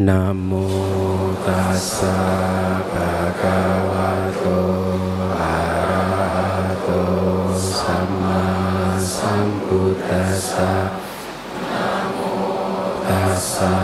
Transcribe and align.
Namo 0.00 0.64
tassa 1.44 2.16
bhagavato 2.88 4.56
arahato 5.36 7.04
sama 7.60 8.96
sambuddhassa. 8.96 10.96
Namo 11.68 12.32
tassa 13.04 13.76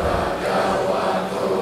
bhagavato 0.00 1.52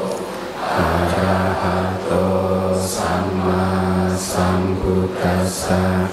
arahato 0.79 2.31
sama 2.79 3.67
sambuddhassa 4.15 6.10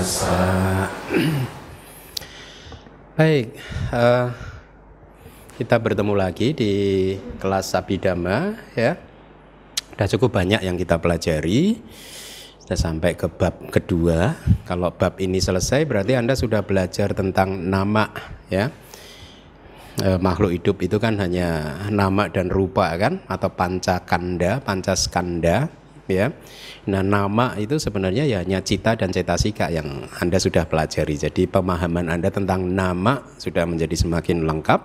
Baik, 3.20 3.52
uh, 3.92 4.32
kita 5.60 5.76
bertemu 5.76 6.16
lagi 6.16 6.56
di 6.56 6.72
kelas 7.36 7.76
Sabidama 7.76 8.56
ya. 8.72 8.96
Sudah 9.92 10.08
cukup 10.16 10.40
banyak 10.40 10.64
yang 10.64 10.80
kita 10.80 10.96
pelajari. 10.96 11.84
Sudah 12.64 12.80
sampai 12.80 13.12
ke 13.12 13.28
bab 13.28 13.60
kedua. 13.68 14.40
Kalau 14.64 14.88
bab 14.88 15.20
ini 15.20 15.36
selesai 15.36 15.84
berarti 15.84 16.16
Anda 16.16 16.32
sudah 16.32 16.64
belajar 16.64 17.12
tentang 17.12 17.68
nama 17.68 18.08
ya. 18.48 18.72
E, 20.00 20.16
makhluk 20.16 20.56
hidup 20.56 20.80
itu 20.80 20.96
kan 20.96 21.20
hanya 21.20 21.76
nama 21.92 22.24
dan 22.32 22.48
rupa 22.48 22.88
kan 22.96 23.20
atau 23.28 23.52
pancakanda, 23.52 24.64
pancaskanda 24.64 25.79
ya. 26.10 26.34
Nah, 26.90 27.04
nama 27.04 27.54
itu 27.60 27.78
sebenarnya 27.78 28.26
ya 28.26 28.42
hanya 28.42 28.64
cita 28.64 28.96
dan 28.96 29.14
cetasika 29.14 29.70
yang 29.70 30.10
Anda 30.18 30.40
sudah 30.40 30.66
pelajari. 30.66 31.14
Jadi 31.14 31.46
pemahaman 31.46 32.10
Anda 32.10 32.32
tentang 32.32 32.66
nama 32.66 33.22
sudah 33.38 33.68
menjadi 33.68 33.94
semakin 33.94 34.48
lengkap. 34.48 34.80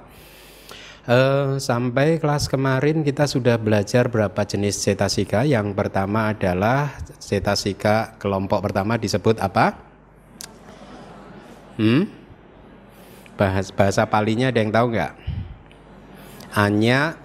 Uh, 1.06 1.62
sampai 1.62 2.18
kelas 2.18 2.50
kemarin 2.50 3.06
kita 3.06 3.30
sudah 3.30 3.62
belajar 3.62 4.10
berapa 4.10 4.42
jenis 4.42 4.82
cetasika. 4.82 5.46
Yang 5.46 5.78
pertama 5.78 6.34
adalah 6.34 6.98
cetasika 7.22 8.18
kelompok 8.18 8.66
pertama 8.66 8.98
disebut 8.98 9.38
apa? 9.38 9.78
Hmm? 11.78 12.10
Bahas, 13.38 13.70
bahasa 13.70 14.02
palinya 14.10 14.50
ada 14.50 14.60
yang 14.64 14.74
tahu 14.74 14.96
nggak? 14.98 15.14
Anya 16.58 17.20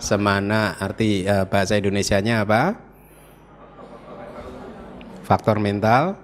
semana 0.00 0.78
arti 0.78 1.26
uh, 1.28 1.44
bahasa 1.50 1.76
Indonesianya 1.76 2.46
apa? 2.46 2.87
Faktor 5.28 5.60
mental 5.60 6.16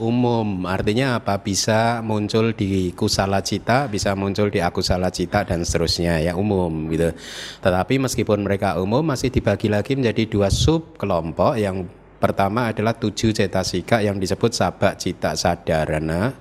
umum. 0.00 0.64
Artinya 0.64 1.20
apa? 1.20 1.36
Bisa 1.42 2.00
muncul 2.00 2.56
di 2.56 2.94
kusala 2.96 3.44
cita 3.44 3.90
bisa 3.90 4.14
muncul 4.16 4.48
di 4.48 4.64
akusala 4.64 5.12
cita 5.12 5.44
dan 5.44 5.66
seterusnya. 5.66 6.22
Ya 6.22 6.32
umum 6.32 6.88
gitu. 6.88 7.12
Tetapi 7.60 8.00
meskipun 8.00 8.46
mereka 8.46 8.80
umum 8.80 9.04
masih 9.04 9.28
dibagi 9.28 9.68
lagi 9.68 9.98
menjadi 9.98 10.24
dua 10.24 10.48
sub 10.48 10.96
kelompok 10.96 11.60
yang 11.60 11.84
pertama 12.18 12.74
adalah 12.74 12.98
tujuh 12.98 13.30
cetasika 13.30 14.02
yang 14.02 14.18
disebut 14.18 14.50
sabak 14.50 14.98
cita 14.98 15.38
sadarana 15.38 16.34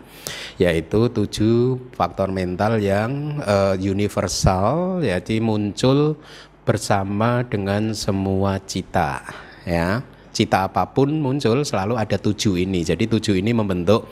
yaitu 0.57 1.07
tujuh 1.13 1.77
faktor 1.93 2.33
mental 2.33 2.81
yang 2.81 3.37
uh, 3.45 3.77
universal 3.77 5.05
yaitu 5.05 5.37
muncul 5.37 6.17
bersama 6.65 7.45
dengan 7.45 7.93
semua 7.93 8.57
cita 8.65 9.21
ya 9.63 10.01
cita 10.37 10.69
apa 10.69 10.85
pun 10.93 11.09
muncul 11.17 11.65
selalu 11.65 11.97
ada 11.97 12.21
tujuh 12.21 12.61
ini. 12.61 12.85
Jadi 12.85 13.09
tujuh 13.09 13.41
ini 13.41 13.57
membentuk 13.57 14.05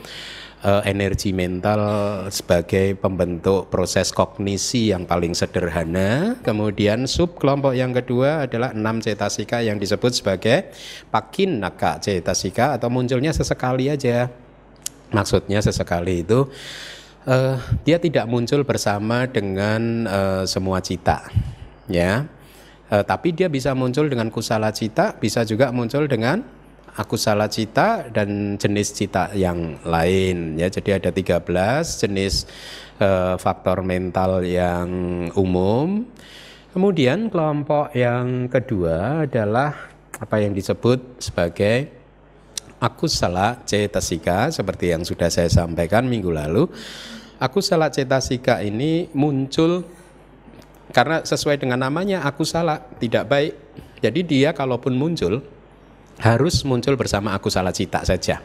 uh, 0.66 0.82
energi 0.82 1.30
mental 1.30 1.78
sebagai 2.34 2.98
pembentuk 2.98 3.70
proses 3.70 4.10
kognisi 4.10 4.90
yang 4.90 5.06
paling 5.06 5.38
sederhana. 5.38 6.34
Kemudian 6.42 7.06
sub 7.06 7.38
kelompok 7.38 7.78
yang 7.78 7.94
kedua 7.94 8.50
adalah 8.50 8.74
enam 8.74 8.98
cetasika 8.98 9.62
yang 9.62 9.78
disebut 9.78 10.10
sebagai 10.18 10.74
pakin 11.14 11.62
naka 11.62 12.02
cetasika 12.02 12.74
atau 12.74 12.90
munculnya 12.90 13.30
sesekali 13.30 13.86
aja. 13.86 14.26
Maksudnya 15.14 15.62
sesekali 15.62 16.26
itu 16.26 16.50
uh, 17.30 17.56
dia 17.86 18.02
tidak 18.02 18.26
muncul 18.26 18.66
bersama 18.66 19.30
dengan 19.30 20.10
uh, 20.10 20.42
semua 20.42 20.82
cita, 20.82 21.30
ya 21.86 22.26
e, 22.90 22.96
tapi 23.02 23.34
dia 23.34 23.50
bisa 23.50 23.74
muncul 23.74 24.06
dengan 24.10 24.30
kusala 24.30 24.70
cita, 24.70 25.14
bisa 25.18 25.42
juga 25.42 25.70
muncul 25.70 26.06
dengan 26.06 26.42
akusala 26.96 27.46
cita 27.52 28.08
dan 28.08 28.56
jenis 28.56 28.96
cita 28.96 29.30
yang 29.36 29.78
lain 29.84 30.56
ya. 30.56 30.72
Jadi 30.72 30.96
ada 30.96 31.10
13 31.12 31.44
jenis 32.02 32.48
e, 32.96 33.08
faktor 33.36 33.84
mental 33.84 34.40
yang 34.42 34.88
umum. 35.36 36.08
Kemudian 36.72 37.32
kelompok 37.32 37.92
yang 37.96 38.52
kedua 38.52 39.24
adalah 39.24 39.72
apa 40.16 40.36
yang 40.40 40.52
disebut 40.52 41.20
sebagai 41.20 41.88
akusala 42.80 43.64
cetasika 43.64 44.52
seperti 44.52 44.92
yang 44.92 45.00
sudah 45.04 45.32
saya 45.32 45.48
sampaikan 45.48 46.04
minggu 46.04 46.28
lalu. 46.32 46.68
Akusala 47.36 47.92
cetasika 47.92 48.64
ini 48.64 49.12
muncul 49.12 49.84
karena 50.96 51.20
sesuai 51.20 51.60
dengan 51.60 51.84
namanya 51.84 52.24
aku 52.24 52.40
salah, 52.48 52.80
tidak 52.96 53.28
baik. 53.28 53.52
Jadi 54.00 54.24
dia 54.24 54.56
kalaupun 54.56 54.96
muncul 54.96 55.44
harus 56.24 56.64
muncul 56.64 56.96
bersama 56.96 57.36
aku 57.36 57.52
salah 57.52 57.68
cita 57.68 58.00
saja. 58.00 58.40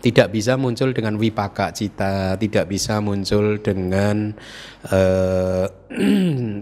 Tidak 0.00 0.30
bisa 0.30 0.54
muncul 0.54 0.94
dengan 0.94 1.18
wipaka 1.18 1.74
cita, 1.74 2.38
tidak 2.38 2.70
bisa 2.70 3.02
muncul 3.02 3.58
dengan 3.58 4.38
uh, 4.94 5.66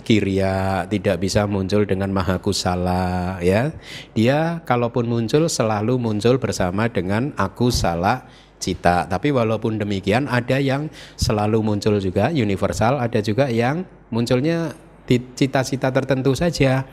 kiria, 0.09 0.89
tidak 0.89 1.21
bisa 1.21 1.45
muncul 1.45 1.85
dengan 1.85 2.09
mahakusala 2.17 3.45
ya. 3.45 3.77
Dia 4.17 4.65
kalaupun 4.65 5.13
muncul 5.13 5.45
selalu 5.53 6.01
muncul 6.01 6.41
bersama 6.41 6.89
dengan 6.89 7.37
aku 7.37 7.69
salah 7.69 8.25
cita. 8.57 9.05
Tapi 9.05 9.29
walaupun 9.29 9.77
demikian 9.77 10.25
ada 10.25 10.57
yang 10.57 10.89
selalu 11.21 11.61
muncul 11.61 12.01
juga 12.01 12.33
universal, 12.33 12.97
ada 12.97 13.21
juga 13.21 13.53
yang 13.53 13.87
munculnya 14.09 14.73
di 15.09 15.17
cita-cita 15.33 15.89
tertentu 15.89 16.37
saja 16.37 16.85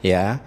ya. 0.00 0.40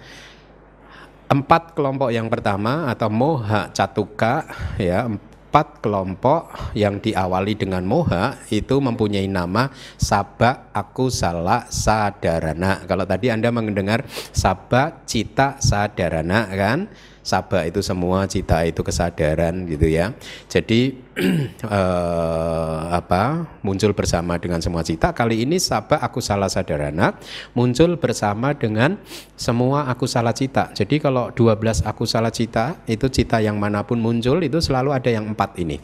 Empat 1.30 1.72
kelompok 1.72 2.12
yang 2.12 2.28
pertama 2.28 2.90
atau 2.90 3.08
moha 3.08 3.70
catuka 3.72 4.44
ya. 4.76 5.06
Empat 5.52 5.84
kelompok 5.84 6.48
yang 6.72 6.96
diawali 6.96 7.52
dengan 7.56 7.84
moha 7.84 8.40
itu 8.48 8.80
mempunyai 8.80 9.28
nama 9.28 9.68
sabak 10.00 10.72
aku 10.72 11.12
salah 11.12 11.68
sadarana. 11.68 12.88
Kalau 12.88 13.04
tadi 13.04 13.28
anda 13.28 13.52
mendengar 13.52 14.08
sabak 14.32 15.04
cita 15.04 15.60
sadarana 15.60 16.48
kan 16.52 16.88
Sabah 17.22 17.62
itu 17.70 17.78
semua, 17.86 18.26
cita 18.26 18.66
itu 18.66 18.82
kesadaran 18.82 19.62
gitu 19.70 19.86
ya. 19.86 20.10
Jadi 20.50 20.98
eh, 21.78 22.80
apa 22.90 23.46
muncul 23.62 23.94
bersama 23.94 24.42
dengan 24.42 24.58
semua 24.58 24.82
cita. 24.82 25.14
Kali 25.14 25.46
ini 25.46 25.62
sabah 25.62 26.02
aku 26.02 26.18
salah 26.18 26.50
sadarana 26.50 27.14
muncul 27.54 27.94
bersama 27.94 28.58
dengan 28.58 28.98
semua 29.38 29.86
aku 29.86 30.10
salah 30.10 30.34
cita. 30.34 30.74
Jadi 30.74 30.98
kalau 30.98 31.30
12 31.30 31.86
aku 31.86 32.10
salah 32.10 32.34
cita 32.34 32.82
itu 32.90 33.06
cita 33.06 33.38
yang 33.38 33.54
mana 33.54 33.86
pun 33.86 34.02
muncul 34.02 34.42
itu 34.42 34.58
selalu 34.58 34.90
ada 34.90 35.10
yang 35.14 35.30
empat 35.30 35.54
ini. 35.62 35.78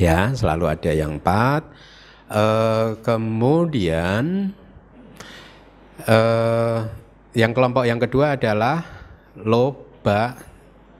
Ya, 0.00 0.32
selalu 0.32 0.64
ada 0.64 0.90
yang 0.96 1.20
empat. 1.20 1.68
Eh, 2.30 2.88
kemudian 3.04 4.56
eh, 6.08 6.78
yang 7.36 7.52
kelompok 7.52 7.84
yang 7.84 8.00
kedua 8.00 8.40
adalah 8.40 8.80
lob 9.34 9.89
loba 10.00 10.32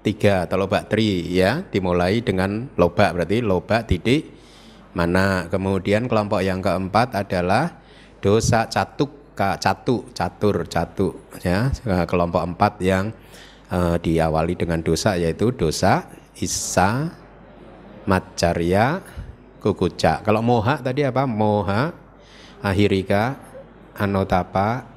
tiga 0.04 0.44
atau 0.44 0.60
loba 0.60 0.84
tri 0.84 1.24
ya. 1.32 1.64
Dimulai 1.64 2.20
dengan 2.20 2.68
loba 2.76 3.16
berarti 3.16 3.40
loba 3.40 3.80
titik 3.88 4.28
mana. 4.92 5.48
Kemudian 5.48 6.04
kelompok 6.04 6.44
yang 6.44 6.60
keempat 6.60 7.16
adalah 7.16 7.80
dosa 8.20 8.68
catuk 8.68 9.32
catu 9.32 10.12
catur 10.12 10.68
catu 10.68 11.32
ya. 11.40 11.72
Kelompok 12.04 12.44
empat 12.44 12.76
yang 12.84 13.08
uh, 13.72 13.96
diawali 13.96 14.52
dengan 14.52 14.84
dosa 14.84 15.16
yaitu 15.16 15.48
dosa 15.48 16.04
isa 16.36 17.08
macarya 18.04 19.00
kukuca 19.64 20.20
kalau 20.20 20.44
moha 20.44 20.76
tadi 20.84 21.08
apa? 21.08 21.24
Moha 21.24 21.96
ahirika 22.60 23.40
anotapa 23.96 24.89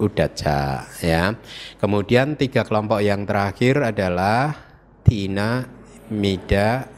udaca 0.00 0.88
ya. 1.04 1.36
Kemudian 1.76 2.34
tiga 2.40 2.64
kelompok 2.64 3.04
yang 3.04 3.28
terakhir 3.28 3.92
adalah 3.92 4.56
tina, 5.04 5.68
mida, 6.08 6.88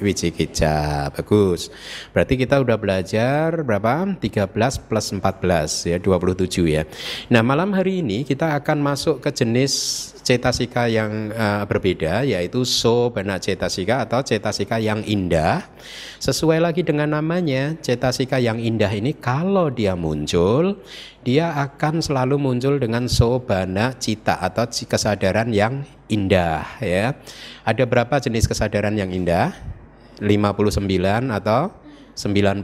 wicikicca. 0.00 1.10
Bagus. 1.12 1.70
Berarti 2.10 2.34
kita 2.40 2.58
udah 2.62 2.78
belajar 2.78 3.62
berapa? 3.62 4.16
13 4.18 4.88
plus 4.88 5.06
14 5.12 5.90
ya, 5.90 5.96
27 5.98 6.66
ya. 6.70 6.82
Nah, 7.30 7.42
malam 7.42 7.74
hari 7.74 8.00
ini 8.02 8.26
kita 8.26 8.56
akan 8.58 8.78
masuk 8.82 9.22
ke 9.22 9.30
jenis 9.30 9.72
cetasika 10.24 10.88
yang 10.88 11.28
uh, 11.36 11.68
berbeda 11.68 12.24
yaitu 12.24 12.64
so 12.64 13.12
bana 13.12 13.36
cetasika 13.36 14.08
atau 14.08 14.24
cetasika 14.24 14.80
yang 14.80 15.04
indah. 15.04 15.68
Sesuai 16.18 16.64
lagi 16.64 16.80
dengan 16.80 17.20
namanya, 17.20 17.76
cetasika 17.84 18.40
yang 18.40 18.56
indah 18.56 18.88
ini 18.88 19.12
kalau 19.12 19.68
dia 19.68 19.92
muncul, 19.92 20.80
dia 21.20 21.52
akan 21.52 22.00
selalu 22.00 22.40
muncul 22.40 22.80
dengan 22.80 23.04
so 23.04 23.36
bana 23.44 23.92
cita 24.00 24.40
atau 24.40 24.64
kesadaran 24.64 25.52
yang 25.52 25.84
indah 26.08 26.80
ya. 26.80 27.16
Ada 27.64 27.88
berapa 27.88 28.20
jenis 28.20 28.44
kesadaran 28.44 28.92
yang 28.92 29.08
indah? 29.08 29.56
59 30.20 30.84
atau 31.32 31.72
91 32.12 32.62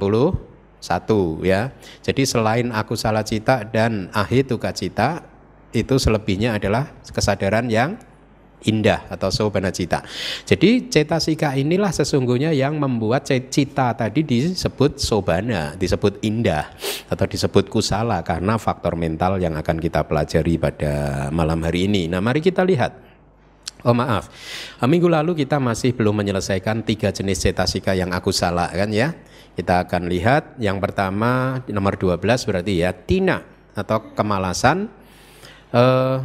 ya. 1.42 1.72
Jadi 2.04 2.22
selain 2.28 2.68
aku 2.70 2.94
salah 2.94 3.24
cita 3.24 3.64
dan 3.64 4.12
ahituka 4.12 4.70
cita 4.70 5.24
itu 5.72 5.96
selebihnya 5.96 6.60
adalah 6.60 6.92
kesadaran 7.10 7.66
yang 7.72 7.96
indah 8.68 9.08
atau 9.08 9.32
sobana 9.32 9.72
cita. 9.72 10.04
Jadi 10.44 10.92
cetasika 10.92 11.56
inilah 11.56 11.90
sesungguhnya 11.96 12.52
yang 12.52 12.76
membuat 12.76 13.24
cita 13.24 13.96
tadi 13.96 14.20
disebut 14.20 15.00
sobana, 15.00 15.74
disebut 15.80 16.20
indah 16.20 16.68
atau 17.08 17.24
disebut 17.24 17.72
kusala 17.72 18.20
karena 18.20 18.60
faktor 18.60 19.00
mental 19.00 19.40
yang 19.40 19.56
akan 19.56 19.80
kita 19.80 20.04
pelajari 20.04 20.60
pada 20.60 20.92
malam 21.32 21.64
hari 21.64 21.88
ini. 21.88 22.04
Nah, 22.12 22.20
mari 22.20 22.44
kita 22.44 22.60
lihat 22.68 23.09
Oh 23.80 23.96
maaf, 23.96 24.28
minggu 24.84 25.08
lalu 25.08 25.32
kita 25.32 25.56
masih 25.56 25.96
belum 25.96 26.20
menyelesaikan 26.20 26.84
tiga 26.84 27.16
jenis 27.16 27.40
cetasika 27.40 27.96
yang 27.96 28.12
aku 28.12 28.28
salah 28.28 28.68
kan 28.68 28.92
ya. 28.92 29.16
Kita 29.56 29.88
akan 29.88 30.08
lihat 30.08 30.60
yang 30.60 30.80
pertama 30.84 31.64
nomor 31.68 31.96
12 31.96 32.20
berarti 32.20 32.84
ya 32.84 32.92
tina 32.92 33.40
atau 33.72 34.12
kemalasan. 34.12 34.88
Uh, 35.72 36.20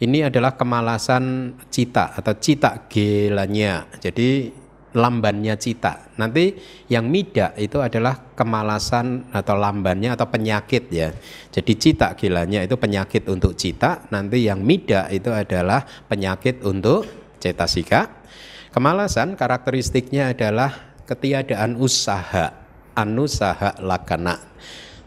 ini 0.00 0.24
adalah 0.24 0.56
kemalasan 0.56 1.52
cita 1.68 2.16
atau 2.16 2.32
cita 2.40 2.88
gelanya. 2.88 3.84
Jadi 4.00 4.48
lambannya 4.90 5.54
cita. 5.54 6.10
Nanti 6.18 6.58
yang 6.90 7.06
mida 7.06 7.54
itu 7.54 7.78
adalah 7.78 8.34
kemalasan 8.34 9.30
atau 9.30 9.54
lambannya 9.54 10.14
atau 10.18 10.26
penyakit 10.26 10.90
ya. 10.90 11.14
Jadi 11.54 11.72
cita 11.78 12.18
gilanya 12.18 12.66
itu 12.66 12.74
penyakit 12.74 13.26
untuk 13.30 13.54
cita, 13.54 14.10
nanti 14.10 14.46
yang 14.46 14.62
mida 14.62 15.06
itu 15.14 15.30
adalah 15.30 15.86
penyakit 16.10 16.66
untuk 16.66 17.06
cetasika. 17.38 18.22
Kemalasan 18.70 19.34
karakteristiknya 19.34 20.30
adalah 20.34 20.94
ketiadaan 21.06 21.74
usaha, 21.78 22.54
anusaha 22.94 23.78
lakana. 23.82 24.38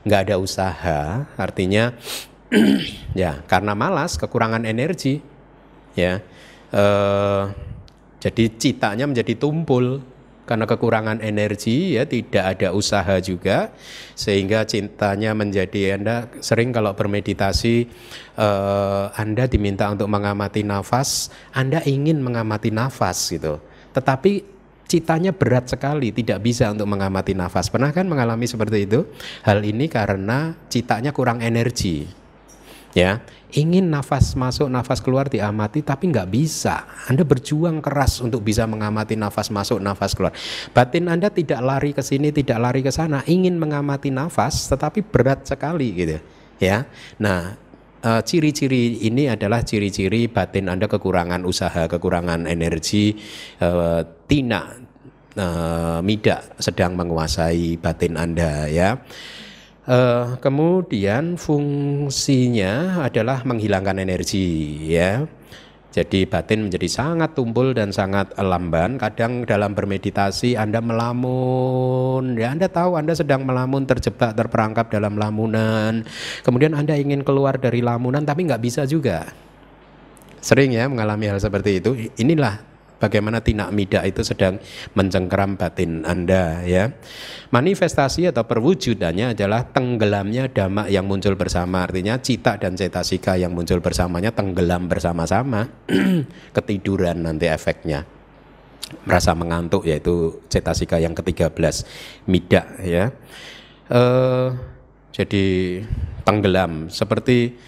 Nggak 0.03 0.21
ada 0.27 0.35
usaha, 0.35 0.99
artinya 1.39 1.95
ya 3.15 3.39
karena 3.47 3.71
malas, 3.71 4.19
kekurangan 4.19 4.67
energi, 4.67 5.23
ya. 5.95 6.19
Eh, 6.73 7.43
jadi 8.23 8.43
citanya 8.55 9.03
menjadi 9.03 9.35
tumpul 9.35 9.99
karena 10.43 10.63
kekurangan 10.67 11.19
energi 11.19 11.95
ya 11.99 12.07
tidak 12.07 12.55
ada 12.55 12.75
usaha 12.75 13.19
juga 13.19 13.71
sehingga 14.15 14.63
cintanya 14.63 15.35
menjadi 15.35 15.99
Anda 15.99 16.31
sering 16.39 16.71
kalau 16.71 16.95
bermeditasi 16.95 17.75
eh, 18.39 19.05
Anda 19.11 19.43
diminta 19.51 19.91
untuk 19.91 20.07
mengamati 20.07 20.63
nafas, 20.63 21.31
Anda 21.51 21.83
ingin 21.83 22.23
mengamati 22.23 22.71
nafas 22.71 23.27
gitu. 23.27 23.59
Tetapi 23.91 24.43
citanya 24.87 25.35
berat 25.35 25.71
sekali, 25.71 26.15
tidak 26.15 26.43
bisa 26.43 26.71
untuk 26.71 26.87
mengamati 26.87 27.35
nafas. 27.35 27.67
Pernah 27.67 27.91
kan 27.91 28.07
mengalami 28.07 28.47
seperti 28.47 28.87
itu? 28.87 29.03
Hal 29.43 29.63
ini 29.63 29.91
karena 29.91 30.55
citanya 30.71 31.11
kurang 31.11 31.39
energi. 31.39 32.22
Ya, 32.93 33.25
ingin 33.53 33.89
nafas 33.89 34.37
masuk, 34.37 34.69
nafas 34.69 35.01
keluar 35.01 35.25
diamati, 35.29 35.81
tapi 35.81 36.09
nggak 36.13 36.29
bisa. 36.29 36.85
Anda 37.09 37.25
berjuang 37.25 37.81
keras 37.81 38.21
untuk 38.21 38.45
bisa 38.45 38.65
mengamati 38.69 39.17
nafas 39.17 39.49
masuk, 39.49 39.81
nafas 39.81 40.13
keluar. 40.13 40.33
Batin 40.73 41.09
Anda 41.09 41.33
tidak 41.33 41.61
lari 41.61 41.93
ke 41.93 42.05
sini, 42.05 42.29
tidak 42.29 42.61
lari 42.61 42.81
ke 42.85 42.93
sana, 42.93 43.25
ingin 43.25 43.57
mengamati 43.57 44.13
nafas, 44.13 44.69
tetapi 44.69 45.05
berat 45.05 45.45
sekali 45.45 45.89
gitu. 45.93 46.17
Ya, 46.61 46.85
nah 47.17 47.57
eh, 48.01 48.21
ciri-ciri 48.21 49.05
ini 49.09 49.25
adalah 49.25 49.65
ciri-ciri 49.65 50.29
batin 50.29 50.69
Anda 50.69 50.85
kekurangan 50.85 51.45
usaha, 51.49 51.89
kekurangan 51.89 52.45
energi, 52.45 53.17
uh, 53.57 54.05
tina, 54.29 54.69
uh, 55.37 55.99
mida 56.05 56.45
sedang 56.61 56.93
menguasai 56.93 57.77
batin 57.81 58.21
Anda 58.21 58.69
ya. 58.69 59.01
Uh, 59.83 60.39
kemudian 60.39 61.35
fungsinya 61.35 63.03
adalah 63.03 63.43
menghilangkan 63.43 63.99
energi 63.99 64.79
ya. 64.87 65.27
Jadi 65.93 66.25
batin 66.25 66.65
menjadi 66.65 66.89
sangat 66.89 67.37
tumpul 67.37 67.75
dan 67.77 67.93
sangat 67.93 68.33
lamban. 68.39 68.97
Kadang 68.97 69.45
dalam 69.45 69.77
bermeditasi 69.77 70.57
Anda 70.57 70.81
melamun, 70.81 72.33
ya 72.33 72.49
Anda 72.49 72.65
tahu 72.65 72.97
Anda 72.97 73.13
sedang 73.13 73.45
melamun 73.45 73.85
terjebak 73.85 74.33
terperangkap 74.33 74.89
dalam 74.89 75.19
lamunan. 75.19 76.01
Kemudian 76.41 76.73
Anda 76.73 76.97
ingin 76.97 77.21
keluar 77.21 77.61
dari 77.61 77.85
lamunan 77.85 78.25
tapi 78.25 78.49
nggak 78.49 78.63
bisa 78.63 78.89
juga. 78.89 79.29
Sering 80.41 80.73
ya 80.73 80.89
mengalami 80.89 81.29
hal 81.29 81.37
seperti 81.37 81.83
itu. 81.83 82.09
Inilah 82.17 82.72
bagaimana 83.03 83.43
tinak 83.43 83.75
mida 83.75 83.99
itu 84.07 84.23
sedang 84.23 84.63
mencengkeram 84.95 85.59
batin 85.59 86.07
Anda 86.07 86.63
ya. 86.63 86.95
Manifestasi 87.51 88.31
atau 88.31 88.47
perwujudannya 88.47 89.35
adalah 89.35 89.67
tenggelamnya 89.67 90.47
dhamma 90.47 90.87
yang 90.87 91.03
muncul 91.03 91.35
bersama. 91.35 91.83
Artinya 91.83 92.15
cita 92.23 92.55
dan 92.55 92.79
cetasika 92.79 93.35
yang 93.35 93.51
muncul 93.51 93.83
bersamanya 93.83 94.31
tenggelam 94.31 94.87
bersama-sama. 94.87 95.67
Ketiduran 96.55 97.27
nanti 97.27 97.51
efeknya. 97.51 98.07
Merasa 99.03 99.35
mengantuk 99.35 99.83
yaitu 99.83 100.39
cetasika 100.47 100.95
yang 101.03 101.11
ke-13 101.11 101.75
mida 102.31 102.63
ya. 102.79 103.11
Uh, 103.91 104.55
jadi 105.11 105.45
tenggelam 106.23 106.87
seperti 106.87 107.59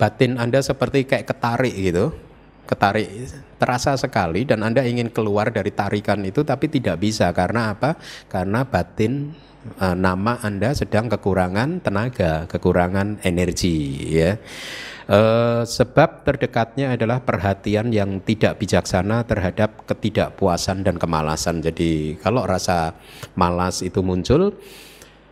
batin 0.00 0.38
Anda 0.38 0.64
seperti 0.64 1.04
kayak 1.04 1.28
ketarik 1.28 1.74
gitu 1.74 2.27
ketarik 2.68 3.08
terasa 3.56 3.96
sekali 3.96 4.44
dan 4.44 4.60
Anda 4.60 4.84
ingin 4.84 5.08
keluar 5.08 5.48
dari 5.48 5.72
tarikan 5.72 6.20
itu 6.28 6.44
tapi 6.44 6.68
tidak 6.68 7.00
bisa 7.00 7.32
karena 7.32 7.72
apa? 7.72 7.96
Karena 8.28 8.68
batin 8.68 9.32
e, 9.80 9.86
nama 9.96 10.36
Anda 10.44 10.76
sedang 10.76 11.08
kekurangan 11.08 11.80
tenaga, 11.80 12.44
kekurangan 12.44 13.24
energi 13.24 14.04
ya. 14.12 14.36
E, 15.08 15.20
sebab 15.64 16.28
terdekatnya 16.28 16.92
adalah 16.92 17.24
perhatian 17.24 17.88
yang 17.88 18.20
tidak 18.20 18.60
bijaksana 18.60 19.24
terhadap 19.24 19.88
ketidakpuasan 19.88 20.84
dan 20.84 21.00
kemalasan. 21.00 21.64
Jadi 21.64 22.20
kalau 22.20 22.44
rasa 22.44 22.92
malas 23.32 23.80
itu 23.80 24.04
muncul 24.04 24.52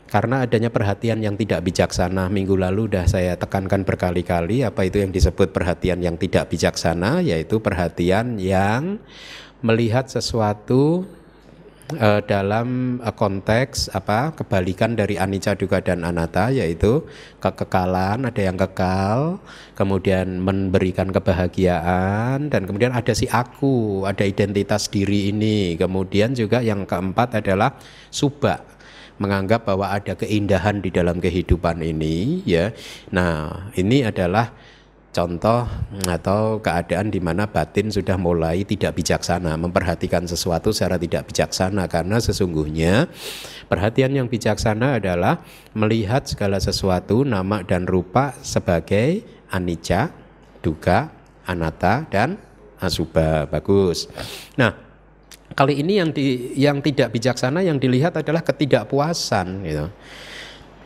karena 0.07 0.47
adanya 0.47 0.71
perhatian 0.71 1.19
yang 1.19 1.35
tidak 1.35 1.67
bijaksana 1.67 2.31
minggu 2.31 2.55
lalu 2.55 2.87
sudah 2.87 3.07
saya 3.11 3.33
tekankan 3.35 3.83
berkali-kali 3.83 4.63
apa 4.63 4.87
itu 4.87 5.03
yang 5.03 5.11
disebut 5.11 5.51
perhatian 5.51 5.99
yang 5.99 6.15
tidak 6.15 6.47
bijaksana 6.47 7.23
yaitu 7.27 7.59
perhatian 7.59 8.39
yang 8.39 9.03
melihat 9.67 10.07
sesuatu 10.07 11.03
uh, 11.95 12.21
dalam 12.23 12.99
uh, 13.03 13.15
konteks 13.15 13.91
apa 13.95 14.35
kebalikan 14.35 14.95
dari 14.95 15.19
anicca 15.19 15.55
duga 15.55 15.79
dan 15.83 16.03
anatta 16.03 16.51
yaitu 16.51 17.03
kekekalan 17.39 18.27
ada 18.27 18.41
yang 18.43 18.55
kekal 18.55 19.43
kemudian 19.75 20.39
memberikan 20.43 21.11
kebahagiaan 21.11 22.47
dan 22.47 22.63
kemudian 22.63 22.95
ada 22.95 23.11
si 23.11 23.27
aku 23.31 24.07
ada 24.09 24.23
identitas 24.23 24.87
diri 24.91 25.31
ini. 25.31 25.75
Kemudian 25.75 26.33
juga 26.35 26.63
yang 26.63 26.89
keempat 26.89 27.43
adalah 27.43 27.75
subak 28.11 28.76
menganggap 29.17 29.65
bahwa 29.69 29.93
ada 29.93 30.15
keindahan 30.15 30.81
di 30.85 30.93
dalam 30.93 31.21
kehidupan 31.21 31.81
ini 31.81 32.45
ya. 32.45 32.73
Nah, 33.13 33.69
ini 33.77 34.05
adalah 34.05 34.53
contoh 35.17 35.65
atau 36.05 36.61
keadaan 36.61 37.09
di 37.09 37.25
mana 37.25 37.49
batin 37.49 37.89
sudah 37.89 38.21
mulai 38.21 38.69
tidak 38.69 39.01
bijaksana, 39.01 39.57
memperhatikan 39.57 40.29
sesuatu 40.29 40.77
secara 40.77 41.01
tidak 41.01 41.33
bijaksana 41.33 41.89
karena 41.89 42.21
sesungguhnya 42.21 43.09
perhatian 43.73 44.13
yang 44.13 44.29
bijaksana 44.29 45.01
adalah 45.01 45.41
melihat 45.73 46.29
segala 46.29 46.61
sesuatu 46.61 47.25
nama 47.25 47.65
dan 47.65 47.89
rupa 47.89 48.37
sebagai 48.45 49.25
anicca, 49.49 50.13
duka, 50.61 51.09
anatta 51.49 52.05
dan 52.13 52.37
asubha. 52.77 53.49
Bagus. 53.49 54.13
Nah, 54.61 54.86
kali 55.57 55.81
ini 55.81 55.99
yang 55.99 56.11
di 56.13 56.53
yang 56.55 56.79
tidak 56.85 57.17
bijaksana 57.17 57.65
yang 57.65 57.81
dilihat 57.81 58.21
adalah 58.21 58.45
ketidakpuasan 58.45 59.65
gitu 59.65 59.87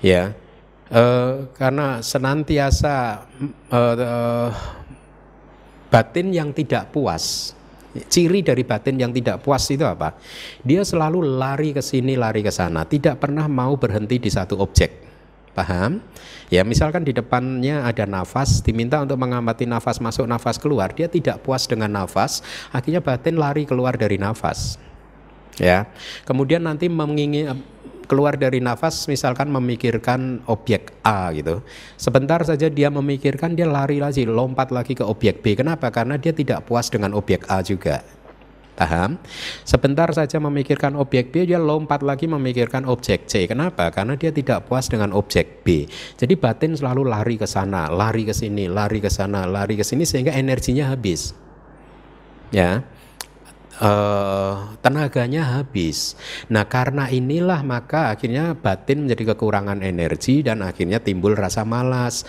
ya 0.00 0.30
e, 0.86 1.02
karena 1.58 1.98
senantiasa 1.98 3.26
e, 3.66 3.80
e, 3.98 4.10
batin 5.90 6.30
yang 6.30 6.54
tidak 6.54 6.94
puas 6.94 7.58
Ciri 7.90 8.46
dari 8.46 8.62
batin 8.62 9.02
yang 9.02 9.10
tidak 9.10 9.42
puas 9.42 9.66
itu 9.66 9.82
apa? 9.82 10.14
Dia 10.62 10.86
selalu 10.86 11.26
lari 11.26 11.74
ke 11.74 11.82
sini, 11.82 12.14
lari 12.14 12.38
ke 12.38 12.54
sana, 12.54 12.86
tidak 12.86 13.18
pernah 13.18 13.50
mau 13.50 13.74
berhenti 13.74 14.22
di 14.22 14.30
satu 14.30 14.62
objek. 14.62 15.09
Paham? 15.50 15.98
Ya, 16.46 16.62
misalkan 16.62 17.02
di 17.02 17.10
depannya 17.10 17.82
ada 17.82 18.06
nafas, 18.06 18.62
diminta 18.62 19.02
untuk 19.02 19.18
mengamati 19.18 19.66
nafas 19.66 19.98
masuk, 19.98 20.26
nafas 20.26 20.58
keluar, 20.62 20.94
dia 20.94 21.10
tidak 21.10 21.42
puas 21.42 21.66
dengan 21.66 21.90
nafas, 21.90 22.42
akhirnya 22.70 23.02
batin 23.02 23.34
lari 23.38 23.66
keluar 23.66 23.98
dari 23.98 24.14
nafas. 24.14 24.78
Ya. 25.58 25.90
Kemudian 26.24 26.64
nanti 26.64 26.86
menginginkan 26.86 27.60
keluar 28.10 28.34
dari 28.34 28.58
nafas 28.58 29.06
misalkan 29.06 29.46
memikirkan 29.54 30.42
objek 30.50 30.90
A 31.06 31.30
gitu. 31.30 31.62
Sebentar 31.94 32.42
saja 32.42 32.66
dia 32.66 32.90
memikirkan 32.90 33.54
dia 33.54 33.70
lari 33.70 34.02
lagi 34.02 34.26
lompat 34.26 34.74
lagi 34.74 34.98
ke 34.98 35.06
objek 35.06 35.46
B. 35.46 35.54
Kenapa? 35.54 35.94
Karena 35.94 36.18
dia 36.18 36.34
tidak 36.34 36.66
puas 36.66 36.90
dengan 36.90 37.14
objek 37.14 37.46
A 37.46 37.62
juga. 37.62 38.02
Paham? 38.80 39.20
Sebentar 39.68 40.08
saja 40.16 40.40
memikirkan 40.40 40.96
objek 40.96 41.36
B, 41.36 41.44
dia 41.44 41.60
lompat 41.60 42.00
lagi 42.00 42.24
memikirkan 42.24 42.88
objek 42.88 43.28
C. 43.28 43.44
Kenapa? 43.44 43.92
Karena 43.92 44.16
dia 44.16 44.32
tidak 44.32 44.64
puas 44.72 44.88
dengan 44.88 45.12
objek 45.12 45.60
B. 45.60 45.84
Jadi 46.16 46.32
batin 46.40 46.72
selalu 46.72 47.04
lari 47.04 47.36
ke 47.36 47.44
sana, 47.44 47.92
lari 47.92 48.24
ke 48.24 48.32
sini, 48.32 48.72
lari 48.72 49.04
ke 49.04 49.12
sana, 49.12 49.44
lari 49.44 49.76
ke 49.76 49.84
sini 49.84 50.08
sehingga 50.08 50.32
energinya 50.32 50.88
habis. 50.88 51.36
Ya 52.48 52.80
uh, 53.80 54.76
tenaganya 54.84 55.58
habis. 55.58 56.14
Nah, 56.52 56.68
karena 56.68 57.08
inilah 57.08 57.64
maka 57.64 58.12
akhirnya 58.12 58.54
batin 58.54 59.08
menjadi 59.08 59.34
kekurangan 59.34 59.80
energi 59.80 60.44
dan 60.44 60.60
akhirnya 60.60 61.00
timbul 61.00 61.34
rasa 61.34 61.64
malas. 61.66 62.28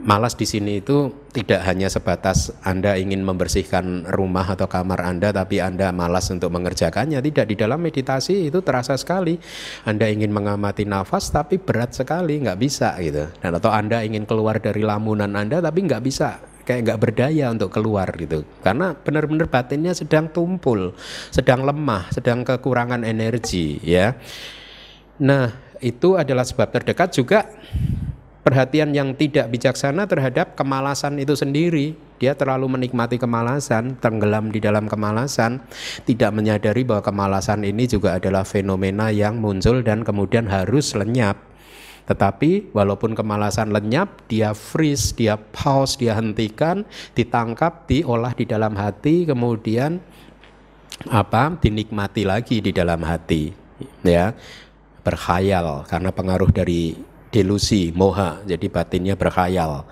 Malas 0.00 0.38
di 0.38 0.46
sini 0.46 0.78
itu 0.80 1.12
tidak 1.34 1.66
hanya 1.66 1.90
sebatas 1.90 2.54
Anda 2.62 2.94
ingin 2.94 3.26
membersihkan 3.26 4.06
rumah 4.06 4.46
atau 4.54 4.70
kamar 4.70 5.02
Anda 5.02 5.34
tapi 5.34 5.58
Anda 5.58 5.90
malas 5.90 6.30
untuk 6.30 6.54
mengerjakannya. 6.54 7.18
Tidak 7.18 7.44
di 7.50 7.58
dalam 7.58 7.82
meditasi 7.82 8.48
itu 8.48 8.62
terasa 8.62 8.94
sekali. 8.94 9.36
Anda 9.82 10.06
ingin 10.08 10.30
mengamati 10.30 10.86
nafas 10.86 11.28
tapi 11.34 11.58
berat 11.58 11.90
sekali, 11.90 12.38
nggak 12.46 12.60
bisa 12.60 12.94
gitu. 13.02 13.28
Dan 13.42 13.50
atau 13.58 13.74
Anda 13.74 14.06
ingin 14.06 14.24
keluar 14.24 14.62
dari 14.62 14.80
lamunan 14.86 15.34
Anda 15.34 15.58
tapi 15.58 15.84
nggak 15.84 16.04
bisa 16.06 16.53
kayak 16.64 16.80
nggak 16.88 17.00
berdaya 17.00 17.52
untuk 17.52 17.70
keluar 17.70 18.08
gitu. 18.16 18.42
Karena 18.64 18.96
benar-benar 18.96 19.46
batinnya 19.48 19.92
sedang 19.92 20.32
tumpul 20.32 20.96
sedang 21.30 21.62
lemah 21.62 22.10
sedang 22.10 22.42
kekurangan 22.42 23.04
energi 23.04 23.78
ya. 23.84 24.16
Nah 25.20 25.52
itu 25.78 26.16
adalah 26.16 26.42
sebab 26.42 26.72
terdekat 26.72 27.12
juga 27.12 27.46
perhatian 28.44 28.92
yang 28.92 29.16
tidak 29.16 29.48
bijaksana 29.48 30.04
terhadap 30.04 30.52
kemalasan 30.54 31.16
itu 31.16 31.32
sendiri. 31.32 31.96
Dia 32.20 32.36
terlalu 32.38 32.78
menikmati 32.78 33.18
kemalasan 33.18 33.98
tenggelam 33.98 34.48
di 34.48 34.62
dalam 34.62 34.86
kemalasan 34.86 35.60
tidak 36.08 36.30
menyadari 36.32 36.86
bahwa 36.86 37.02
kemalasan 37.02 37.66
ini 37.66 37.84
juga 37.90 38.16
adalah 38.16 38.46
fenomena 38.46 39.10
yang 39.10 39.40
muncul 39.42 39.82
dan 39.82 40.06
kemudian 40.06 40.46
harus 40.48 40.94
lenyap 40.94 41.53
tetapi 42.04 42.76
walaupun 42.76 43.16
kemalasan 43.16 43.72
lenyap, 43.72 44.28
dia 44.28 44.52
freeze, 44.52 45.16
dia 45.16 45.40
pause, 45.40 45.96
dia 45.96 46.12
hentikan, 46.12 46.84
ditangkap, 47.16 47.88
diolah 47.88 48.36
di 48.36 48.44
dalam 48.44 48.76
hati, 48.76 49.24
kemudian 49.24 50.04
apa? 51.08 51.56
dinikmati 51.56 52.28
lagi 52.28 52.60
di 52.60 52.76
dalam 52.76 53.00
hati. 53.08 53.56
Ya. 54.04 54.36
Berkhayal 55.00 55.88
karena 55.88 56.12
pengaruh 56.12 56.48
dari 56.52 56.96
delusi, 57.32 57.92
moha, 57.96 58.44
jadi 58.44 58.68
batinnya 58.68 59.16
berkhayal. 59.16 59.88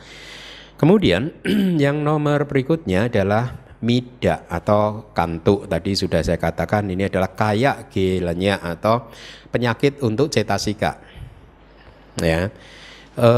Kemudian 0.76 1.32
yang 1.84 2.00
nomor 2.04 2.44
berikutnya 2.44 3.08
adalah 3.08 3.56
mida 3.82 4.46
atau 4.46 5.10
kantuk 5.10 5.66
tadi 5.66 5.98
sudah 5.98 6.22
saya 6.22 6.38
katakan 6.38 6.86
ini 6.86 7.10
adalah 7.10 7.34
kayak 7.34 7.90
gelenya 7.90 8.62
atau 8.62 9.10
penyakit 9.50 9.98
untuk 10.06 10.30
cetasika 10.30 11.11
ya 12.20 12.52
e, 13.16 13.30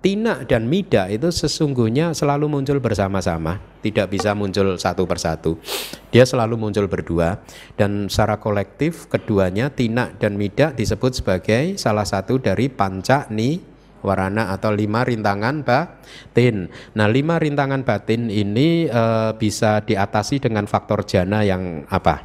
tina 0.00 0.48
dan 0.48 0.64
mida 0.64 1.12
itu 1.12 1.28
sesungguhnya 1.28 2.16
selalu 2.16 2.48
muncul 2.48 2.80
bersama-sama 2.80 3.60
tidak 3.84 4.08
bisa 4.08 4.32
muncul 4.32 4.80
satu 4.80 5.04
persatu 5.04 5.60
dia 6.08 6.24
selalu 6.24 6.56
muncul 6.56 6.88
berdua 6.88 7.44
dan 7.76 8.08
secara 8.08 8.40
kolektif 8.40 9.10
keduanya 9.12 9.68
tina 9.68 10.12
dan 10.16 10.40
mida 10.40 10.72
disebut 10.72 11.20
sebagai 11.20 11.76
salah 11.76 12.08
satu 12.08 12.40
dari 12.40 12.72
panca 12.72 13.28
ni 13.28 13.70
warana 14.00 14.52
atau 14.52 14.72
lima 14.72 15.04
rintangan 15.04 15.60
batin. 15.60 16.72
Nah, 16.96 17.06
lima 17.08 17.36
rintangan 17.36 17.84
batin 17.84 18.32
ini 18.32 18.88
e, 18.88 19.02
bisa 19.36 19.84
diatasi 19.84 20.40
dengan 20.40 20.64
faktor 20.64 21.04
jana 21.04 21.44
yang 21.44 21.84
apa? 21.88 22.24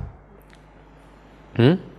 Hmm? 1.56 1.95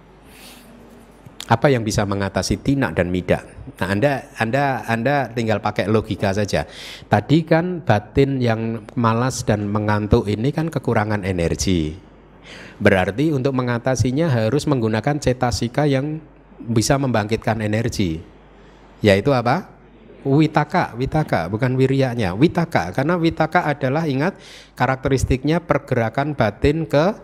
Apa 1.47 1.71
yang 1.71 1.87
bisa 1.87 2.03
mengatasi 2.03 2.59
tina 2.59 2.91
dan 2.91 3.07
mida? 3.07 3.47
Nah, 3.79 3.95
Anda 3.95 4.35
Anda 4.35 4.83
Anda 4.83 5.17
tinggal 5.31 5.63
pakai 5.63 5.87
logika 5.87 6.35
saja. 6.35 6.67
Tadi 7.07 7.47
kan 7.47 7.87
batin 7.87 8.43
yang 8.43 8.83
malas 8.99 9.47
dan 9.47 9.71
mengantuk 9.71 10.27
ini 10.27 10.51
kan 10.51 10.67
kekurangan 10.67 11.23
energi. 11.23 11.95
Berarti 12.83 13.31
untuk 13.31 13.55
mengatasinya 13.55 14.27
harus 14.27 14.67
menggunakan 14.67 15.23
cetasika 15.23 15.87
yang 15.87 16.19
bisa 16.59 16.99
membangkitkan 16.99 17.63
energi. 17.63 18.19
Yaitu 18.99 19.31
apa? 19.31 19.71
Witaka, 20.27 20.99
witaka, 20.99 21.47
bukan 21.47 21.79
wirianya, 21.79 22.35
witaka. 22.35 22.91
Karena 22.91 23.15
witaka 23.15 23.71
adalah 23.71 24.11
ingat 24.11 24.35
karakteristiknya 24.75 25.63
pergerakan 25.63 26.35
batin 26.35 26.91
ke 26.91 27.15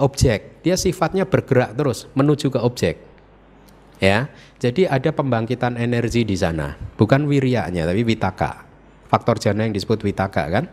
objek. 0.00 0.64
Dia 0.64 0.80
sifatnya 0.80 1.28
bergerak 1.28 1.76
terus 1.76 2.08
menuju 2.16 2.48
ke 2.48 2.56
objek 2.56 3.11
ya. 4.02 4.26
Jadi 4.58 4.90
ada 4.90 5.14
pembangkitan 5.14 5.78
energi 5.78 6.26
di 6.26 6.34
sana, 6.34 6.74
bukan 6.98 7.30
wirianya 7.30 7.86
tapi 7.86 8.02
witaka. 8.02 8.66
Faktor 9.06 9.38
jana 9.38 9.62
yang 9.62 9.74
disebut 9.76 10.02
witaka 10.02 10.42
kan? 10.50 10.64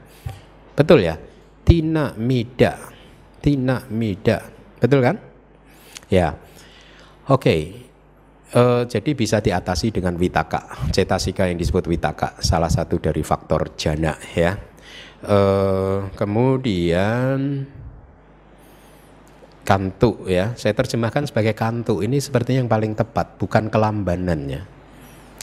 Betul 0.73 1.05
ya? 1.05 1.21
Tina 1.61 2.17
mida. 2.17 2.79
Tina 3.37 3.85
mida. 3.93 4.41
Betul 4.81 5.05
kan? 5.05 5.15
Ya. 6.09 6.33
Oke. 7.29 7.37
Okay. 7.37 7.61
Uh, 8.49 8.81
eh, 8.81 8.83
jadi 8.89 9.13
bisa 9.13 9.37
diatasi 9.45 9.93
dengan 9.93 10.17
witaka, 10.17 10.89
cetasika 10.89 11.45
yang 11.45 11.61
disebut 11.61 11.85
witaka, 11.85 12.41
salah 12.41 12.65
satu 12.65 12.97
dari 12.97 13.21
faktor 13.21 13.77
jana 13.77 14.17
ya. 14.33 14.57
Uh, 15.21 16.09
kemudian 16.17 17.69
kantuk 19.63 20.27
ya. 20.27 20.51
Saya 20.59 20.75
terjemahkan 20.75 21.29
sebagai 21.29 21.55
kantuk. 21.55 22.03
Ini 22.03 22.19
sepertinya 22.19 22.65
yang 22.65 22.71
paling 22.71 22.93
tepat 22.97 23.39
bukan 23.39 23.71
kelambanannya. 23.71 24.65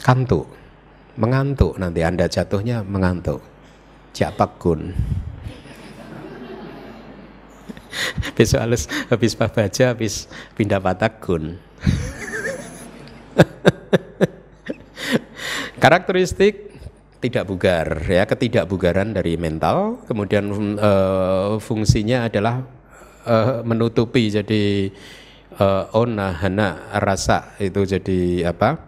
Kantuk. 0.03 0.51
Mengantuk 1.17 1.81
nanti 1.81 2.05
anda 2.05 2.29
jatuhnya 2.29 2.85
mengantuk. 2.85 3.41
Gun 4.57 4.97
besok 8.37 8.61
halus 8.65 8.89
habis 9.13 9.37
baca 9.37 9.85
habis 9.93 10.25
pindah 10.57 10.81
patagun. 10.81 11.61
Karakteristik 15.83 16.73
tidak 17.21 17.45
bugar 17.45 18.01
ya. 18.09 18.25
Ketidakbugaran 18.25 19.13
dari 19.13 19.37
mental. 19.37 20.01
Kemudian 20.09 20.49
uh, 20.81 21.61
fungsinya 21.61 22.25
adalah 22.29 22.65
uh, 23.27 23.67
menutupi 23.67 24.31
jadi 24.31 24.95
uh, 25.59 25.91
ona 25.93 26.33
hana 26.39 26.95
rasa 27.03 27.59
itu 27.59 27.83
jadi 27.83 28.49
apa? 28.49 28.79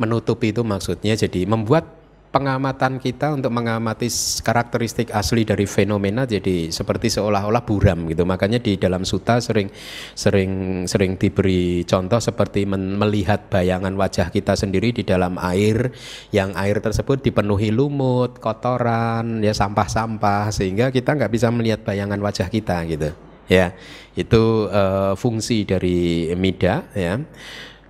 Menutupi 0.00 0.56
itu 0.56 0.64
maksudnya 0.64 1.12
jadi 1.12 1.44
membuat 1.44 1.99
pengamatan 2.30 3.02
kita 3.02 3.34
untuk 3.34 3.50
mengamati 3.50 4.06
karakteristik 4.46 5.10
asli 5.10 5.42
dari 5.42 5.66
fenomena 5.66 6.22
jadi 6.22 6.70
seperti 6.70 7.10
seolah-olah 7.10 7.66
buram 7.66 8.06
gitu. 8.06 8.22
Makanya 8.22 8.62
di 8.62 8.78
dalam 8.78 9.02
suta 9.02 9.42
sering 9.42 9.66
sering 10.14 10.84
sering 10.86 11.18
diberi 11.18 11.82
contoh 11.82 12.22
seperti 12.22 12.70
melihat 12.70 13.50
bayangan 13.50 13.98
wajah 13.98 14.30
kita 14.30 14.54
sendiri 14.54 14.94
di 14.94 15.02
dalam 15.02 15.42
air 15.42 15.90
yang 16.30 16.54
air 16.54 16.78
tersebut 16.78 17.18
dipenuhi 17.18 17.74
lumut 17.74 18.38
kotoran 18.38 19.42
ya 19.42 19.50
sampah-sampah 19.50 20.54
sehingga 20.54 20.94
kita 20.94 21.18
nggak 21.18 21.34
bisa 21.34 21.50
melihat 21.50 21.82
bayangan 21.82 22.22
wajah 22.22 22.46
kita 22.46 22.86
gitu. 22.86 23.10
Ya 23.50 23.74
itu 24.14 24.70
uh, 24.70 25.18
fungsi 25.18 25.66
dari 25.66 26.30
mida 26.38 26.86
ya. 26.94 27.18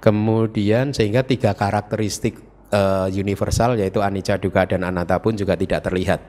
Kemudian 0.01 0.97
sehingga 0.97 1.29
tiga 1.29 1.53
karakteristik 1.53 2.50
uh, 2.73 3.07
universal 3.11 3.79
yaitu 3.79 4.03
anicca 4.03 4.39
dukkha 4.39 4.75
dan 4.75 4.87
anatta 4.87 5.19
pun 5.19 5.35
juga 5.35 5.55
tidak 5.55 5.87
terlihat. 5.87 6.21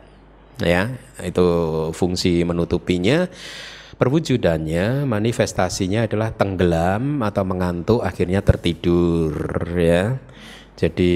Ya 0.61 0.93
itu 1.21 1.47
fungsi 1.95 2.45
menutupinya. 2.45 3.25
Perwujudannya 4.01 5.05
manifestasinya 5.05 6.09
adalah 6.09 6.33
tenggelam 6.33 7.21
atau 7.21 7.45
mengantuk 7.45 8.01
akhirnya 8.01 8.41
tertidur 8.41 9.29
ya 9.77 10.17
Jadi 10.75 11.13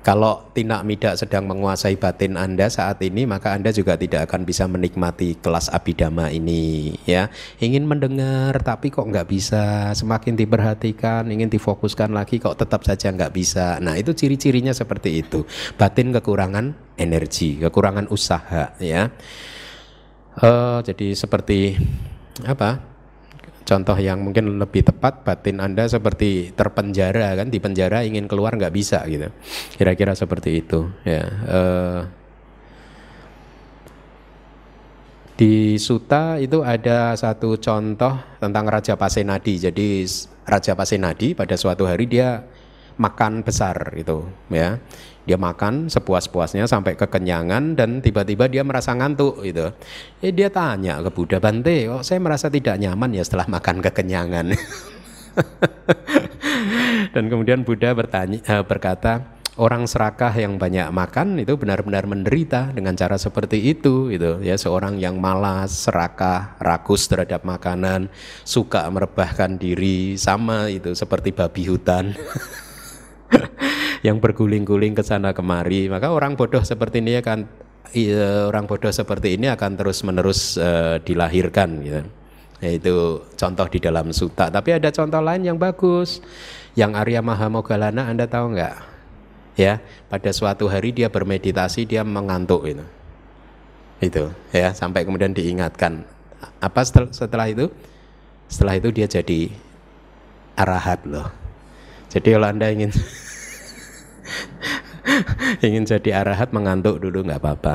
kalau 0.00 0.48
tinak 0.56 0.88
midak 0.88 1.18
sedang 1.20 1.44
menguasai 1.44 2.00
batin 2.00 2.40
Anda 2.40 2.72
saat 2.72 3.02
ini 3.04 3.28
maka 3.28 3.52
Anda 3.52 3.76
juga 3.76 4.00
tidak 4.00 4.30
akan 4.30 4.48
bisa 4.48 4.64
menikmati 4.64 5.36
kelas 5.36 5.68
abidama 5.68 6.32
ini 6.32 6.96
ya. 7.04 7.28
Ingin 7.60 7.84
mendengar 7.84 8.56
tapi 8.64 8.88
kok 8.88 9.04
nggak 9.04 9.28
bisa, 9.28 9.92
semakin 9.92 10.38
diperhatikan, 10.38 11.28
ingin 11.28 11.52
difokuskan 11.52 12.14
lagi 12.16 12.40
kok 12.40 12.56
tetap 12.56 12.80
saja 12.86 13.12
nggak 13.12 13.34
bisa. 13.36 13.76
Nah, 13.84 14.00
itu 14.00 14.16
ciri-cirinya 14.16 14.72
seperti 14.72 15.20
itu. 15.20 15.44
Batin 15.76 16.16
kekurangan 16.16 16.96
energi, 16.96 17.60
kekurangan 17.60 18.08
usaha 18.08 18.72
ya. 18.80 19.12
Uh, 20.40 20.80
jadi 20.80 21.12
seperti 21.12 21.76
apa? 22.48 22.89
Contoh 23.64 23.96
yang 23.96 24.20
mungkin 24.20 24.58
lebih 24.58 24.82
tepat 24.82 25.22
batin 25.22 25.62
anda 25.62 25.86
seperti 25.86 26.50
terpenjara 26.52 27.38
kan 27.38 27.48
di 27.48 27.58
penjara 27.62 28.02
ingin 28.02 28.26
keluar 28.26 28.56
nggak 28.56 28.74
bisa 28.74 29.02
gitu. 29.06 29.30
Kira-kira 29.78 30.12
seperti 30.12 30.60
itu 30.64 30.90
ya. 31.06 31.22
Uh, 31.46 32.00
di 35.40 35.80
Suta 35.80 36.36
itu 36.36 36.60
ada 36.60 37.16
satu 37.16 37.56
contoh 37.56 38.20
tentang 38.36 38.68
Raja 38.68 38.92
Pasenadi. 39.00 39.56
Jadi 39.56 40.04
Raja 40.44 40.76
Pasenadi 40.76 41.32
pada 41.32 41.56
suatu 41.56 41.88
hari 41.88 42.04
dia 42.04 42.44
makan 43.00 43.40
besar 43.40 43.96
gitu 43.96 44.28
ya 44.52 44.76
dia 45.28 45.38
makan 45.38 45.92
sepuas-puasnya 45.92 46.64
sampai 46.64 46.96
kekenyangan 46.96 47.76
dan 47.76 48.00
tiba-tiba 48.00 48.48
dia 48.50 48.64
merasa 48.64 48.96
ngantuk 48.96 49.44
gitu. 49.44 49.70
Eh 50.24 50.32
dia 50.32 50.48
tanya 50.48 50.98
ke 51.04 51.10
Buddha 51.12 51.38
Bante, 51.38 51.86
oh 51.92 52.02
saya 52.02 52.18
merasa 52.18 52.48
tidak 52.48 52.80
nyaman 52.80 53.14
ya 53.14 53.22
setelah 53.22 53.46
makan 53.46 53.84
kekenyangan. 53.84 54.46
dan 57.14 57.24
kemudian 57.30 57.62
Buddha 57.62 57.92
bertanya 57.92 58.40
eh, 58.42 58.64
berkata, 58.64 59.38
orang 59.60 59.84
serakah 59.84 60.32
yang 60.32 60.56
banyak 60.56 60.88
makan 60.88 61.36
itu 61.36 61.52
benar-benar 61.54 62.08
menderita 62.08 62.72
dengan 62.72 62.96
cara 62.96 63.20
seperti 63.20 63.76
itu 63.76 64.08
gitu 64.08 64.40
ya 64.40 64.56
seorang 64.56 64.96
yang 64.96 65.20
malas 65.20 65.84
serakah 65.84 66.56
rakus 66.56 67.04
terhadap 67.12 67.44
makanan 67.44 68.08
suka 68.40 68.88
merebahkan 68.88 69.60
diri 69.60 70.16
sama 70.16 70.72
itu 70.72 70.96
seperti 70.96 71.36
babi 71.36 71.68
hutan 71.68 72.16
yang 74.06 74.18
berguling-guling 74.18 74.96
ke 74.96 75.02
sana 75.04 75.32
kemari. 75.32 75.86
Maka 75.86 76.10
orang 76.10 76.34
bodoh 76.34 76.62
seperti 76.62 77.02
ini 77.04 77.18
akan 77.20 77.38
iya, 77.94 78.46
orang 78.48 78.66
bodoh 78.66 78.90
seperti 78.90 79.36
ini 79.36 79.50
akan 79.50 79.76
terus-menerus 79.78 80.56
uh, 80.60 80.96
dilahirkan 81.02 81.70
gitu. 81.84 82.02
Yaitu 82.60 83.24
contoh 83.40 83.66
di 83.72 83.78
dalam 83.80 84.12
suta. 84.12 84.52
Tapi 84.52 84.76
ada 84.76 84.92
contoh 84.92 85.20
lain 85.24 85.42
yang 85.48 85.56
bagus. 85.56 86.20
Yang 86.76 86.92
Arya 87.02 87.20
Mahamogalana 87.24 88.12
Anda 88.12 88.30
tahu 88.30 88.54
nggak? 88.54 88.74
Ya, 89.58 89.82
pada 90.06 90.30
suatu 90.30 90.70
hari 90.70 90.94
dia 90.94 91.10
bermeditasi, 91.10 91.84
dia 91.84 92.06
mengantuk 92.06 92.64
itu. 92.70 92.84
Itu, 94.00 94.32
ya, 94.54 94.72
sampai 94.72 95.04
kemudian 95.04 95.36
diingatkan. 95.36 96.06
Apa 96.62 96.80
setel, 96.86 97.12
setelah 97.12 97.50
itu? 97.52 97.68
Setelah 98.48 98.80
itu 98.80 98.88
dia 98.94 99.04
jadi 99.04 99.52
arahat 100.56 101.04
loh. 101.04 101.39
Jadi 102.10 102.34
kalau 102.34 102.50
Anda 102.50 102.74
ingin 102.74 102.90
ingin 105.66 105.86
jadi 105.86 106.26
arahat 106.26 106.50
mengantuk 106.50 106.98
dulu 106.98 107.22
nggak 107.22 107.38
apa-apa. 107.38 107.74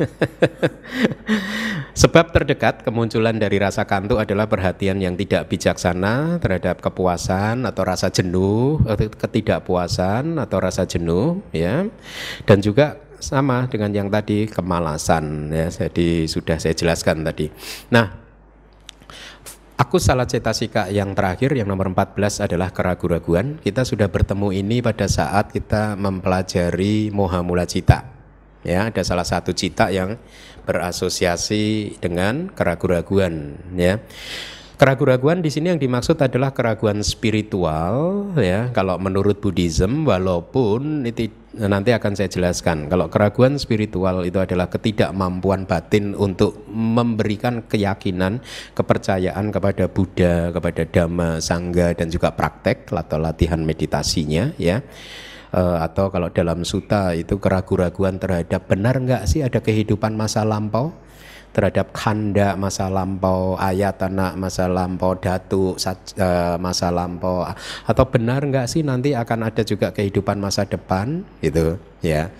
Sebab 2.00 2.32
terdekat 2.32 2.80
kemunculan 2.80 3.36
dari 3.36 3.60
rasa 3.60 3.84
kantuk 3.84 4.20
adalah 4.20 4.48
perhatian 4.48 4.96
yang 5.04 5.20
tidak 5.20 5.52
bijaksana 5.52 6.40
terhadap 6.40 6.80
kepuasan 6.80 7.68
atau 7.68 7.84
rasa 7.84 8.08
jenuh, 8.08 8.80
atau 8.88 9.12
ketidakpuasan 9.12 10.40
atau 10.40 10.58
rasa 10.64 10.88
jenuh, 10.88 11.44
ya, 11.52 11.84
dan 12.48 12.58
juga 12.64 12.96
sama 13.20 13.68
dengan 13.68 13.92
yang 13.92 14.08
tadi 14.08 14.48
kemalasan, 14.48 15.52
ya. 15.52 15.68
Jadi 15.68 16.24
sudah 16.24 16.56
saya 16.56 16.72
jelaskan 16.72 17.20
tadi. 17.20 17.52
Nah, 17.92 18.19
Aku 19.80 19.96
salah 19.96 20.28
cetasika 20.28 20.92
yang 20.92 21.16
terakhir 21.16 21.56
yang 21.56 21.64
nomor 21.64 21.88
14 21.88 22.44
adalah 22.44 22.68
keraguan-raguan. 22.68 23.56
Kita 23.64 23.80
sudah 23.80 24.12
bertemu 24.12 24.52
ini 24.52 24.84
pada 24.84 25.08
saat 25.08 25.56
kita 25.56 25.96
mempelajari 25.96 27.08
moha 27.08 27.40
mula 27.40 27.64
cita. 27.64 28.04
Ya, 28.60 28.92
ada 28.92 29.00
salah 29.00 29.24
satu 29.24 29.56
cita 29.56 29.88
yang 29.88 30.20
berasosiasi 30.68 31.96
dengan 31.96 32.52
keraguan-raguan 32.52 33.56
ya. 33.72 34.04
Keraguan-raguan 34.76 35.40
di 35.40 35.48
sini 35.48 35.72
yang 35.72 35.80
dimaksud 35.80 36.20
adalah 36.20 36.52
keraguan 36.52 37.00
spiritual 37.00 38.36
ya. 38.36 38.68
Kalau 38.76 39.00
menurut 39.00 39.40
Buddhism 39.40 40.04
walaupun 40.04 41.08
itu 41.08 41.32
nanti 41.58 41.90
akan 41.90 42.14
saya 42.14 42.30
jelaskan. 42.30 42.86
Kalau 42.86 43.10
keraguan 43.10 43.58
spiritual 43.58 44.22
itu 44.22 44.38
adalah 44.38 44.70
ketidakmampuan 44.70 45.66
batin 45.66 46.14
untuk 46.14 46.62
memberikan 46.70 47.66
keyakinan, 47.66 48.38
kepercayaan 48.78 49.50
kepada 49.50 49.90
Buddha, 49.90 50.54
kepada 50.54 50.86
Dhamma, 50.86 51.42
Sangha 51.42 51.90
dan 51.96 52.06
juga 52.06 52.30
praktek 52.30 52.94
atau 52.94 53.18
latihan 53.18 53.58
meditasinya 53.58 54.54
ya. 54.60 54.82
Uh, 55.50 55.82
atau 55.82 56.14
kalau 56.14 56.30
dalam 56.30 56.62
suta 56.62 57.10
itu 57.10 57.42
keraguan-raguan 57.42 58.22
terhadap 58.22 58.70
benar 58.70 59.02
nggak 59.02 59.26
sih 59.26 59.42
ada 59.42 59.58
kehidupan 59.58 60.14
masa 60.14 60.46
lampau 60.46 60.94
terhadap 61.50 61.90
kanda 61.90 62.54
masa 62.54 62.86
lampau, 62.86 63.58
ayat 63.58 63.98
anak 64.06 64.38
masa 64.38 64.70
lampau, 64.70 65.18
datu 65.18 65.74
uh, 65.74 66.56
masa 66.62 66.88
lampau 66.94 67.42
atau 67.86 68.04
benar 68.06 68.46
nggak 68.46 68.70
sih 68.70 68.86
nanti 68.86 69.14
akan 69.14 69.50
ada 69.50 69.62
juga 69.66 69.90
kehidupan 69.90 70.38
masa 70.38 70.62
depan 70.66 71.26
gitu 71.42 71.78
ya. 72.00 72.30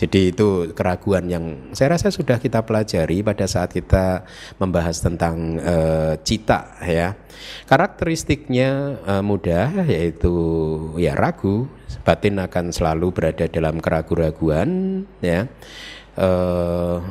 Jadi 0.00 0.32
itu 0.32 0.72
keraguan 0.72 1.28
yang 1.28 1.44
saya 1.76 1.92
rasa 1.92 2.08
sudah 2.08 2.40
kita 2.40 2.64
pelajari 2.64 3.20
pada 3.20 3.44
saat 3.44 3.68
kita 3.68 4.24
membahas 4.56 4.96
tentang 4.96 5.60
uh, 5.60 6.16
cita 6.24 6.80
ya. 6.80 7.12
Karakteristiknya 7.68 8.96
uh, 9.04 9.20
mudah 9.20 9.84
yaitu 9.84 10.32
ya 10.96 11.12
ragu, 11.12 11.68
batin 12.00 12.40
akan 12.40 12.72
selalu 12.72 13.12
berada 13.12 13.44
dalam 13.44 13.76
keraguan-raguan 13.76 15.04
ya. 15.20 15.52
Uh, 16.16 17.04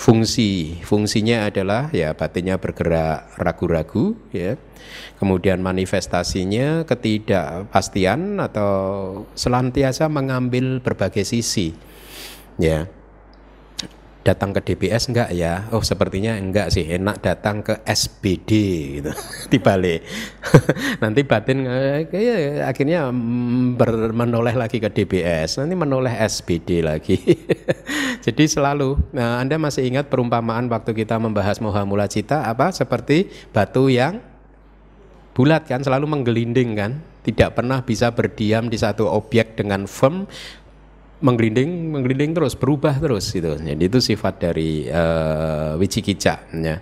fungsi. 0.00 0.80
Fungsinya 0.80 1.52
adalah 1.52 1.92
ya 1.92 2.16
batinnya 2.16 2.56
bergerak 2.56 3.36
ragu-ragu 3.36 4.16
ya. 4.32 4.56
Kemudian 5.20 5.60
manifestasinya 5.60 6.88
ketidakpastian 6.88 8.40
atau 8.40 8.72
selantiasa 9.36 10.08
mengambil 10.08 10.80
berbagai 10.80 11.28
sisi 11.28 11.76
ya 12.56 12.88
datang 14.20 14.52
ke 14.52 14.60
DBS 14.60 15.08
enggak 15.08 15.32
ya? 15.32 15.68
Oh 15.72 15.80
sepertinya 15.80 16.36
enggak 16.36 16.68
sih, 16.68 16.84
enak 16.84 17.24
datang 17.24 17.64
ke 17.64 17.80
SBD 17.88 18.50
gitu. 19.00 19.12
Dibalik. 19.52 20.04
nanti 21.02 21.20
batin 21.24 21.64
kayak 22.08 22.68
akhirnya 22.68 23.08
mm, 23.08 23.80
menoleh 24.12 24.54
lagi 24.56 24.76
ke 24.76 24.92
DBS, 24.92 25.60
nanti 25.60 25.72
menoleh 25.72 26.12
SBD 26.28 26.84
lagi. 26.84 27.16
Jadi 28.24 28.44
selalu, 28.44 29.00
nah 29.16 29.40
Anda 29.40 29.56
masih 29.56 29.88
ingat 29.88 30.12
perumpamaan 30.12 30.68
waktu 30.68 30.92
kita 30.92 31.16
membahas 31.16 31.56
moha 31.64 31.82
mula 31.88 32.04
cita 32.04 32.44
apa? 32.44 32.68
Seperti 32.70 33.32
batu 33.56 33.88
yang 33.88 34.20
bulat 35.32 35.64
kan, 35.64 35.80
selalu 35.80 36.04
menggelinding 36.04 36.76
kan, 36.76 37.00
tidak 37.24 37.56
pernah 37.56 37.84
bisa 37.84 38.12
berdiam 38.12 38.68
di 38.68 38.76
satu 38.80 39.08
objek 39.08 39.56
dengan 39.56 39.84
firm 39.84 40.24
menggelinding 41.20 41.92
menggelinding 41.92 42.32
terus 42.32 42.56
berubah 42.56 42.96
terus 42.96 43.28
gitu. 43.32 43.56
Jadi 43.56 43.80
itu 43.80 43.98
sifat 44.00 44.40
dari 44.40 44.88
uh, 44.88 45.76
wicikica 45.76 46.48
ya. 46.52 46.76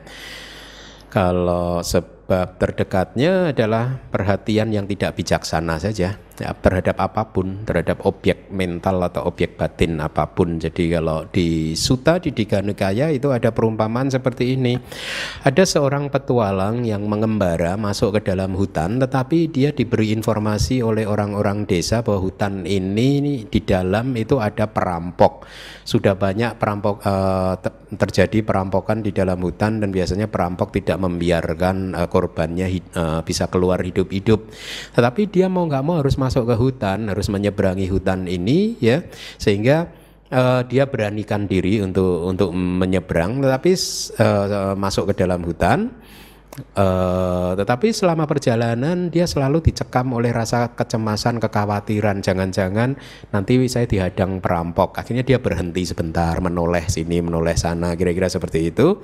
Kalau 1.09 1.81
sebab 1.81 2.61
terdekatnya 2.61 3.57
adalah 3.57 3.99
perhatian 4.13 4.71
yang 4.71 4.85
tidak 4.85 5.17
bijaksana 5.17 5.81
saja 5.81 6.28
ya, 6.39 6.55
terhadap 6.55 6.97
apa 7.03 7.35
pun, 7.35 7.67
terhadap 7.67 8.07
objek 8.07 8.49
mental 8.55 9.03
atau 9.03 9.27
objek 9.27 9.59
batin 9.59 9.99
apa 9.99 10.31
pun. 10.31 10.63
Jadi 10.63 10.95
kalau 10.95 11.27
di 11.29 11.75
Suta 11.75 12.23
di 12.23 12.31
Diganegaya 12.31 13.11
itu 13.11 13.35
ada 13.35 13.51
perumpamaan 13.51 14.09
seperti 14.09 14.55
ini. 14.55 14.79
Ada 15.43 15.67
seorang 15.67 16.09
petualang 16.09 16.87
yang 16.87 17.05
mengembara 17.11 17.75
masuk 17.75 18.21
ke 18.21 18.31
dalam 18.31 18.55
hutan 18.55 19.03
tetapi 19.03 19.51
dia 19.51 19.75
diberi 19.75 20.15
informasi 20.15 20.81
oleh 20.81 21.05
orang-orang 21.05 21.67
desa 21.67 22.01
bahwa 22.07 22.23
hutan 22.23 22.63
ini 22.63 23.45
di 23.49 23.61
dalam 23.65 24.15
itu 24.15 24.39
ada 24.39 24.71
perampok. 24.71 25.45
Sudah 25.83 26.15
banyak 26.15 26.61
perampok 26.61 27.01
uh, 27.03 27.57
terjadi 27.89 28.45
perampokan 28.45 29.01
di 29.01 29.11
dalam 29.17 29.41
hutan 29.41 29.81
dan 29.81 29.89
biasanya 29.89 30.29
perampok 30.29 30.77
tidak 30.77 31.01
membiarkan 31.01 31.97
uh, 31.97 32.07
korbannya 32.07 32.69
uh, 32.93 33.21
bisa 33.25 33.49
keluar 33.49 33.81
hidup-hidup. 33.81 34.53
Tetapi 34.93 35.33
dia 35.33 35.49
mau 35.49 35.65
nggak 35.65 35.85
mau 35.85 35.97
harus 35.99 36.15
masuk 36.21 36.28
ke 36.33 36.55
hutan, 36.57 37.09
harus 37.09 37.27
menyeberangi 37.33 37.89
hutan 37.89 38.29
ini 38.29 38.77
ya. 38.79 39.03
Sehingga 39.41 39.89
uh, 40.33 40.61
dia 40.69 40.85
beranikan 40.89 41.49
diri 41.49 41.81
untuk 41.81 42.29
untuk 42.29 42.51
menyeberang 42.55 43.41
tetapi 43.41 43.71
uh, 44.21 44.75
masuk 44.77 45.13
ke 45.13 45.25
dalam 45.25 45.41
hutan 45.45 45.93
Uh, 46.75 47.55
tetapi 47.55 47.95
selama 47.95 48.27
perjalanan 48.27 49.11
dia 49.11 49.31
selalu 49.31 49.63
dicekam 49.63 50.11
oleh 50.15 50.35
rasa 50.35 50.75
kecemasan, 50.75 51.39
kekhawatiran. 51.39 52.19
Jangan-jangan 52.23 52.99
nanti 53.31 53.55
saya 53.71 53.87
dihadang 53.87 54.43
perampok. 54.43 54.99
Akhirnya 54.99 55.23
dia 55.23 55.39
berhenti 55.39 55.87
sebentar, 55.87 56.35
menoleh 56.43 56.87
sini, 56.91 57.23
menoleh 57.23 57.55
sana, 57.55 57.95
kira-kira 57.95 58.27
seperti 58.27 58.75
itu. 58.75 58.99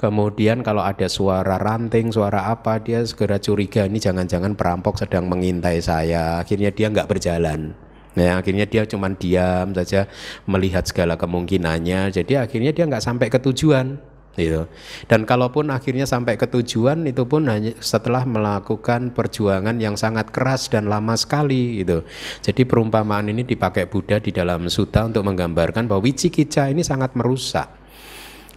Kemudian 0.00 0.60
kalau 0.60 0.84
ada 0.84 1.08
suara 1.08 1.56
ranting, 1.56 2.12
suara 2.12 2.52
apa, 2.52 2.80
dia 2.80 3.00
segera 3.04 3.40
curiga 3.40 3.88
ini 3.88 3.96
jangan-jangan 4.00 4.52
perampok 4.54 5.00
sedang 5.00 5.26
mengintai 5.28 5.80
saya. 5.80 6.40
Akhirnya 6.40 6.68
dia 6.72 6.92
nggak 6.92 7.08
berjalan. 7.08 7.72
Ya, 8.18 8.34
akhirnya 8.34 8.66
dia 8.66 8.82
cuma 8.82 9.06
diam 9.14 9.70
saja 9.78 10.10
melihat 10.42 10.82
segala 10.82 11.14
kemungkinannya. 11.14 12.10
Jadi 12.10 12.34
akhirnya 12.34 12.74
dia 12.74 12.84
nggak 12.90 13.04
sampai 13.04 13.30
ke 13.30 13.38
tujuan 13.38 14.17
gitu. 14.36 14.68
Dan 15.06 15.24
kalaupun 15.24 15.72
akhirnya 15.72 16.04
sampai 16.04 16.36
ke 16.36 16.46
tujuan 16.50 17.06
itu 17.08 17.24
pun 17.24 17.48
hanya 17.48 17.72
setelah 17.80 18.26
melakukan 18.28 19.16
perjuangan 19.16 19.78
yang 19.80 19.96
sangat 19.96 20.28
keras 20.34 20.68
dan 20.68 20.90
lama 20.90 21.16
sekali 21.16 21.80
gitu. 21.80 22.04
Jadi 22.44 22.68
perumpamaan 22.68 23.30
ini 23.32 23.46
dipakai 23.46 23.88
Buddha 23.88 24.20
di 24.20 24.34
dalam 24.34 24.68
sutta 24.68 25.08
untuk 25.08 25.24
menggambarkan 25.24 25.88
bahwa 25.88 26.04
wicikica 26.04 26.68
ini 26.68 26.84
sangat 26.84 27.16
merusak 27.16 27.87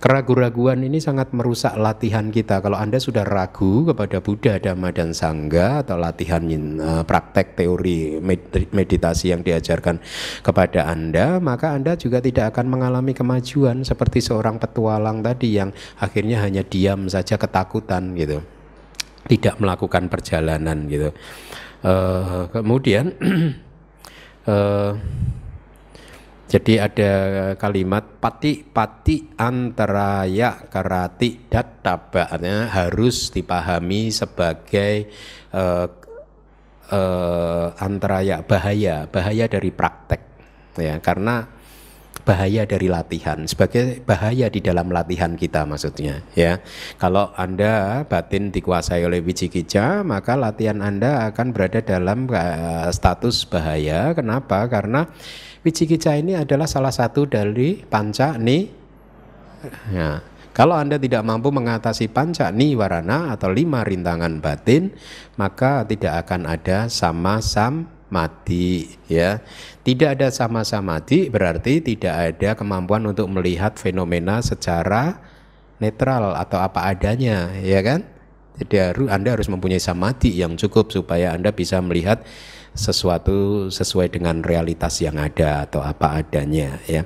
Keraguan-raguan 0.02 0.82
ini 0.82 0.98
sangat 0.98 1.30
merusak 1.30 1.78
latihan 1.78 2.34
kita. 2.34 2.58
Kalau 2.58 2.74
Anda 2.74 2.98
sudah 2.98 3.22
ragu 3.22 3.86
kepada 3.86 4.18
Buddha, 4.18 4.58
Dhamma, 4.58 4.90
dan 4.90 5.14
Sangga 5.14 5.86
atau 5.86 5.94
latihan 5.94 6.42
uh, 6.82 7.06
praktek 7.06 7.54
teori 7.54 8.18
meditasi 8.74 9.30
yang 9.30 9.46
diajarkan 9.46 10.02
kepada 10.42 10.90
Anda, 10.90 11.38
maka 11.38 11.78
Anda 11.78 11.94
juga 12.02 12.18
tidak 12.18 12.58
akan 12.58 12.74
mengalami 12.74 13.14
kemajuan 13.14 13.86
seperti 13.86 14.26
seorang 14.26 14.58
petualang 14.58 15.22
tadi 15.22 15.62
yang 15.62 15.70
akhirnya 16.02 16.42
hanya 16.42 16.66
diam 16.66 17.06
saja 17.06 17.38
ketakutan 17.38 18.18
gitu. 18.18 18.42
Tidak 19.30 19.62
melakukan 19.62 20.10
perjalanan 20.10 20.90
gitu. 20.90 21.14
Uh, 21.86 22.50
kemudian 22.50 23.14
uh, 24.50 24.98
Jadi 26.52 26.76
ada 26.76 27.14
kalimat 27.56 28.20
pati 28.20 28.60
pati 28.60 29.24
antaraya 29.40 30.68
karati 30.68 31.48
databaknya 31.48 32.68
harus 32.68 33.32
dipahami 33.32 34.12
sebagai 34.12 35.08
uh, 35.56 35.88
uh, 36.92 37.68
antaraya 37.80 38.44
bahaya 38.44 39.08
bahaya 39.08 39.48
dari 39.48 39.72
praktek. 39.72 40.20
Ya 40.76 41.00
karena 41.00 41.48
bahaya 42.28 42.68
dari 42.68 42.92
latihan 42.92 43.48
sebagai 43.48 44.04
bahaya 44.04 44.52
di 44.52 44.60
dalam 44.60 44.92
latihan 44.92 45.40
kita 45.40 45.64
maksudnya 45.64 46.20
ya. 46.36 46.60
Kalau 47.00 47.32
anda 47.40 48.04
batin 48.04 48.52
dikuasai 48.52 49.08
oleh 49.08 49.24
wicikija 49.24 50.04
maka 50.04 50.36
latihan 50.36 50.84
anda 50.84 51.32
akan 51.32 51.56
berada 51.56 51.80
dalam 51.80 52.28
uh, 52.28 52.92
status 52.92 53.48
bahaya. 53.48 54.12
Kenapa? 54.12 54.68
Karena 54.68 55.08
Wicikica 55.62 56.18
ini 56.18 56.34
adalah 56.34 56.66
salah 56.66 56.90
satu 56.90 57.30
dari 57.30 57.86
panca 57.86 58.34
ni. 58.38 58.66
Ya. 59.94 60.26
Kalau 60.52 60.76
Anda 60.76 61.00
tidak 61.00 61.24
mampu 61.24 61.48
mengatasi 61.48 62.12
panca 62.12 62.52
ni 62.52 62.76
warana 62.76 63.32
atau 63.32 63.54
lima 63.54 63.88
rintangan 63.88 64.44
batin, 64.44 64.92
maka 65.40 65.88
tidak 65.88 66.28
akan 66.28 66.44
ada 66.44 66.92
sama-sam 66.92 67.88
mati 68.12 69.00
ya. 69.08 69.40
Tidak 69.88 70.20
ada 70.20 70.28
sama-sama 70.28 71.00
mati 71.00 71.32
berarti 71.32 71.80
tidak 71.80 72.36
ada 72.36 72.60
kemampuan 72.60 73.08
untuk 73.08 73.32
melihat 73.32 73.80
fenomena 73.80 74.44
secara 74.44 75.24
netral 75.80 76.36
atau 76.36 76.60
apa 76.60 76.92
adanya, 76.92 77.56
ya 77.64 77.80
kan? 77.80 78.04
Jadi 78.60 79.08
Anda 79.08 79.40
harus 79.40 79.48
mempunyai 79.48 79.80
samadhi 79.80 80.36
yang 80.36 80.60
cukup 80.60 80.92
supaya 80.92 81.32
Anda 81.32 81.56
bisa 81.56 81.80
melihat 81.80 82.28
sesuatu 82.72 83.68
sesuai 83.68 84.16
dengan 84.16 84.40
realitas 84.40 85.04
yang 85.04 85.20
ada 85.20 85.68
atau 85.68 85.84
apa 85.84 86.24
adanya 86.24 86.80
ya. 86.88 87.04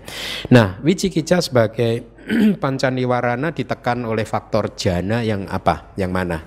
Nah, 0.53 0.77
wicikica 0.85 1.41
sebagai 1.41 2.05
pancaniwarana 2.61 3.49
ditekan 3.49 4.05
oleh 4.05 4.25
faktor 4.25 4.77
jana 4.77 5.25
yang 5.25 5.49
apa? 5.49 5.93
Yang 5.97 6.11
mana? 6.13 6.37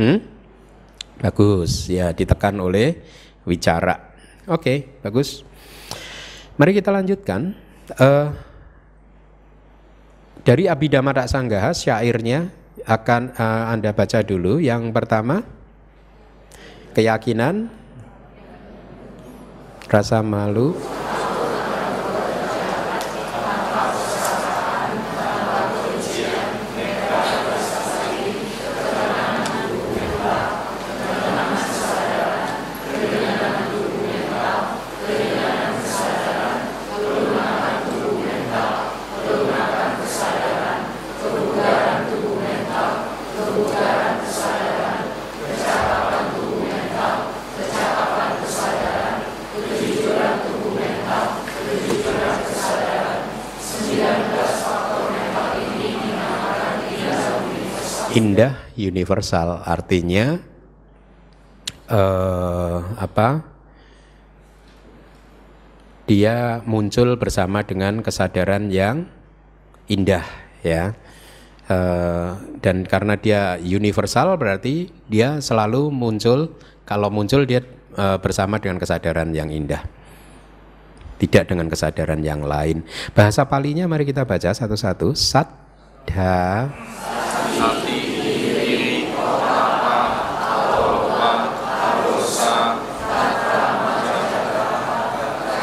Hmm? 0.00 0.18
Bagus, 1.20 1.92
ya 1.92 2.16
ditekan 2.16 2.56
oleh 2.58 2.96
wicara. 3.44 4.16
Oke, 4.48 4.98
bagus. 5.04 5.44
Mari 6.56 6.74
kita 6.74 6.90
lanjutkan. 6.90 7.54
Uh, 8.00 8.32
dari 10.42 10.66
Abhidhamma 10.66 11.14
Sanggaha 11.28 11.70
syairnya 11.70 12.50
akan 12.82 13.36
uh, 13.36 13.70
Anda 13.70 13.94
baca 13.94 14.24
dulu. 14.26 14.58
Yang 14.58 14.90
pertama, 14.90 15.46
keyakinan 16.96 17.70
rasa 19.90 20.22
malu 20.22 20.76
indah 58.12 58.68
universal 58.76 59.64
artinya 59.64 60.36
uh, 61.88 62.78
apa? 63.00 63.48
Dia 66.04 66.60
muncul 66.68 67.16
bersama 67.16 67.64
dengan 67.64 68.04
kesadaran 68.04 68.68
yang 68.68 69.08
indah 69.88 70.26
ya. 70.60 70.92
Uh, 71.72 72.36
dan 72.60 72.84
karena 72.84 73.16
dia 73.16 73.56
universal 73.62 74.36
berarti 74.36 74.92
dia 75.08 75.40
selalu 75.40 75.88
muncul. 75.88 76.52
Kalau 76.84 77.08
muncul 77.08 77.48
dia 77.48 77.64
uh, 77.96 78.20
bersama 78.20 78.60
dengan 78.60 78.76
kesadaran 78.76 79.32
yang 79.32 79.48
indah. 79.48 79.80
Tidak 81.16 81.48
dengan 81.48 81.70
kesadaran 81.70 82.20
yang 82.20 82.42
lain. 82.42 82.82
Bahasa 83.14 83.46
palinya 83.46 83.86
mari 83.86 84.02
kita 84.04 84.26
baca 84.26 84.50
satu-satu. 84.50 85.14
Sadha 85.14 86.66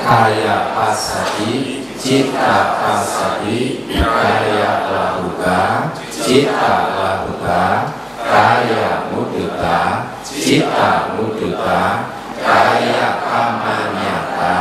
kaya 0.10 0.74
pasadi 0.74 1.86
cita 1.93 2.82
pasadi 2.82 3.86
kaya 3.93 4.89
lahuta 4.89 5.93
cita 6.10 6.74
lahuta 6.98 7.93
kaya 8.17 9.06
muduta 9.13 10.10
cita 10.26 11.13
muduta 11.13 12.10
kaya 12.41 13.22
kamanyata 13.22 14.58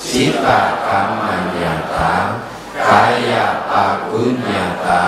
cita 0.00 0.60
kamanyata 0.80 2.40
kaya 2.72 3.44
pagunyata 3.68 5.04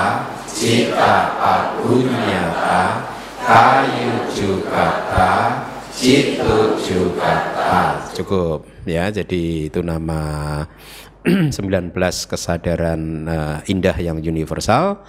cita 0.53 1.33
pagunyata 1.41 3.09
kayu 3.41 4.13
jugata 4.37 5.65
citu 5.99 6.79
jugata 6.79 7.99
cukup 8.15 8.63
ya. 8.87 9.11
Jadi 9.11 9.67
itu 9.67 9.83
nama 9.83 10.63
19 11.27 11.91
kesadaran 12.31 13.27
uh, 13.27 13.59
indah 13.67 13.99
yang 13.99 14.23
universal. 14.23 15.03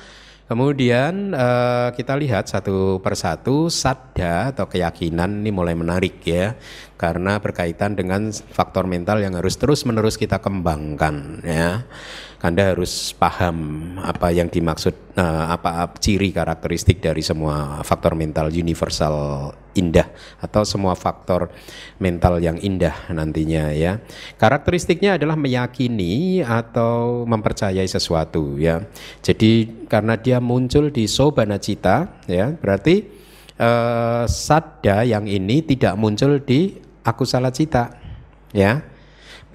Kemudian 0.50 1.38
uh, 1.38 1.94
kita 1.94 2.18
lihat 2.18 2.50
satu 2.50 2.98
persatu 3.06 3.70
sadda 3.70 4.50
atau 4.50 4.66
keyakinan 4.66 5.46
ini 5.46 5.54
mulai 5.54 5.78
menarik 5.78 6.26
ya 6.26 6.58
karena 7.00 7.40
berkaitan 7.40 7.96
dengan 7.96 8.28
faktor 8.52 8.84
mental 8.84 9.24
yang 9.24 9.32
harus 9.40 9.56
terus 9.56 9.88
menerus 9.88 10.20
kita 10.20 10.44
kembangkan 10.44 11.40
ya. 11.48 11.88
Anda 12.44 12.76
harus 12.76 13.16
paham 13.16 13.96
apa 14.00 14.32
yang 14.36 14.52
dimaksud 14.52 15.16
uh, 15.16 15.52
apa 15.52 15.92
ciri 16.00 16.32
karakteristik 16.36 17.00
dari 17.00 17.24
semua 17.24 17.80
faktor 17.88 18.20
mental 18.20 18.52
universal 18.52 19.48
indah 19.80 20.12
atau 20.44 20.68
semua 20.68 20.96
faktor 20.96 21.52
mental 22.04 22.44
yang 22.44 22.60
indah 22.60 23.08
nantinya 23.16 23.72
ya. 23.72 24.04
Karakteristiknya 24.36 25.16
adalah 25.16 25.40
meyakini 25.40 26.44
atau 26.44 27.24
mempercayai 27.24 27.88
sesuatu 27.88 28.60
ya. 28.60 28.84
Jadi 29.24 29.88
karena 29.88 30.20
dia 30.20 30.44
muncul 30.44 30.92
di 30.92 31.08
sobana 31.08 31.60
cita 31.60 32.24
ya, 32.28 32.52
berarti 32.56 33.04
eh, 33.56 34.24
sadda 34.28 35.08
yang 35.08 35.28
ini 35.28 35.64
tidak 35.64 35.96
muncul 35.96 36.40
di 36.44 36.89
akusala 37.04 37.54
cita 37.54 37.96
ya. 38.56 38.84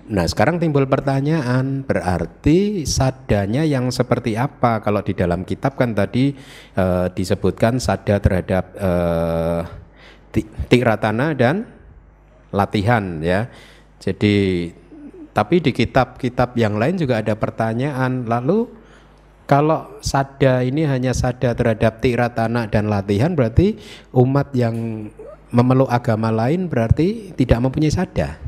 Nah 0.05 0.29
sekarang 0.29 0.61
timbul 0.61 0.85
pertanyaan 0.85 1.81
berarti 1.81 2.85
sadanya 2.85 3.65
yang 3.65 3.89
seperti 3.89 4.37
apa 4.37 4.85
kalau 4.85 5.01
di 5.01 5.17
dalam 5.17 5.49
kitab 5.49 5.81
kan 5.81 5.97
tadi 5.97 6.37
e, 6.77 6.85
disebutkan 7.17 7.81
sada 7.81 8.21
terhadap 8.21 8.65
e, 8.77 8.91
tiratana 10.69 11.33
dan 11.33 11.65
latihan 12.53 13.25
ya. 13.25 13.49
Jadi 13.97 14.69
tapi 15.33 15.65
di 15.65 15.73
kitab-kitab 15.73 16.53
yang 16.55 16.77
lain 16.77 17.01
juga 17.01 17.25
ada 17.25 17.33
pertanyaan 17.35 18.29
lalu 18.29 18.69
kalau 19.45 20.01
sada 20.01 20.65
ini 20.65 20.85
hanya 20.85 21.13
sada 21.13 21.53
terhadap 21.53 22.01
tiratana 22.01 22.69
dan 22.69 22.93
latihan 22.93 23.33
berarti 23.33 23.77
umat 24.13 24.53
yang 24.53 25.09
memeluk 25.55 25.87
agama 25.87 26.35
lain 26.35 26.67
berarti 26.67 27.31
tidak 27.39 27.63
mempunyai 27.63 27.95
sada. 27.95 28.43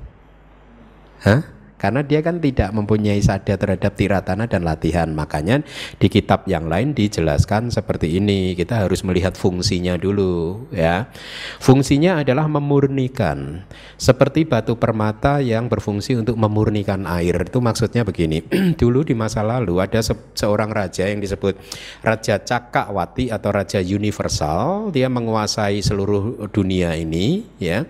Hah? 1.23 1.56
Karena 1.77 2.01
dia 2.01 2.25
kan 2.25 2.41
tidak 2.41 2.73
mempunyai 2.73 3.21
sada 3.21 3.55
terhadap 3.57 3.93
tiratana 3.93 4.49
dan 4.49 4.65
latihan. 4.65 5.13
Makanya 5.13 5.61
di 6.01 6.09
kitab 6.09 6.49
yang 6.49 6.73
lain 6.73 6.97
dijelaskan 6.97 7.69
seperti 7.69 8.17
ini. 8.17 8.57
Kita 8.57 8.85
harus 8.85 9.05
melihat 9.05 9.37
fungsinya 9.37 10.01
dulu 10.01 10.67
ya. 10.73 11.13
Fungsinya 11.61 12.25
adalah 12.25 12.49
memurnikan. 12.49 13.69
Seperti 14.01 14.49
batu 14.49 14.81
permata 14.81 15.45
yang 15.45 15.69
berfungsi 15.69 16.17
untuk 16.17 16.41
memurnikan 16.41 17.05
air. 17.05 17.37
Itu 17.45 17.61
maksudnya 17.61 18.09
begini. 18.09 18.41
dulu 18.81 19.05
di 19.05 19.13
masa 19.13 19.45
lalu 19.45 19.81
ada 19.85 20.01
se 20.01 20.17
seorang 20.33 20.73
raja 20.73 21.05
yang 21.09 21.21
disebut 21.21 21.61
Raja 22.01 22.41
Cakawati 22.41 23.29
atau 23.29 23.51
Raja 23.53 23.81
Universal. 23.85 24.91
Dia 24.97 25.13
menguasai 25.13 25.85
seluruh 25.85 26.49
dunia 26.49 26.97
ini 26.97 27.45
ya. 27.61 27.85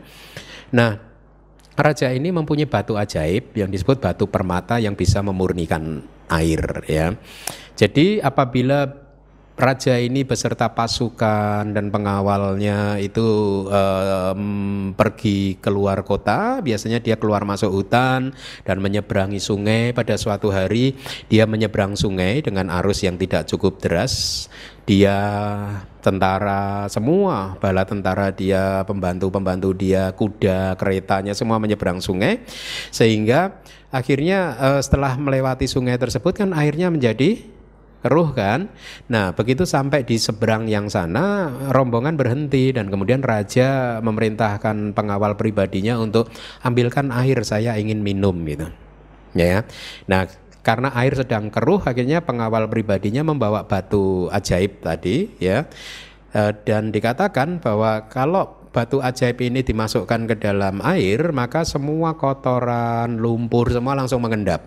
Nah, 0.75 1.06
Raja 1.77 2.09
ini 2.09 2.33
mempunyai 2.33 2.65
batu 2.65 2.97
ajaib 2.97 3.53
yang 3.53 3.69
disebut 3.69 4.01
batu 4.01 4.25
permata 4.27 4.81
yang 4.81 4.97
bisa 4.97 5.21
memurnikan 5.21 6.01
air 6.33 6.83
ya. 6.89 7.13
Jadi 7.77 8.19
apabila 8.25 9.06
raja 9.57 9.97
ini 9.97 10.23
beserta 10.23 10.69
pasukan 10.77 11.73
dan 11.73 11.89
pengawalnya 11.89 13.01
itu 13.01 13.25
um, 13.67 14.93
pergi 14.93 15.57
keluar 15.65 16.05
kota, 16.05 16.61
biasanya 16.61 17.01
dia 17.01 17.17
keluar 17.17 17.49
masuk 17.49 17.73
hutan 17.73 18.37
dan 18.69 18.77
menyeberangi 18.85 19.41
sungai. 19.41 19.97
Pada 19.97 20.21
suatu 20.21 20.53
hari 20.53 20.93
dia 21.33 21.49
menyeberang 21.49 21.97
sungai 21.97 22.45
dengan 22.45 22.69
arus 22.69 23.01
yang 23.03 23.17
tidak 23.17 23.49
cukup 23.49 23.81
deras. 23.81 24.47
Dia 24.87 25.19
tentara 25.99 26.87
semua 26.87 27.59
bala 27.59 27.83
tentara 27.83 28.31
dia 28.31 28.87
pembantu-pembantu 28.87 29.75
dia 29.75 30.15
kuda 30.15 30.79
keretanya 30.79 31.35
semua 31.35 31.59
menyeberang 31.59 31.99
sungai. 31.99 32.45
Sehingga 32.95 33.57
akhirnya 33.91 34.55
uh, 34.61 34.81
setelah 34.85 35.17
melewati 35.19 35.67
sungai 35.67 35.97
tersebut 35.99 36.39
kan 36.39 36.55
airnya 36.55 36.93
menjadi 36.93 37.56
keruh 38.05 38.31
kan? 38.31 38.71
Nah 39.11 39.35
begitu 39.35 39.67
sampai 39.67 40.07
di 40.07 40.21
seberang 40.21 40.71
yang 40.71 40.87
sana 40.87 41.51
rombongan 41.75 42.15
berhenti 42.15 42.71
dan 42.71 42.87
kemudian 42.87 43.25
raja 43.25 43.99
memerintahkan 43.99 44.95
pengawal 44.95 45.35
pribadinya 45.35 45.99
untuk 45.99 46.31
ambilkan 46.63 47.11
air 47.11 47.43
saya 47.43 47.75
ingin 47.75 48.07
minum 48.07 48.37
gitu. 48.47 48.71
Ya. 49.35 49.67
Nah 50.07 50.31
karena 50.63 50.91
air 50.99 51.15
sedang 51.15 51.51
keruh 51.51 51.79
akhirnya 51.83 52.23
pengawal 52.23 52.67
pribadinya 52.67 53.23
membawa 53.23 53.67
batu 53.67 54.31
ajaib 54.31 54.83
tadi 54.83 55.31
ya. 55.43 55.67
E, 56.31 56.55
dan 56.67 56.91
dikatakan 56.91 57.63
bahwa 57.63 58.07
kalau 58.11 58.67
batu 58.75 58.99
ajaib 58.99 59.41
ini 59.41 59.63
dimasukkan 59.63 60.31
ke 60.31 60.35
dalam 60.43 60.83
air 60.83 61.31
maka 61.31 61.63
semua 61.63 62.15
kotoran 62.19 63.19
lumpur 63.19 63.71
semua 63.71 63.99
langsung 63.99 64.23
mengendap. 64.23 64.63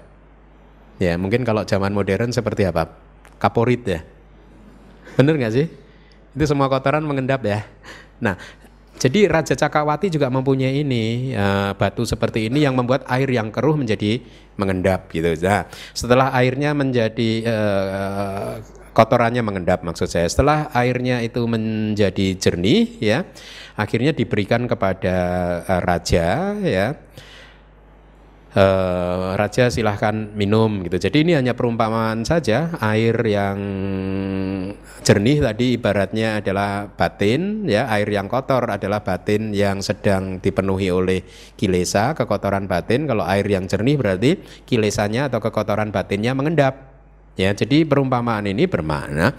Ya 1.00 1.16
mungkin 1.16 1.48
kalau 1.48 1.64
zaman 1.64 1.96
modern 1.96 2.36
seperti 2.36 2.68
apa 2.68 3.09
kaporit 3.40 3.82
ya 3.88 4.00
bener 5.16 5.40
nggak 5.40 5.54
sih 5.56 5.68
itu 6.36 6.46
semua 6.46 6.68
kotoran 6.70 7.02
mengendap 7.02 7.42
ya 7.42 7.66
nah 8.20 8.36
jadi 9.00 9.32
Raja 9.32 9.56
Cakawati 9.56 10.12
juga 10.12 10.28
mempunyai 10.28 10.84
ini 10.84 11.32
uh, 11.32 11.72
batu 11.72 12.04
seperti 12.04 12.52
ini 12.52 12.68
yang 12.68 12.76
membuat 12.76 13.08
air 13.08 13.32
yang 13.32 13.48
keruh 13.48 13.80
menjadi 13.80 14.20
mengendap 14.60 15.08
gitu. 15.16 15.40
Nah, 15.40 15.72
setelah 15.96 16.36
airnya 16.36 16.76
menjadi 16.76 17.32
uh, 17.48 18.60
kotorannya 18.92 19.40
mengendap 19.40 19.88
maksud 19.88 20.12
saya. 20.12 20.28
Setelah 20.28 20.68
airnya 20.76 21.24
itu 21.24 21.40
menjadi 21.48 22.36
jernih 22.36 23.00
ya, 23.00 23.24
akhirnya 23.80 24.12
diberikan 24.12 24.68
kepada 24.68 25.16
uh, 25.64 25.80
raja 25.80 26.60
ya 26.60 27.00
uh, 28.56 29.38
raja 29.38 29.70
silahkan 29.70 30.16
minum 30.34 30.82
gitu. 30.86 30.98
Jadi 30.98 31.28
ini 31.28 31.34
hanya 31.38 31.54
perumpamaan 31.54 32.26
saja. 32.26 32.74
Air 32.82 33.18
yang 33.26 33.60
jernih 35.06 35.38
tadi 35.44 35.78
ibaratnya 35.78 36.42
adalah 36.42 36.90
batin, 36.90 37.66
ya. 37.70 37.90
Air 37.92 38.10
yang 38.10 38.32
kotor 38.32 38.70
adalah 38.70 39.06
batin 39.06 39.54
yang 39.54 39.82
sedang 39.86 40.42
dipenuhi 40.42 40.90
oleh 40.90 41.22
kilesa, 41.60 42.18
kekotoran 42.18 42.66
batin. 42.66 43.06
Kalau 43.06 43.26
air 43.26 43.46
yang 43.46 43.70
jernih 43.70 43.98
berarti 44.00 44.40
kilesanya 44.66 45.30
atau 45.30 45.42
kekotoran 45.44 45.94
batinnya 45.94 46.34
mengendap. 46.34 46.90
Ya, 47.40 47.56
jadi 47.56 47.88
perumpamaan 47.88 48.52
ini 48.52 48.68
bermakna 48.68 49.32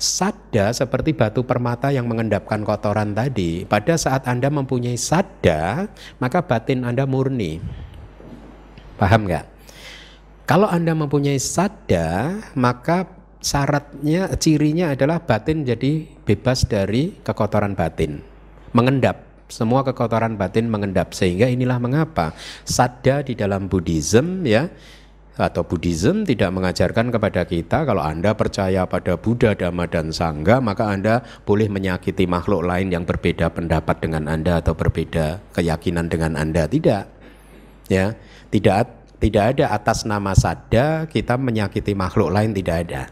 sada 0.00 0.72
seperti 0.72 1.12
batu 1.12 1.44
permata 1.44 1.92
yang 1.92 2.08
mengendapkan 2.08 2.64
kotoran 2.64 3.12
tadi. 3.12 3.68
Pada 3.68 3.92
saat 4.00 4.24
Anda 4.24 4.48
mempunyai 4.48 4.96
sada, 4.96 5.84
maka 6.16 6.40
batin 6.40 6.80
Anda 6.88 7.04
murni. 7.04 7.60
Paham 9.02 9.26
nggak? 9.26 9.50
Kalau 10.46 10.70
Anda 10.70 10.94
mempunyai 10.94 11.42
sada, 11.42 12.38
maka 12.54 13.10
syaratnya, 13.42 14.30
cirinya 14.38 14.94
adalah 14.94 15.18
batin 15.18 15.66
jadi 15.66 16.06
bebas 16.22 16.62
dari 16.70 17.18
kekotoran 17.26 17.74
batin. 17.74 18.22
Mengendap, 18.70 19.26
semua 19.50 19.82
kekotoran 19.82 20.38
batin 20.38 20.70
mengendap. 20.70 21.18
Sehingga 21.18 21.50
inilah 21.50 21.82
mengapa 21.82 22.30
sada 22.62 23.26
di 23.26 23.34
dalam 23.34 23.66
Buddhism 23.66 24.46
ya, 24.46 24.70
atau 25.34 25.66
Buddhism 25.66 26.22
tidak 26.22 26.54
mengajarkan 26.54 27.10
kepada 27.10 27.42
kita 27.42 27.82
kalau 27.82 28.06
Anda 28.06 28.38
percaya 28.38 28.86
pada 28.86 29.18
Buddha, 29.18 29.58
Dhamma 29.58 29.88
dan 29.88 30.12
Sangha 30.12 30.60
maka 30.60 30.92
Anda 30.92 31.24
boleh 31.48 31.72
menyakiti 31.72 32.28
makhluk 32.28 32.68
lain 32.68 32.92
yang 32.92 33.08
berbeda 33.08 33.48
pendapat 33.48 34.04
dengan 34.04 34.28
Anda 34.28 34.60
atau 34.60 34.76
berbeda 34.76 35.40
keyakinan 35.56 36.12
dengan 36.12 36.36
Anda 36.36 36.68
tidak 36.68 37.08
ya 37.88 38.12
tidak 38.52 39.02
tidak 39.22 39.54
ada 39.56 39.72
atas 39.72 40.02
nama 40.02 40.34
sada 40.34 41.06
kita 41.06 41.38
menyakiti 41.38 41.94
makhluk 41.94 42.34
lain 42.34 42.50
tidak 42.52 42.76
ada. 42.84 43.02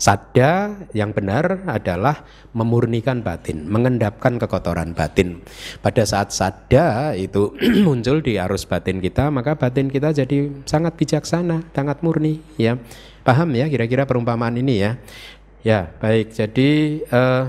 Sada 0.00 0.74
yang 0.90 1.14
benar 1.14 1.62
adalah 1.68 2.26
memurnikan 2.50 3.22
batin, 3.22 3.70
mengendapkan 3.70 4.34
kekotoran 4.34 4.98
batin. 4.98 5.38
Pada 5.78 6.02
saat 6.02 6.34
sada 6.34 7.14
itu 7.14 7.54
muncul 7.86 8.18
di 8.18 8.34
arus 8.40 8.66
batin 8.66 8.98
kita, 8.98 9.30
maka 9.30 9.54
batin 9.54 9.86
kita 9.86 10.10
jadi 10.10 10.50
sangat 10.66 10.98
bijaksana, 10.98 11.70
sangat 11.70 12.02
murni. 12.02 12.42
Ya, 12.58 12.82
paham 13.22 13.54
ya 13.54 13.70
kira-kira 13.70 14.02
perumpamaan 14.02 14.58
ini 14.58 14.82
ya? 14.82 14.98
Ya, 15.62 15.94
baik. 16.02 16.34
Jadi 16.34 16.98
uh, 17.06 17.46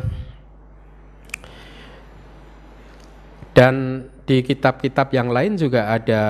dan 3.58 4.06
di 4.30 4.46
kitab-kitab 4.46 5.10
yang 5.10 5.34
lain 5.34 5.58
juga 5.58 5.90
ada 5.90 6.22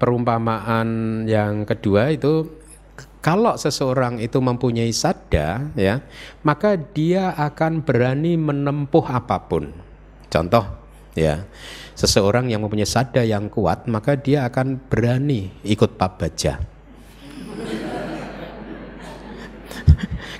perumpamaan 0.00 0.88
yang 1.28 1.68
kedua 1.68 2.08
itu 2.08 2.48
kalau 3.20 3.52
seseorang 3.60 4.16
itu 4.16 4.40
mempunyai 4.40 4.88
sadda 4.96 5.76
ya 5.76 6.00
maka 6.40 6.80
dia 6.80 7.36
akan 7.36 7.84
berani 7.84 8.40
menempuh 8.40 9.04
apa 9.04 9.44
pun. 9.44 9.68
Contoh 10.32 10.64
ya 11.12 11.44
seseorang 11.92 12.48
yang 12.48 12.64
mempunyai 12.64 12.88
sadda 12.88 13.20
yang 13.20 13.52
kuat 13.52 13.84
maka 13.92 14.16
dia 14.16 14.48
akan 14.48 14.80
berani 14.88 15.52
ikut 15.66 15.98
pabaja 16.00 16.56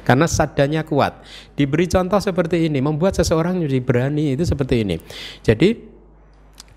karena 0.08 0.24
sadanya 0.24 0.88
kuat. 0.88 1.20
Diberi 1.52 1.84
contoh 1.84 2.16
seperti 2.16 2.64
ini 2.64 2.80
membuat 2.80 3.20
seseorang 3.20 3.60
jadi 3.60 3.84
berani 3.84 4.32
itu 4.32 4.48
seperti 4.48 4.88
ini. 4.88 4.96
Jadi 5.44 5.76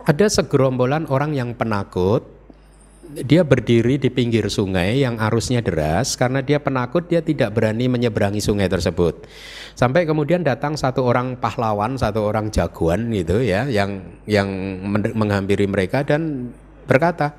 ada 0.04 0.28
segerombolan 0.28 1.08
orang 1.08 1.32
yang 1.32 1.56
penakut 1.56 2.33
dia 3.12 3.44
berdiri 3.44 4.00
di 4.00 4.08
pinggir 4.10 4.48
sungai 4.48 5.04
yang 5.04 5.20
arusnya 5.20 5.60
deras 5.60 6.16
karena 6.16 6.40
dia 6.40 6.58
penakut 6.58 7.06
dia 7.06 7.20
tidak 7.20 7.54
berani 7.54 7.92
menyeberangi 7.92 8.40
sungai 8.40 8.72
tersebut. 8.72 9.28
Sampai 9.76 10.08
kemudian 10.08 10.42
datang 10.42 10.74
satu 10.80 11.04
orang 11.06 11.38
pahlawan, 11.38 12.00
satu 12.00 12.24
orang 12.26 12.50
jagoan 12.50 13.12
gitu 13.14 13.44
ya 13.44 13.68
yang 13.68 14.02
yang 14.26 14.48
menghampiri 15.14 15.70
mereka 15.70 16.02
dan 16.02 16.54
berkata, 16.90 17.36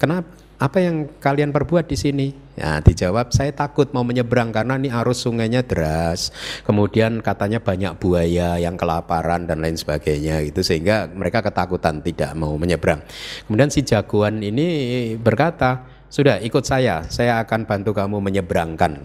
"Kenapa 0.00 0.43
apa 0.64 0.80
yang 0.80 1.12
kalian 1.20 1.52
perbuat 1.52 1.84
di 1.84 1.96
sini? 2.00 2.26
Ya, 2.56 2.80
dijawab, 2.80 3.36
saya 3.36 3.52
takut 3.52 3.92
mau 3.92 4.00
menyeberang 4.00 4.48
karena 4.48 4.80
ini 4.80 4.88
arus 4.88 5.28
sungainya 5.28 5.60
deras. 5.60 6.32
Kemudian 6.64 7.20
katanya 7.20 7.60
banyak 7.60 8.00
buaya 8.00 8.56
yang 8.56 8.80
kelaparan 8.80 9.44
dan 9.44 9.60
lain 9.60 9.76
sebagainya 9.76 10.40
gitu 10.48 10.64
sehingga 10.64 11.12
mereka 11.12 11.44
ketakutan 11.44 12.00
tidak 12.00 12.32
mau 12.32 12.56
menyeberang. 12.56 13.04
Kemudian 13.44 13.68
si 13.68 13.84
jagoan 13.84 14.40
ini 14.40 15.12
berkata, 15.20 15.84
"Sudah, 16.08 16.40
ikut 16.40 16.64
saya. 16.64 17.04
Saya 17.12 17.44
akan 17.44 17.68
bantu 17.68 17.92
kamu 17.92 18.24
menyeberangkan 18.24 19.04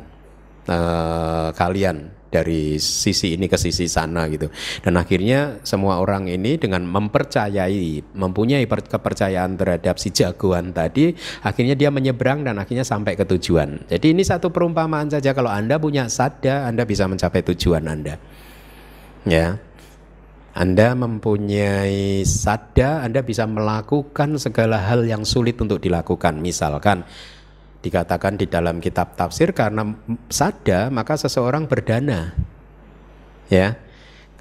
uh, 0.72 1.52
kalian 1.58 2.19
dari 2.30 2.78
sisi 2.78 3.36
ini 3.36 3.50
ke 3.50 3.58
sisi 3.58 3.90
sana 3.90 4.30
gitu. 4.30 4.48
Dan 4.86 4.96
akhirnya 4.96 5.60
semua 5.66 5.98
orang 6.00 6.30
ini 6.30 6.56
dengan 6.56 6.86
mempercayai, 6.86 8.16
mempunyai 8.16 8.64
kepercayaan 8.66 9.58
terhadap 9.58 9.98
si 9.98 10.14
jagoan 10.14 10.72
tadi, 10.72 11.14
akhirnya 11.44 11.74
dia 11.74 11.90
menyeberang 11.90 12.46
dan 12.46 12.62
akhirnya 12.62 12.86
sampai 12.86 13.18
ke 13.18 13.26
tujuan. 13.26 13.90
Jadi 13.90 14.14
ini 14.14 14.24
satu 14.24 14.54
perumpamaan 14.54 15.10
saja 15.10 15.34
kalau 15.34 15.50
Anda 15.50 15.82
punya 15.82 16.08
sada, 16.08 16.70
Anda 16.70 16.86
bisa 16.86 17.10
mencapai 17.10 17.42
tujuan 17.54 17.84
Anda. 17.90 18.16
Ya. 19.26 19.60
Anda 20.50 20.98
mempunyai 20.98 22.26
sada, 22.26 23.06
Anda 23.06 23.22
bisa 23.22 23.46
melakukan 23.46 24.36
segala 24.42 24.82
hal 24.82 25.06
yang 25.06 25.24
sulit 25.24 25.56
untuk 25.62 25.80
dilakukan. 25.80 26.42
Misalkan 26.42 27.06
dikatakan 27.80 28.36
di 28.36 28.46
dalam 28.48 28.84
kitab 28.84 29.16
tafsir 29.16 29.56
karena 29.56 29.88
sada 30.28 30.92
maka 30.92 31.16
seseorang 31.16 31.68
berdana. 31.68 32.36
Ya. 33.48 33.80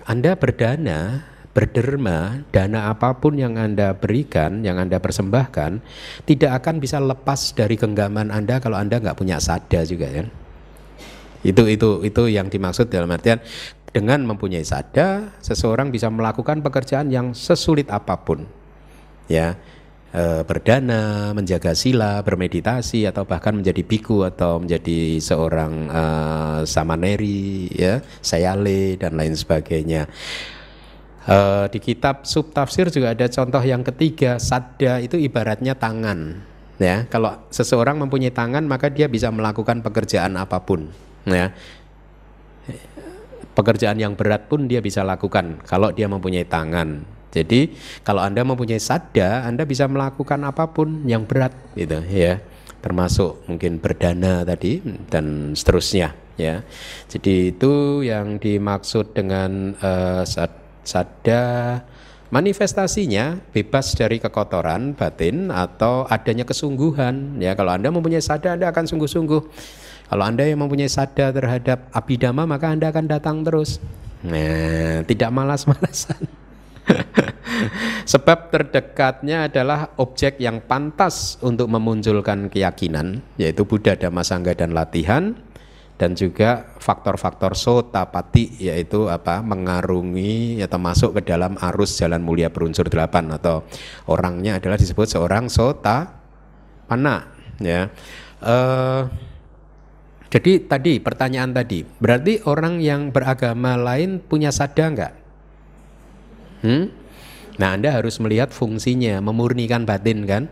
Anda 0.09 0.35
berdana 0.41 1.29
berderma 1.53 2.47
dana 2.55 2.89
apa 2.93 3.19
pun 3.19 3.35
yang 3.35 3.59
Anda 3.59 3.91
berikan 3.93 4.63
yang 4.63 4.79
Anda 4.79 5.03
persembahkan 5.03 5.83
tidak 6.23 6.63
akan 6.63 6.79
bisa 6.79 7.03
lepas 7.03 7.51
dari 7.51 7.75
genggaman 7.75 8.31
Anda 8.31 8.63
kalau 8.63 8.79
Anda 8.79 9.03
nggak 9.03 9.19
punya 9.19 9.43
sada 9.43 9.83
juga 9.83 10.07
kan 10.07 10.31
itu 11.43 11.63
itu 11.67 12.07
itu 12.07 12.23
yang 12.31 12.47
dimaksud 12.47 12.87
dalam 12.89 13.11
artian 13.11 13.43
dengan 13.91 14.23
mempunyai 14.23 14.63
sada 14.63 15.35
seseorang 15.43 15.91
bisa 15.91 16.07
melakukan 16.13 16.61
pekerjaan 16.61 17.09
yang 17.09 17.33
sesulit 17.33 17.89
apa 17.89 18.21
pun. 18.21 18.45
Ya 19.29 19.61
e, 20.13 20.43
berdana, 20.45 21.33
menjaga 21.37 21.73
sila, 21.77 22.21
bermeditasi 22.25 23.09
atau 23.09 23.25
bahkan 23.29 23.57
menjadi 23.57 23.83
biku 23.85 24.25
atau 24.25 24.63
menjadi 24.63 25.21
seorang 25.21 25.73
e, 25.89 26.03
samaneri 26.65 27.69
ya, 27.73 28.01
sayale 28.21 28.97
dan 28.97 29.17
lain 29.17 29.35
sebagainya. 29.37 30.09
E, 31.29 31.37
di 31.73 31.79
kitab 31.81 32.25
subtafsir 32.25 32.89
juga 32.89 33.13
ada 33.13 33.27
contoh 33.29 33.63
yang 33.63 33.85
ketiga, 33.85 34.41
sadda 34.41 35.01
itu 35.03 35.21
ibaratnya 35.21 35.77
tangan. 35.77 36.45
Ya, 36.79 37.11
kalau 37.11 37.35
seseorang 37.51 37.99
mempunyai 37.99 38.31
tangan 38.31 38.63
maka 38.63 38.87
dia 38.87 39.11
bisa 39.11 39.35
melakukan 39.35 39.83
pekerjaan 39.83 40.39
apa 40.39 40.63
pun. 40.63 40.87
Ya, 41.27 41.51
pekerjaan 43.59 43.99
yang 43.99 44.15
berat 44.15 44.47
pun 44.47 44.71
dia 44.71 44.79
bisa 44.79 45.03
lakukan 45.03 45.59
kalau 45.67 45.91
dia 45.91 46.07
mempunyai 46.07 46.47
tangan 46.47 47.18
jadi 47.29 47.73
kalau 48.05 48.25
Anda 48.25 48.41
mempunyai 48.45 48.81
sada, 48.81 49.45
Anda 49.45 49.69
bisa 49.69 49.85
melakukan 49.85 50.41
apa 50.49 50.73
pun 50.73 51.05
yang 51.05 51.29
berat 51.29 51.53
gitu 51.77 52.01
ya. 52.09 52.41
Termasuk 52.81 53.45
mungkin 53.51 53.83
berdana 53.83 54.47
tadi 54.47 54.81
dan 55.13 55.53
seterusnya 55.53 56.15
ya. 56.41 56.65
Jadi 57.11 57.53
itu 57.53 58.01
yang 58.07 58.41
dimaksud 58.41 59.13
dengan 59.13 59.77
uh, 59.83 60.25
sada 60.87 61.43
manifestasinya 62.29 63.41
bebas 63.53 63.97
dari 63.97 64.21
kekotoran 64.21 64.93
batin 64.97 65.53
atau 65.53 66.09
adanya 66.09 66.49
kesungguhan 66.49 67.43
ya. 67.43 67.53
Kalau 67.53 67.77
Anda 67.77 67.93
mempunyai 67.93 68.25
sada 68.25 68.57
Anda 68.57 68.73
akan 68.73 68.89
sungguh-sungguh. 68.89 69.43
Kalau 70.09 70.25
Anda 70.25 70.49
yang 70.49 70.65
mempunyai 70.65 70.89
sada 70.89 71.29
terhadap 71.29 71.93
abidama 71.93 72.49
maka 72.49 72.73
Anda 72.73 72.89
akan 72.89 73.05
datang 73.05 73.45
terus. 73.45 73.77
Nah, 74.25 75.05
tidak 75.05 75.29
malas-malasan. 75.29 76.48
Sebab 78.13 78.49
terdekatnya 78.49 79.51
adalah 79.51 79.93
objek 80.01 80.41
yang 80.41 80.65
pantas 80.65 81.37
untuk 81.45 81.69
memunculkan 81.69 82.49
keyakinan, 82.49 83.21
yaitu 83.37 83.69
Buddha, 83.69 83.95
Dhamma, 83.99 84.25
Sangha 84.25 84.57
dan 84.57 84.73
latihan 84.73 85.37
dan 85.99 86.15
juga 86.15 86.79
faktor-faktor 86.79 87.59
sotapati 87.59 88.63
yaitu 88.63 89.11
apa? 89.11 89.43
Mengarungi 89.43 90.63
atau 90.63 90.79
masuk 90.79 91.19
ke 91.21 91.35
dalam 91.35 91.59
arus 91.59 91.99
jalan 91.99 92.23
mulia 92.23 92.49
berunsur 92.49 92.87
delapan 92.87 93.35
atau 93.35 93.67
orangnya 94.07 94.63
adalah 94.63 94.79
disebut 94.79 95.11
seorang 95.11 95.51
sota 95.51 96.07
pana 96.87 97.35
ya. 97.59 97.91
Uh, 98.39 99.11
jadi 100.31 100.63
tadi 100.63 101.03
pertanyaan 101.03 101.51
tadi 101.51 101.83
berarti 101.83 102.47
orang 102.47 102.79
yang 102.79 103.11
beragama 103.11 103.75
lain 103.75 104.23
punya 104.23 104.55
sada 104.55 104.87
enggak 104.87 105.13
Hmm? 106.63 106.91
Nah, 107.59 107.75
Anda 107.75 107.91
harus 107.91 108.23
melihat 108.23 108.55
fungsinya, 108.55 109.19
memurnikan 109.19 109.83
batin 109.83 110.23
kan? 110.25 110.47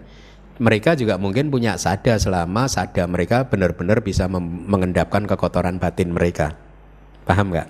Mereka 0.57 0.97
juga 0.97 1.21
mungkin 1.21 1.53
punya 1.53 1.77
sada 1.77 2.17
selama 2.17 2.67
sada 2.67 3.05
mereka 3.05 3.47
benar-benar 3.47 4.01
bisa 4.01 4.27
mengendapkan 4.33 5.29
kekotoran 5.29 5.77
batin 5.77 6.11
mereka. 6.17 6.57
Paham 7.29 7.53
nggak? 7.53 7.69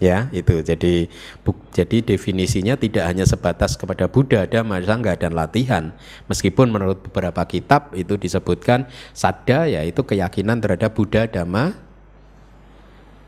Ya, 0.00 0.32
itu. 0.32 0.64
Jadi 0.64 1.12
buk, 1.44 1.60
jadi 1.76 2.00
definisinya 2.00 2.74
tidak 2.80 3.04
hanya 3.04 3.28
sebatas 3.28 3.76
kepada 3.76 4.08
Buddha, 4.08 4.48
Dhamma, 4.48 4.80
Sangha 4.80 5.12
dan 5.12 5.36
latihan. 5.36 5.92
Meskipun 6.26 6.72
menurut 6.72 7.04
beberapa 7.04 7.44
kitab 7.44 7.92
itu 7.92 8.16
disebutkan 8.16 8.88
sada 9.12 9.68
yaitu 9.68 10.00
keyakinan 10.00 10.58
terhadap 10.64 10.96
Buddha, 10.96 11.28
Dhamma, 11.28 11.76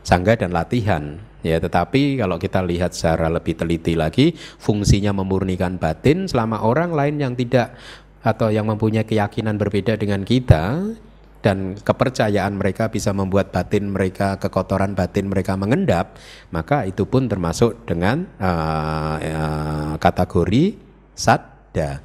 Sangha 0.01 0.33
dan 0.33 0.49
latihan. 0.49 1.21
Ya, 1.43 1.59
tetapi 1.59 2.23
kalau 2.23 2.39
kita 2.39 2.63
lihat 2.63 2.95
secara 2.95 3.27
lebih 3.27 3.59
teliti 3.59 3.99
lagi, 3.99 4.31
fungsinya 4.35 5.11
memurnikan 5.11 5.75
batin 5.75 6.25
selama 6.25 6.63
orang 6.63 6.95
lain 6.95 7.19
yang 7.19 7.33
tidak 7.35 7.75
atau 8.23 8.47
yang 8.47 8.63
mempunyai 8.63 9.03
keyakinan 9.03 9.59
berbeda 9.59 9.99
dengan 9.99 10.23
kita 10.23 10.95
dan 11.43 11.75
kepercayaan 11.75 12.55
mereka 12.55 12.87
bisa 12.87 13.11
membuat 13.11 13.51
batin 13.51 13.91
mereka 13.91 14.39
kekotoran 14.39 14.95
batin 14.95 15.27
mereka 15.27 15.59
mengendap, 15.59 16.15
maka 16.55 16.87
itu 16.87 17.03
pun 17.03 17.27
termasuk 17.27 17.83
dengan 17.83 18.23
uh, 18.39 19.19
uh, 19.19 19.93
kategori 19.99 20.79
sadda. 21.11 21.99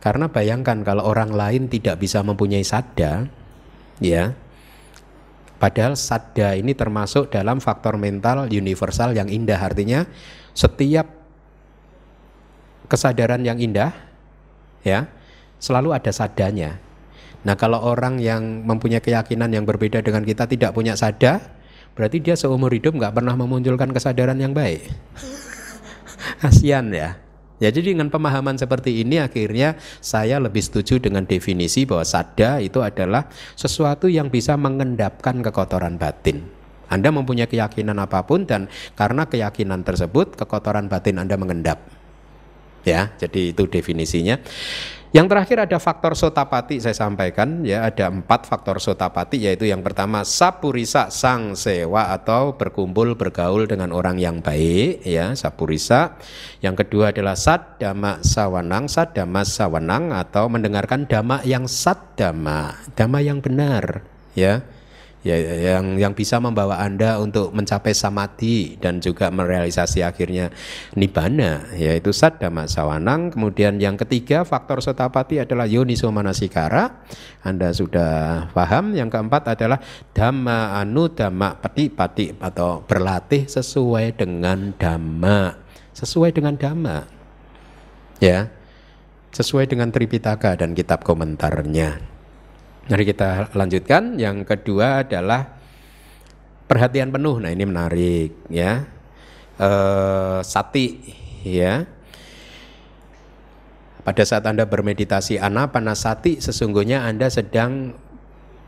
Karena 0.00 0.32
bayangkan 0.32 0.80
kalau 0.80 1.04
orang 1.04 1.36
lain 1.36 1.68
tidak 1.68 2.00
bisa 2.00 2.24
mempunyai 2.24 2.64
sadda, 2.64 3.28
ya 4.00 4.32
Padahal 5.66 5.98
sadda 5.98 6.54
ini 6.54 6.78
termasuk 6.78 7.34
dalam 7.34 7.58
faktor 7.58 7.98
mental 7.98 8.46
universal 8.46 9.10
yang 9.18 9.26
indah. 9.26 9.58
Artinya 9.58 10.06
setiap 10.54 11.10
kesadaran 12.86 13.42
yang 13.42 13.58
indah 13.58 13.90
ya 14.86 15.10
selalu 15.58 15.90
ada 15.90 16.14
sadanya. 16.14 16.78
Nah 17.42 17.58
kalau 17.58 17.82
orang 17.82 18.22
yang 18.22 18.62
mempunyai 18.62 19.02
keyakinan 19.02 19.50
yang 19.50 19.66
berbeda 19.66 20.06
dengan 20.06 20.22
kita 20.22 20.46
tidak 20.46 20.70
punya 20.70 20.94
sada, 20.94 21.42
berarti 21.98 22.22
dia 22.22 22.38
seumur 22.38 22.70
hidup 22.70 22.94
nggak 22.94 23.18
pernah 23.18 23.34
memunculkan 23.34 23.90
kesadaran 23.90 24.38
yang 24.38 24.54
baik. 24.54 24.86
Kasihan 26.46 26.86
ya. 26.94 27.18
Ya 27.56 27.72
jadi 27.72 27.96
dengan 27.96 28.12
pemahaman 28.12 28.60
seperti 28.60 29.00
ini 29.00 29.16
akhirnya 29.16 29.80
saya 30.04 30.36
lebih 30.36 30.60
setuju 30.60 31.00
dengan 31.00 31.24
definisi 31.24 31.88
bahwa 31.88 32.04
sada 32.04 32.60
itu 32.60 32.84
adalah 32.84 33.32
sesuatu 33.56 34.12
yang 34.12 34.28
bisa 34.28 34.60
mengendapkan 34.60 35.40
kekotoran 35.40 35.96
batin. 35.96 36.44
Anda 36.86 37.10
mempunyai 37.10 37.48
keyakinan 37.50 37.96
apa 37.98 38.22
pun 38.28 38.44
dan 38.46 38.68
karena 38.94 39.26
keyakinan 39.26 39.82
tersebut 39.82 40.36
kekotoran 40.36 40.86
batin 40.86 41.18
Anda 41.18 41.34
mengendap. 41.34 41.80
Ya, 42.86 43.10
jadi 43.18 43.50
itu 43.50 43.66
definisinya. 43.66 44.38
Yang 45.14 45.26
terakhir 45.30 45.58
ada 45.70 45.78
faktor 45.78 46.12
sotapati 46.18 46.82
saya 46.82 46.94
sampaikan 46.94 47.62
ya 47.62 47.86
ada 47.86 48.10
empat 48.10 48.50
faktor 48.50 48.82
sotapati 48.82 49.38
yaitu 49.38 49.70
yang 49.70 49.80
pertama 49.80 50.26
sapurisa 50.26 51.14
sang 51.14 51.54
sewa 51.54 52.10
atau 52.10 52.58
berkumpul 52.58 53.14
bergaul 53.14 53.70
dengan 53.70 53.94
orang 53.94 54.18
yang 54.18 54.42
baik 54.42 55.06
ya 55.06 55.32
sapurisa. 55.38 56.18
Yang 56.58 56.86
kedua 56.86 57.14
adalah 57.14 57.38
sat 57.38 57.78
dhamma 57.78 58.20
sawanang 58.26 58.90
sat 58.90 59.14
dhamma 59.14 59.46
sawanang 59.46 60.10
atau 60.10 60.50
mendengarkan 60.50 61.06
dhamma 61.06 61.40
yang 61.46 61.70
sat 61.70 62.18
dhamma 62.18 62.74
dhamma 62.98 63.18
yang 63.22 63.38
benar 63.38 64.02
ya 64.34 64.60
ya 65.26 65.74
yang 65.74 65.98
yang 65.98 66.14
bisa 66.14 66.38
membawa 66.38 66.78
Anda 66.78 67.18
untuk 67.18 67.50
mencapai 67.50 67.90
samadhi 67.90 68.78
dan 68.78 69.02
juga 69.02 69.26
merealisasi 69.34 70.06
akhirnya 70.06 70.54
nibbana 70.94 71.74
yaitu 71.74 72.14
saddhamma 72.14 72.70
sawanang. 72.70 73.34
Kemudian 73.34 73.82
yang 73.82 73.98
ketiga 73.98 74.46
faktor 74.46 74.78
sotapati 74.78 75.42
adalah 75.42 75.66
yoniso 75.66 76.06
manasikara. 76.14 77.02
Anda 77.42 77.74
sudah 77.74 78.46
paham. 78.54 78.94
Yang 78.94 79.18
keempat 79.18 79.58
adalah 79.58 79.82
dhamma 80.14 80.78
anu 80.78 81.10
dhamma 81.10 81.58
pati 81.58 81.90
pati 81.90 82.30
atau 82.38 82.86
berlatih 82.86 83.50
sesuai 83.50 84.14
dengan 84.14 84.70
dhamma. 84.78 85.58
Sesuai 85.90 86.30
dengan 86.30 86.54
dhamma. 86.54 87.02
Ya. 88.22 88.54
Sesuai 89.34 89.68
dengan 89.68 89.92
Tripitaka 89.92 90.56
dan 90.56 90.72
kitab 90.72 91.04
komentarnya. 91.04 92.15
Mari 92.86 93.02
kita 93.02 93.50
lanjutkan. 93.50 94.14
Yang 94.14 94.46
kedua 94.46 95.02
adalah 95.02 95.58
perhatian 96.70 97.10
penuh. 97.10 97.42
Nah 97.42 97.50
ini 97.50 97.64
menarik 97.66 98.46
ya. 98.46 98.86
E, 99.58 99.70
sati 100.46 100.86
ya. 101.42 101.82
Pada 104.06 104.22
saat 104.22 104.46
Anda 104.46 104.70
bermeditasi 104.70 105.42
anapanasati 105.42 106.38
sesungguhnya 106.38 107.02
Anda 107.02 107.26
sedang 107.26 107.90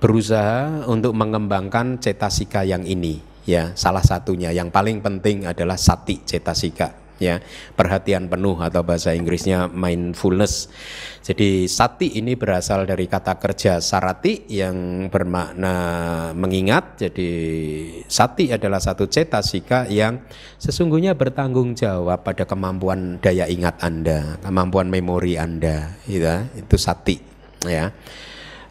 berusaha 0.02 0.86
untuk 0.90 1.14
mengembangkan 1.14 2.02
cetasika 2.02 2.66
yang 2.66 2.82
ini 2.86 3.22
ya 3.48 3.74
salah 3.74 4.04
satunya 4.04 4.54
yang 4.54 4.70
paling 4.70 5.02
penting 5.02 5.42
adalah 5.42 5.74
sati 5.74 6.22
cetasika 6.22 7.07
ya 7.18 7.42
perhatian 7.74 8.30
penuh 8.30 8.56
atau 8.58 8.82
bahasa 8.86 9.12
Inggrisnya 9.12 9.66
mindfulness. 9.70 10.70
Jadi 11.22 11.68
sati 11.68 12.16
ini 12.16 12.38
berasal 12.38 12.88
dari 12.88 13.04
kata 13.04 13.36
kerja 13.36 13.82
sarati 13.84 14.48
yang 14.48 15.06
bermakna 15.12 15.74
mengingat. 16.32 16.96
Jadi 16.96 17.30
sati 18.08 18.48
adalah 18.48 18.80
satu 18.80 19.04
cetasika 19.04 19.90
yang 19.90 20.24
sesungguhnya 20.56 21.12
bertanggung 21.18 21.76
jawab 21.76 22.24
pada 22.24 22.48
kemampuan 22.48 23.20
daya 23.20 23.44
ingat 23.44 23.76
Anda, 23.84 24.40
kemampuan 24.40 24.88
memori 24.88 25.36
Anda, 25.36 26.00
gitu, 26.08 26.32
itu 26.56 26.76
sati 26.80 27.20
ya. 27.66 27.92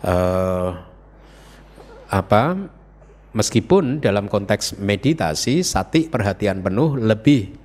Uh, 0.01 0.77
apa 2.07 2.55
meskipun 3.35 3.99
dalam 3.99 4.31
konteks 4.31 4.79
meditasi 4.79 5.65
sati 5.65 6.07
perhatian 6.07 6.63
penuh 6.63 6.95
lebih 6.95 7.56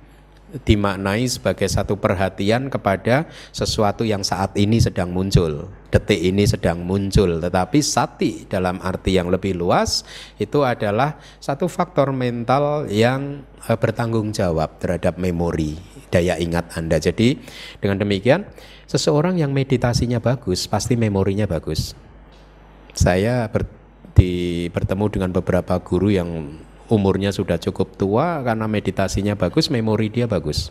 dimaknai 0.61 1.25
sebagai 1.25 1.65
satu 1.65 1.97
perhatian 1.97 2.69
kepada 2.69 3.25
sesuatu 3.49 4.05
yang 4.05 4.21
saat 4.21 4.53
ini 4.53 4.77
sedang 4.77 5.09
muncul, 5.09 5.73
detik 5.89 6.21
ini 6.21 6.45
sedang 6.45 6.85
muncul. 6.85 7.41
Tetapi 7.41 7.79
sati 7.81 8.45
dalam 8.45 8.77
arti 8.85 9.17
yang 9.17 9.33
lebih 9.33 9.57
luas 9.57 10.05
itu 10.37 10.61
adalah 10.61 11.17
satu 11.41 11.65
faktor 11.65 12.13
mental 12.13 12.85
yang 12.85 13.41
eh, 13.65 13.77
bertanggung 13.77 14.29
jawab 14.29 14.77
terhadap 14.77 15.17
memori, 15.17 15.73
daya 16.13 16.37
ingat 16.37 16.77
Anda. 16.77 17.01
Jadi 17.01 17.41
dengan 17.81 17.97
demikian 17.97 18.45
seseorang 18.85 19.41
yang 19.41 19.49
meditasinya 19.49 20.21
bagus 20.21 20.69
pasti 20.69 20.93
memorinya 20.93 21.49
bagus. 21.49 21.97
Saya 22.93 23.49
ber, 23.49 23.65
di, 24.13 24.69
bertemu 24.69 25.05
dengan 25.09 25.29
beberapa 25.33 25.81
guru 25.81 26.13
yang 26.13 26.29
umurnya 26.93 27.33
sudah 27.33 27.57
cukup 27.57 27.97
tua 27.97 28.45
karena 28.45 28.69
meditasinya 28.69 29.33
bagus, 29.33 29.73
memori 29.73 30.13
dia 30.13 30.29
bagus. 30.29 30.69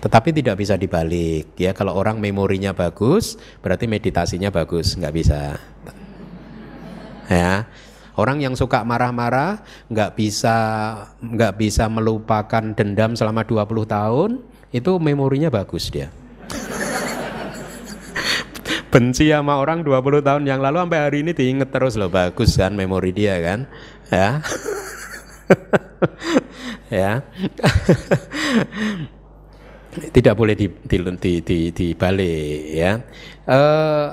Tetapi 0.00 0.32
tidak 0.32 0.60
bisa 0.60 0.76
dibalik 0.76 1.56
ya. 1.56 1.72
Kalau 1.72 1.96
orang 1.96 2.20
memorinya 2.20 2.76
bagus, 2.76 3.36
berarti 3.64 3.88
meditasinya 3.88 4.52
bagus, 4.52 4.96
nggak 4.96 5.14
bisa. 5.14 5.56
Ya, 7.24 7.64
orang 8.20 8.44
yang 8.44 8.52
suka 8.52 8.84
marah-marah 8.84 9.64
nggak 9.88 10.12
bisa 10.12 10.56
nggak 11.24 11.56
bisa 11.56 11.88
melupakan 11.88 12.64
dendam 12.76 13.16
selama 13.16 13.48
20 13.48 13.88
tahun, 13.88 14.30
itu 14.76 14.92
memorinya 15.00 15.48
bagus 15.48 15.88
dia. 15.88 16.12
Benci 18.92 19.26
sama 19.26 19.58
orang 19.58 19.82
20 19.82 20.22
tahun 20.22 20.46
yang 20.46 20.62
lalu 20.62 20.86
sampai 20.86 21.00
hari 21.02 21.26
ini 21.26 21.34
diinget 21.34 21.74
terus 21.74 21.98
loh, 21.98 22.06
bagus 22.12 22.54
kan 22.54 22.78
memori 22.78 23.10
dia 23.10 23.40
kan? 23.42 23.66
Ya. 24.12 24.38
ya. 26.90 27.22
Tidak 29.94 30.34
boleh 30.34 30.58
di, 30.58 30.66
di, 30.66 30.98
di, 30.98 31.38
di, 31.42 31.70
dibalik 31.70 32.74
ya. 32.74 32.98
Uh, 33.46 34.10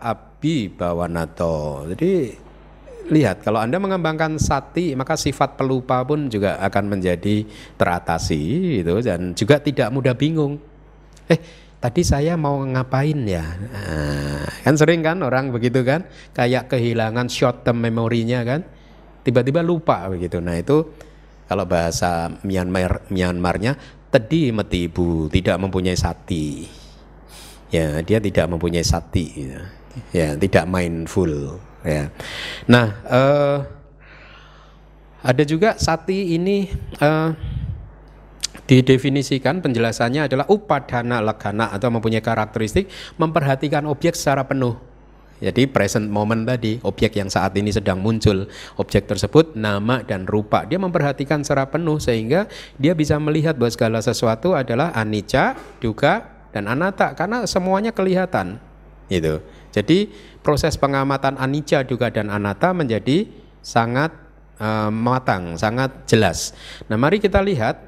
abi 0.00 0.68
bawanato. 0.68 1.88
Jadi 1.96 2.44
lihat 3.06 3.38
kalau 3.40 3.62
anda 3.62 3.78
mengembangkan 3.78 4.34
sati 4.36 4.98
maka 4.98 5.14
sifat 5.14 5.54
pelupa 5.54 6.02
pun 6.02 6.26
juga 6.26 6.58
akan 6.58 6.98
menjadi 6.98 7.46
teratasi 7.78 8.42
itu 8.82 8.94
dan 9.00 9.32
juga 9.32 9.62
tidak 9.62 9.88
mudah 9.94 10.12
bingung. 10.12 10.58
Eh 11.30 11.65
tadi 11.80 12.02
saya 12.02 12.34
mau 12.34 12.60
ngapain 12.62 13.18
ya? 13.26 13.44
Nah, 13.44 14.44
kan 14.64 14.74
sering 14.74 15.04
kan 15.04 15.20
orang 15.22 15.52
begitu 15.52 15.84
kan? 15.84 16.08
Kayak 16.32 16.72
kehilangan 16.72 17.28
short 17.28 17.62
term 17.62 17.84
memorinya 17.84 18.42
kan? 18.42 18.64
Tiba-tiba 19.26 19.60
lupa 19.62 20.06
begitu. 20.06 20.38
Nah 20.38 20.54
itu 20.54 20.86
kalau 21.46 21.66
bahasa 21.66 22.30
Myanmar 22.46 23.06
Myanmarnya 23.10 23.74
tadi 24.10 24.54
metibu 24.54 25.26
tidak 25.30 25.58
mempunyai 25.58 25.98
sati. 25.98 26.66
Ya 27.66 27.98
dia 28.06 28.22
tidak 28.22 28.46
mempunyai 28.46 28.86
sati 28.86 29.26
ya, 29.42 29.58
ya 30.14 30.28
tidak 30.38 30.70
mindful 30.70 31.58
ya. 31.82 32.14
Nah 32.70 32.86
uh, 33.10 33.58
ada 35.26 35.42
juga 35.42 35.74
sati 35.74 36.38
ini 36.38 36.70
uh, 37.02 37.34
didefinisikan 38.66 39.62
penjelasannya 39.62 40.26
adalah 40.26 40.46
upadana 40.50 41.22
lakana 41.22 41.70
atau 41.70 41.88
mempunyai 41.90 42.22
karakteristik 42.22 42.90
memperhatikan 43.16 43.86
objek 43.86 44.18
secara 44.18 44.42
penuh. 44.46 44.74
Jadi 45.36 45.68
present 45.68 46.08
moment 46.08 46.48
tadi, 46.48 46.80
objek 46.80 47.20
yang 47.20 47.28
saat 47.28 47.52
ini 47.60 47.68
sedang 47.68 48.00
muncul, 48.00 48.48
objek 48.80 49.04
tersebut 49.04 49.52
nama 49.52 50.00
dan 50.00 50.24
rupa. 50.24 50.64
Dia 50.64 50.80
memperhatikan 50.80 51.44
secara 51.44 51.68
penuh 51.68 52.00
sehingga 52.00 52.48
dia 52.80 52.96
bisa 52.96 53.20
melihat 53.20 53.52
bahwa 53.52 53.68
segala 53.68 53.98
sesuatu 54.00 54.56
adalah 54.56 54.96
anicca, 54.96 55.52
duka, 55.76 56.24
dan 56.56 56.64
anatta 56.72 57.12
karena 57.12 57.44
semuanya 57.44 57.92
kelihatan. 57.92 58.56
Gitu. 59.12 59.44
Jadi 59.76 60.08
proses 60.40 60.80
pengamatan 60.80 61.36
anicca, 61.36 61.84
duka, 61.84 62.08
dan 62.08 62.32
anatta 62.32 62.72
menjadi 62.72 63.28
sangat 63.60 64.16
uh, 64.56 64.88
matang, 64.88 65.60
sangat 65.60 66.08
jelas. 66.08 66.56
Nah, 66.88 66.96
mari 66.96 67.20
kita 67.20 67.44
lihat 67.44 67.85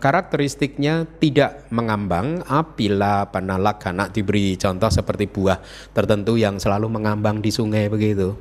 karakteristiknya 0.00 1.04
tidak 1.20 1.68
mengambang 1.68 2.40
apabila 2.48 3.28
panalakana 3.28 4.08
diberi 4.08 4.56
contoh 4.56 4.88
seperti 4.88 5.28
buah 5.28 5.60
tertentu 5.92 6.40
yang 6.40 6.56
selalu 6.56 6.88
mengambang 6.88 7.44
di 7.44 7.52
sungai 7.52 7.92
begitu. 7.92 8.32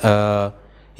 Uh, 0.00 0.48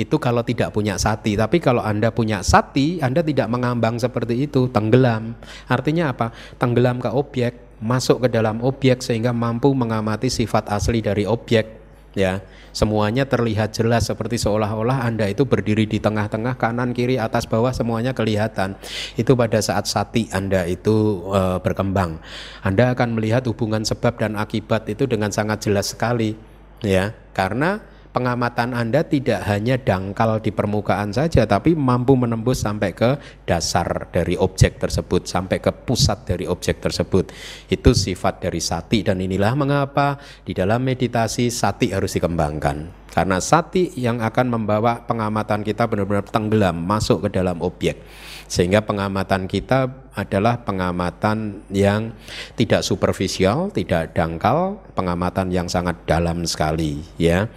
itu 0.01 0.17
kalau 0.17 0.41
tidak 0.41 0.73
punya 0.73 0.97
sati, 0.97 1.37
tapi 1.37 1.61
kalau 1.61 1.85
Anda 1.85 2.09
punya 2.09 2.41
sati, 2.41 3.05
Anda 3.05 3.21
tidak 3.21 3.53
mengambang 3.53 4.01
seperti 4.01 4.49
itu, 4.49 4.69
tenggelam. 4.73 5.37
Artinya 5.69 6.17
apa? 6.17 6.33
Tenggelam 6.57 7.05
ke 7.05 7.13
objek, 7.13 7.77
masuk 7.85 8.25
ke 8.25 8.29
dalam 8.33 8.65
objek 8.65 9.05
sehingga 9.05 9.37
mampu 9.37 9.73
mengamati 9.77 10.33
sifat 10.33 10.73
asli 10.73 11.05
dari 11.05 11.29
objek 11.29 11.80
ya 12.15 12.43
semuanya 12.71 13.27
terlihat 13.27 13.75
jelas 13.75 14.07
seperti 14.07 14.39
seolah-olah 14.39 15.07
anda 15.07 15.27
itu 15.27 15.47
berdiri 15.47 15.87
di 15.87 15.99
tengah-tengah 15.99 16.55
kanan 16.59 16.95
kiri 16.95 17.19
atas 17.19 17.47
bawah 17.47 17.75
semuanya 17.75 18.15
kelihatan. 18.15 18.79
Itu 19.19 19.35
pada 19.35 19.59
saat 19.59 19.91
sati 19.91 20.31
anda 20.31 20.67
itu 20.67 21.27
e, 21.31 21.41
berkembang. 21.63 22.23
Anda 22.63 22.95
akan 22.95 23.19
melihat 23.19 23.47
hubungan 23.51 23.83
sebab 23.83 24.23
dan 24.23 24.39
akibat 24.39 24.87
itu 24.87 25.07
dengan 25.11 25.35
sangat 25.35 25.67
jelas 25.67 25.95
sekali 25.95 26.39
ya. 26.83 27.11
Karena 27.35 27.83
pengamatan 28.11 28.75
Anda 28.75 29.07
tidak 29.07 29.47
hanya 29.47 29.79
dangkal 29.79 30.43
di 30.43 30.51
permukaan 30.51 31.15
saja, 31.15 31.47
tapi 31.47 31.75
mampu 31.79 32.19
menembus 32.19 32.63
sampai 32.63 32.95
ke 32.95 33.17
dasar 33.47 34.11
dari 34.11 34.35
objek 34.35 34.83
tersebut, 34.83 35.27
sampai 35.27 35.63
ke 35.63 35.71
pusat 35.73 36.27
dari 36.27 36.47
objek 36.47 36.83
tersebut. 36.83 37.31
Itu 37.71 37.95
sifat 37.95 38.43
dari 38.43 38.59
sati 38.59 39.07
dan 39.07 39.23
inilah 39.23 39.55
mengapa 39.55 40.19
di 40.43 40.55
dalam 40.55 40.83
meditasi 40.83 41.49
sati 41.49 41.95
harus 41.95 42.15
dikembangkan. 42.19 43.01
Karena 43.11 43.43
sati 43.43 43.91
yang 43.99 44.23
akan 44.23 44.47
membawa 44.55 45.03
pengamatan 45.03 45.67
kita 45.67 45.91
benar-benar 45.91 46.23
tenggelam 46.31 46.79
masuk 46.79 47.27
ke 47.27 47.29
dalam 47.35 47.59
objek. 47.59 47.99
Sehingga 48.47 48.87
pengamatan 48.87 49.51
kita 49.51 49.91
adalah 50.15 50.63
pengamatan 50.63 51.67
yang 51.71 52.15
tidak 52.55 52.87
superficial, 52.87 53.71
tidak 53.75 54.15
dangkal, 54.15 54.79
pengamatan 54.95 55.51
yang 55.51 55.67
sangat 55.67 55.99
dalam 56.07 56.47
sekali, 56.47 57.03
ya. 57.19 57.51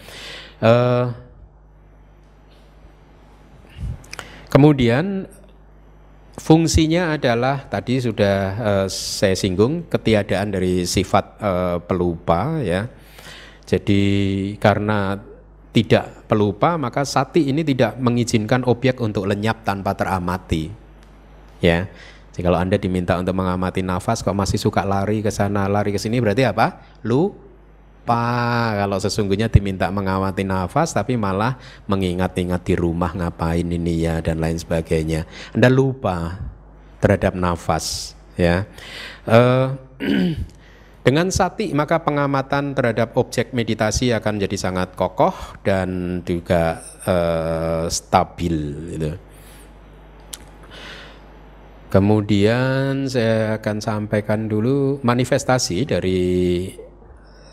Uh, 0.63 1.11
kemudian 4.47 5.27
fungsinya 6.39 7.19
adalah 7.19 7.67
tadi 7.67 7.99
sudah 7.99 8.37
uh, 8.55 8.87
saya 8.87 9.35
singgung 9.35 9.83
ketiadaan 9.91 10.55
dari 10.55 10.87
sifat 10.87 11.25
uh, 11.43 11.77
pelupa 11.83 12.63
ya. 12.63 12.87
Jadi 13.67 14.03
karena 14.55 15.19
tidak 15.75 16.31
pelupa 16.31 16.79
maka 16.79 17.03
sati 17.03 17.51
ini 17.51 17.67
tidak 17.67 17.99
mengizinkan 17.99 18.63
objek 18.63 19.03
untuk 19.03 19.27
lenyap 19.27 19.67
tanpa 19.67 19.99
teramati. 19.99 20.71
Ya. 21.59 21.91
Jadi 22.31 22.39
kalau 22.39 22.57
Anda 22.57 22.79
diminta 22.79 23.19
untuk 23.19 23.35
mengamati 23.35 23.83
nafas 23.83 24.23
kok 24.23 24.33
masih 24.33 24.57
suka 24.57 24.81
lari 24.87 25.19
ke 25.19 25.29
sana, 25.29 25.67
lari 25.67 25.91
ke 25.91 25.99
sini 25.99 26.17
berarti 26.23 26.47
apa? 26.47 26.81
Lupa. 28.03 28.75
Kalau 28.83 28.99
sesungguhnya 28.99 29.47
diminta 29.47 29.87
mengamati 29.87 30.43
nafas 30.43 30.91
tapi 30.91 31.15
malah 31.15 31.55
mengingat-ingat 31.87 32.59
di 32.67 32.75
rumah 32.75 33.15
ngapain 33.15 33.63
ini 33.63 34.03
ya 34.03 34.19
dan 34.19 34.43
lain 34.43 34.59
sebagainya. 34.59 35.23
Anda 35.55 35.71
lupa 35.71 36.35
terhadap 36.99 37.31
nafas 37.31 38.11
ya. 38.35 38.67
Uh, 39.23 39.79
Dengan 41.03 41.27
sati 41.31 41.71
maka 41.75 41.99
pengamatan 41.99 42.75
terhadap 42.75 43.15
objek 43.19 43.51
meditasi 43.55 44.15
akan 44.15 44.39
jadi 44.39 44.55
sangat 44.55 44.95
kokoh 44.99 45.35
dan 45.63 46.19
juga 46.27 46.83
uh, 47.07 47.87
stabil. 47.87 48.55
Gitu. 48.95 49.11
Kemudian 51.91 53.07
saya 53.07 53.59
akan 53.59 53.77
sampaikan 53.83 54.47
dulu 54.47 55.03
manifestasi 55.03 55.87
dari 55.87 56.19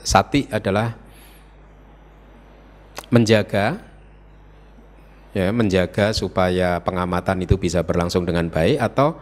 sati 0.03 0.49
adalah 0.51 0.97
menjaga 3.11 3.81
ya 5.31 5.55
menjaga 5.55 6.11
supaya 6.11 6.83
pengamatan 6.83 7.47
itu 7.47 7.55
bisa 7.55 7.87
berlangsung 7.87 8.27
dengan 8.27 8.51
baik 8.51 8.79
atau 8.83 9.19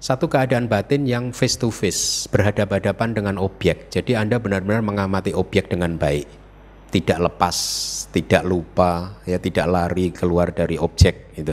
satu 0.00 0.32
keadaan 0.32 0.64
batin 0.64 1.04
yang 1.04 1.28
face 1.28 1.60
to 1.60 1.68
face, 1.68 2.24
berhadapan-hadapan 2.32 3.12
dengan 3.12 3.36
objek. 3.36 3.92
Jadi 3.92 4.16
Anda 4.16 4.40
benar-benar 4.40 4.80
mengamati 4.80 5.36
objek 5.36 5.68
dengan 5.68 6.00
baik, 6.00 6.24
tidak 6.88 7.20
lepas, 7.20 7.56
tidak 8.08 8.40
lupa, 8.48 9.20
ya 9.28 9.36
tidak 9.36 9.68
lari 9.68 10.08
keluar 10.08 10.56
dari 10.56 10.80
objek 10.80 11.36
itu. 11.36 11.52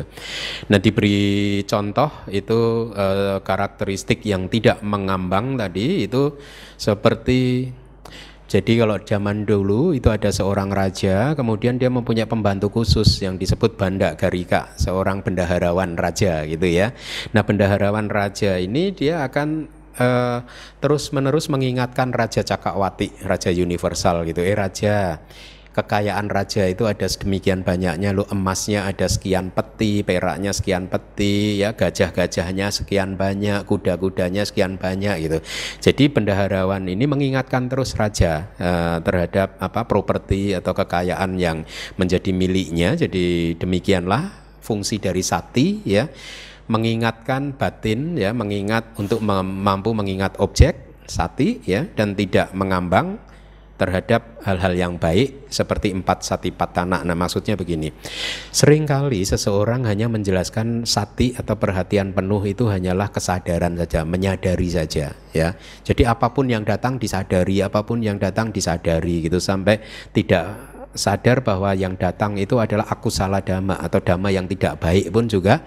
Nah, 0.71 0.79
diberi 0.79 1.59
contoh 1.67 2.23
itu 2.31 2.87
eh, 2.95 3.43
karakteristik 3.43 4.23
yang 4.23 4.47
tidak 4.47 4.79
mengambang 4.79 5.59
tadi 5.59 6.07
itu 6.07 6.39
seperti 6.79 7.67
jadi 8.47 8.79
kalau 8.79 8.95
zaman 9.03 9.43
dulu 9.43 9.91
itu 9.91 10.07
ada 10.07 10.31
seorang 10.31 10.71
raja, 10.71 11.35
kemudian 11.35 11.75
dia 11.75 11.91
mempunyai 11.91 12.23
pembantu 12.23 12.71
khusus 12.71 13.19
yang 13.19 13.35
disebut 13.35 13.75
Banda 13.75 14.15
Garika, 14.15 14.71
seorang 14.79 15.19
bendaharawan 15.19 15.99
raja 15.99 16.47
gitu 16.47 16.63
ya. 16.63 16.95
Nah 17.35 17.43
bendaharawan 17.43 18.07
raja 18.07 18.55
ini 18.55 18.95
dia 18.95 19.27
akan 19.27 19.67
uh, 19.99 20.47
terus 20.79 21.11
menerus 21.11 21.51
mengingatkan 21.51 22.15
Raja 22.15 22.39
Cakawati, 22.39 23.27
Raja 23.27 23.51
Universal 23.51 24.23
gitu. 24.23 24.39
Eh 24.39 24.55
raja, 24.55 25.19
kekayaan 25.77 26.33
raja 26.33 26.65
itu 26.65 26.89
ada 26.89 27.05
sedemikian 27.05 27.61
banyaknya. 27.61 28.09
Lo 28.17 28.25
emasnya 28.33 28.89
ada 28.89 29.05
sekian 29.05 29.53
peti 29.53 30.01
peraknya 30.01 30.49
sekian 30.49 30.89
peti 30.89 31.61
ya 31.61 31.77
gajah-gajahnya 31.77 32.73
sekian 32.73 33.13
banyak 33.13 33.61
kuda-kudanya 33.69 34.41
sekian 34.41 34.81
banyak 34.81 35.21
gitu. 35.21 35.37
Jadi 35.77 36.09
bendaharawan 36.09 36.89
ini 36.89 37.05
mengingatkan 37.05 37.69
terus 37.69 37.93
raja 37.93 38.49
uh, 38.57 38.97
terhadap 39.05 39.61
apa 39.61 39.85
properti 39.85 40.57
atau 40.57 40.73
kekayaan 40.73 41.37
yang 41.37 41.61
menjadi 42.01 42.33
miliknya. 42.33 42.97
Jadi 42.97 43.53
demikianlah 43.61 44.33
fungsi 44.65 44.97
dari 44.97 45.21
sati 45.21 45.85
ya. 45.85 46.09
Mengingatkan 46.67 47.55
batin 47.55 48.19
ya 48.19 48.35
mengingat 48.35 48.91
untuk 48.99 49.23
mampu 49.23 49.95
mengingat 49.95 50.35
objek 50.43 50.75
sati 51.07 51.63
ya 51.63 51.87
dan 51.95 52.11
tidak 52.11 52.51
mengambang 52.51 53.15
terhadap 53.77 54.41
hal-hal 54.43 54.73
yang 54.73 54.93
baik 54.97 55.47
seperti 55.47 55.93
empat 55.93 56.25
sati 56.25 56.49
patana. 56.49 57.05
Nah 57.05 57.13
maksudnya 57.13 57.53
begini, 57.53 57.93
sering 58.49 58.89
kali 58.89 59.23
seseorang 59.23 59.85
hanya 59.85 60.09
menjelaskan 60.09 60.83
sati 60.83 61.37
atau 61.37 61.55
perhatian 61.55 62.11
penuh 62.11 62.41
itu 62.43 62.65
hanyalah 62.67 63.13
kesadaran 63.13 63.77
saja, 63.77 64.01
menyadari 64.03 64.67
saja 64.67 65.13
ya. 65.31 65.53
Jadi 65.85 66.03
apa 66.03 66.33
pun 66.33 66.49
yang 66.49 66.65
datang 66.65 66.97
disadari, 66.97 67.61
apa 67.61 67.85
pun 67.85 68.01
yang 68.01 68.17
datang 68.17 68.49
disadari 68.49 69.29
gitu 69.29 69.37
sampai 69.37 69.79
tidak 70.11 70.75
sadar 70.97 71.45
bahwa 71.45 71.77
yang 71.77 71.93
datang 71.95 72.35
itu 72.41 72.57
adalah 72.57 72.89
aku 72.89 73.13
salah 73.13 73.39
dhamma 73.39 73.77
atau 73.77 74.01
dhamma 74.01 74.33
yang 74.33 74.49
tidak 74.49 74.81
baik 74.81 75.13
pun 75.13 75.29
juga 75.29 75.61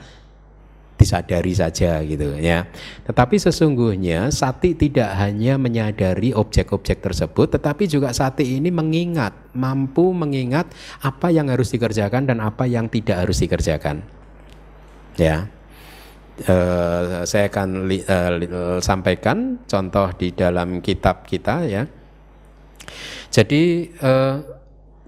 disadari 1.00 1.56
saja 1.56 2.04
gitu 2.04 2.36
ya. 2.36 2.68
Tetapi 3.08 3.40
sesungguhnya 3.40 4.28
sati 4.28 4.76
tidak 4.76 5.16
hanya 5.16 5.56
menyadari 5.56 6.36
objek-objek 6.36 7.00
tersebut, 7.00 7.56
tetapi 7.56 7.88
juga 7.88 8.12
sati 8.12 8.60
ini 8.60 8.68
mengingat, 8.68 9.32
mampu 9.56 10.12
mengingat 10.12 10.68
apa 11.00 11.32
yang 11.32 11.48
harus 11.48 11.72
dikerjakan 11.72 12.28
dan 12.28 12.44
apa 12.44 12.68
yang 12.68 12.92
tidak 12.92 13.24
harus 13.24 13.40
dikerjakan. 13.40 14.04
Ya. 15.16 15.48
Uh, 16.40 17.20
saya 17.28 17.52
akan 17.52 17.84
li, 17.84 18.00
uh, 18.00 18.80
sampaikan 18.80 19.60
contoh 19.68 20.08
di 20.16 20.32
dalam 20.32 20.80
kitab 20.80 21.28
kita 21.28 21.68
ya. 21.68 21.84
Jadi 23.28 23.92
uh, 24.00 24.59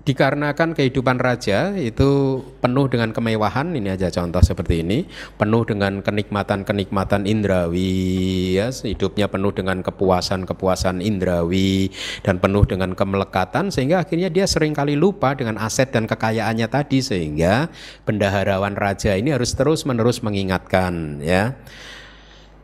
dikarenakan 0.02 0.74
kehidupan 0.74 1.22
raja 1.22 1.78
itu 1.78 2.42
penuh 2.58 2.90
dengan 2.90 3.14
kemewahan 3.14 3.70
ini 3.70 3.94
aja 3.94 4.10
contoh 4.10 4.42
seperti 4.42 4.82
ini 4.82 5.06
penuh 5.38 5.62
dengan 5.62 6.02
kenikmatan-kenikmatan 6.02 7.22
indrawi 7.22 8.58
ya 8.58 8.74
hidupnya 8.74 9.30
penuh 9.30 9.54
dengan 9.54 9.78
kepuasan-kepuasan 9.86 10.98
indrawi 10.98 11.94
dan 12.26 12.42
penuh 12.42 12.66
dengan 12.66 12.98
kemelekatan 12.98 13.70
sehingga 13.70 14.02
akhirnya 14.02 14.26
dia 14.26 14.50
sering 14.50 14.74
kali 14.74 14.98
lupa 14.98 15.38
dengan 15.38 15.54
aset 15.62 15.94
dan 15.94 16.10
kekayaannya 16.10 16.66
tadi 16.66 16.98
sehingga 16.98 17.70
bendaharawan 18.02 18.74
raja 18.74 19.14
ini 19.14 19.30
harus 19.30 19.54
terus-menerus 19.54 20.26
mengingatkan 20.26 21.22
ya 21.22 21.54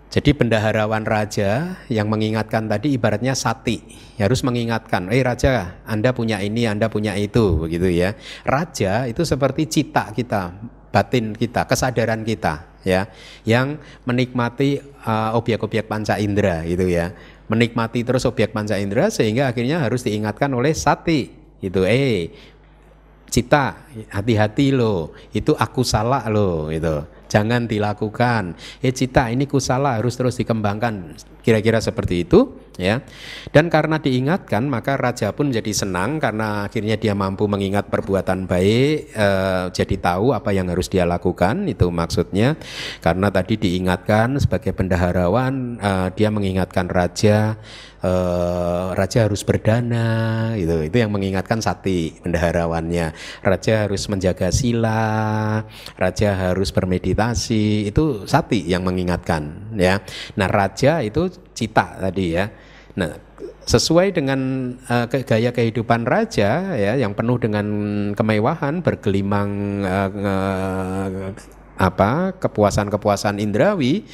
jadi 0.09 0.33
bendaharawan 0.33 1.05
raja 1.05 1.77
yang 1.93 2.09
mengingatkan 2.09 2.65
tadi 2.65 2.97
ibaratnya 2.97 3.37
sati, 3.37 3.85
harus 4.17 4.41
mengingatkan, 4.41 5.13
"Eh 5.13 5.21
raja, 5.21 5.85
Anda 5.85 6.17
punya 6.17 6.41
ini, 6.41 6.65
Anda 6.65 6.89
punya 6.89 7.13
itu." 7.13 7.69
begitu 7.69 7.93
ya. 7.93 8.17
Raja 8.41 9.05
itu 9.05 9.21
seperti 9.29 9.69
cita 9.69 10.09
kita, 10.17 10.57
batin 10.89 11.37
kita, 11.37 11.69
kesadaran 11.69 12.25
kita 12.25 12.81
ya, 12.89 13.13
yang 13.45 13.77
menikmati 14.09 14.81
uh, 15.05 15.37
objek-objek 15.37 15.85
panca 15.85 16.17
indera 16.17 16.65
gitu 16.65 16.89
ya. 16.89 17.13
Menikmati 17.53 18.01
terus 18.01 18.25
objek 18.25 18.57
panca 18.57 18.81
indera 18.81 19.13
sehingga 19.13 19.53
akhirnya 19.53 19.85
harus 19.85 20.09
diingatkan 20.09 20.49
oleh 20.57 20.73
sati. 20.73 21.29
Itu 21.61 21.85
eh 21.85 22.33
cita, 23.29 23.77
hati-hati 24.09 24.73
loh, 24.73 25.13
itu 25.37 25.53
aku 25.53 25.85
salah 25.85 26.25
loh 26.33 26.73
gitu 26.73 27.18
jangan 27.29 27.69
dilakukan. 27.69 28.57
Eh 28.83 28.91
cita 28.91 29.29
ini 29.31 29.45
kusala 29.45 30.01
harus 30.01 30.17
terus 30.17 30.41
dikembangkan. 30.41 31.15
Kira-kira 31.43 31.81
seperti 31.81 32.27
itu 32.27 32.55
ya. 32.79 33.03
Dan 33.51 33.69
karena 33.69 33.99
diingatkan 33.99 34.65
maka 34.71 34.95
raja 34.95 35.35
pun 35.35 35.51
jadi 35.51 35.73
senang 35.75 36.23
karena 36.23 36.71
akhirnya 36.71 36.95
dia 36.97 37.13
mampu 37.13 37.51
mengingat 37.51 37.91
perbuatan 37.91 38.47
baik, 38.47 39.13
eh, 39.13 39.65
jadi 39.75 39.95
tahu 39.99 40.33
apa 40.33 40.55
yang 40.55 40.71
harus 40.71 40.87
dia 40.87 41.05
lakukan 41.05 41.67
itu 41.67 41.91
maksudnya. 41.91 42.55
Karena 43.03 43.29
tadi 43.29 43.59
diingatkan 43.59 44.39
sebagai 44.39 44.73
bendaharawan 44.73 45.83
eh, 45.83 46.09
dia 46.15 46.29
mengingatkan 46.31 46.87
raja 46.87 47.59
uh, 48.03 48.95
raja 48.95 49.27
harus 49.27 49.43
berdana 49.43 50.53
gitu 50.55 50.87
itu 50.87 50.97
yang 50.99 51.11
mengingatkan 51.11 51.59
sati 51.59 52.15
bendaharawannya 52.23 53.15
raja 53.43 53.87
harus 53.87 54.07
menjaga 54.11 54.55
sila 54.55 55.63
raja 55.99 56.51
harus 56.51 56.71
bermeditasi 56.71 57.91
itu 57.91 58.29
sati 58.29 58.67
yang 58.67 58.87
mengingatkan 58.87 59.75
ya 59.75 60.03
nah 60.39 60.49
raja 60.51 61.03
itu 61.03 61.28
cita 61.55 61.97
tadi 62.01 62.27
ya 62.35 62.47
nah 62.99 63.15
sesuai 63.69 64.17
dengan 64.17 64.41
uh, 64.89 65.07
gaya 65.07 65.53
kehidupan 65.53 66.09
raja 66.09 66.73
ya 66.73 66.97
yang 66.97 67.13
penuh 67.13 67.37
dengan 67.37 67.67
kemewahan 68.17 68.81
bergelimang 68.81 69.85
uh, 69.85 70.11
uh, 70.11 71.09
apa 71.79 72.35
kepuasan-kepuasan 72.41 73.39
indrawi 73.39 74.09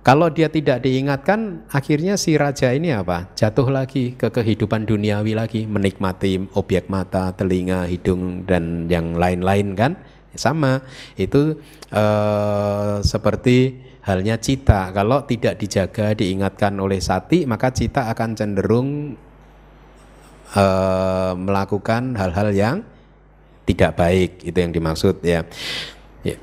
kalau 0.00 0.32
dia 0.32 0.48
tidak 0.48 0.80
diingatkan, 0.80 1.68
akhirnya 1.68 2.16
si 2.16 2.32
raja 2.40 2.72
ini 2.72 2.88
apa? 2.88 3.28
Jatuh 3.36 3.68
lagi 3.68 4.16
ke 4.16 4.32
kehidupan 4.32 4.88
duniawi 4.88 5.36
lagi, 5.36 5.68
menikmati 5.68 6.40
objek 6.56 6.88
mata, 6.88 7.36
telinga, 7.36 7.84
hidung 7.84 8.48
dan 8.48 8.88
yang 8.88 9.12
lain-lain 9.12 9.76
kan? 9.76 10.00
Sama, 10.32 10.80
itu 11.20 11.60
eh, 11.92 12.96
seperti 13.04 13.76
halnya 14.04 14.40
cita. 14.40 14.90
Kalau 14.92 15.24
tidak 15.28 15.60
dijaga, 15.60 16.16
diingatkan 16.16 16.76
oleh 16.80 17.00
sati, 17.00 17.44
maka 17.44 17.72
cita 17.72 18.08
akan 18.12 18.30
cenderung 18.36 18.88
eh, 20.56 21.32
melakukan 21.36 22.16
hal-hal 22.16 22.48
yang 22.52 22.76
tidak 23.68 23.96
baik. 23.96 24.40
Itu 24.42 24.58
yang 24.58 24.72
dimaksud 24.72 25.20
ya. 25.22 25.44
ya. 26.24 26.36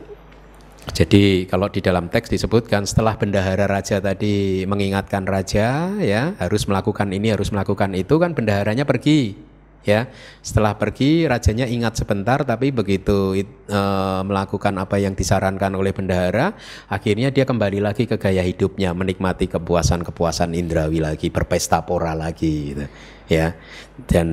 Jadi 0.93 1.49
kalau 1.49 1.67
di 1.67 1.83
dalam 1.83 2.07
teks 2.07 2.31
disebutkan 2.31 2.87
setelah 2.87 3.19
bendahara 3.19 3.67
raja 3.67 3.99
tadi 3.99 4.63
mengingatkan 4.63 5.27
raja 5.27 5.91
ya 5.99 6.37
harus 6.39 6.63
melakukan 6.63 7.11
ini 7.11 7.35
harus 7.35 7.51
melakukan 7.51 7.91
itu 7.91 8.15
kan 8.15 8.31
bendaharanya 8.31 8.87
pergi 8.87 9.46
ya 9.87 10.11
setelah 10.43 10.75
pergi 10.75 11.23
rajanya 11.23 11.63
ingat 11.63 11.95
sebentar 11.95 12.43
tapi 12.43 12.75
begitu 12.75 13.39
e, 13.39 13.81
melakukan 14.27 14.75
apa 14.75 14.99
yang 14.99 15.15
disarankan 15.15 15.71
oleh 15.79 15.95
bendahara 15.95 16.51
akhirnya 16.91 17.31
dia 17.31 17.47
kembali 17.47 17.79
lagi 17.79 18.03
ke 18.03 18.19
gaya 18.19 18.43
hidupnya 18.43 18.91
menikmati 18.91 19.47
kepuasan-kepuasan 19.47 20.51
indrawi 20.59 20.99
lagi 20.99 21.31
berpesta 21.31 21.87
pora 21.87 22.11
lagi 22.11 22.75
gitu 22.75 22.85
ya 23.31 23.55
dan 24.03 24.27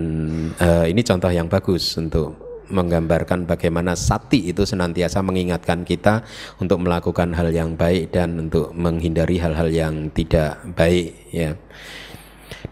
e, 0.59 0.91
ini 0.91 1.07
contoh 1.07 1.31
yang 1.31 1.47
bagus 1.47 1.95
untuk 2.03 2.45
menggambarkan 2.75 3.45
bagaimana 3.45 3.95
sati 3.95 4.51
itu 4.51 4.65
senantiasa 4.65 5.21
mengingatkan 5.21 5.85
kita 5.85 6.25
untuk 6.59 6.81
melakukan 6.83 7.31
hal 7.37 7.53
yang 7.53 7.77
baik 7.77 8.11
dan 8.11 8.49
untuk 8.49 8.73
menghindari 8.73 9.37
hal-hal 9.37 9.69
yang 9.69 10.09
tidak 10.11 10.59
baik 10.73 11.29
ya. 11.31 11.55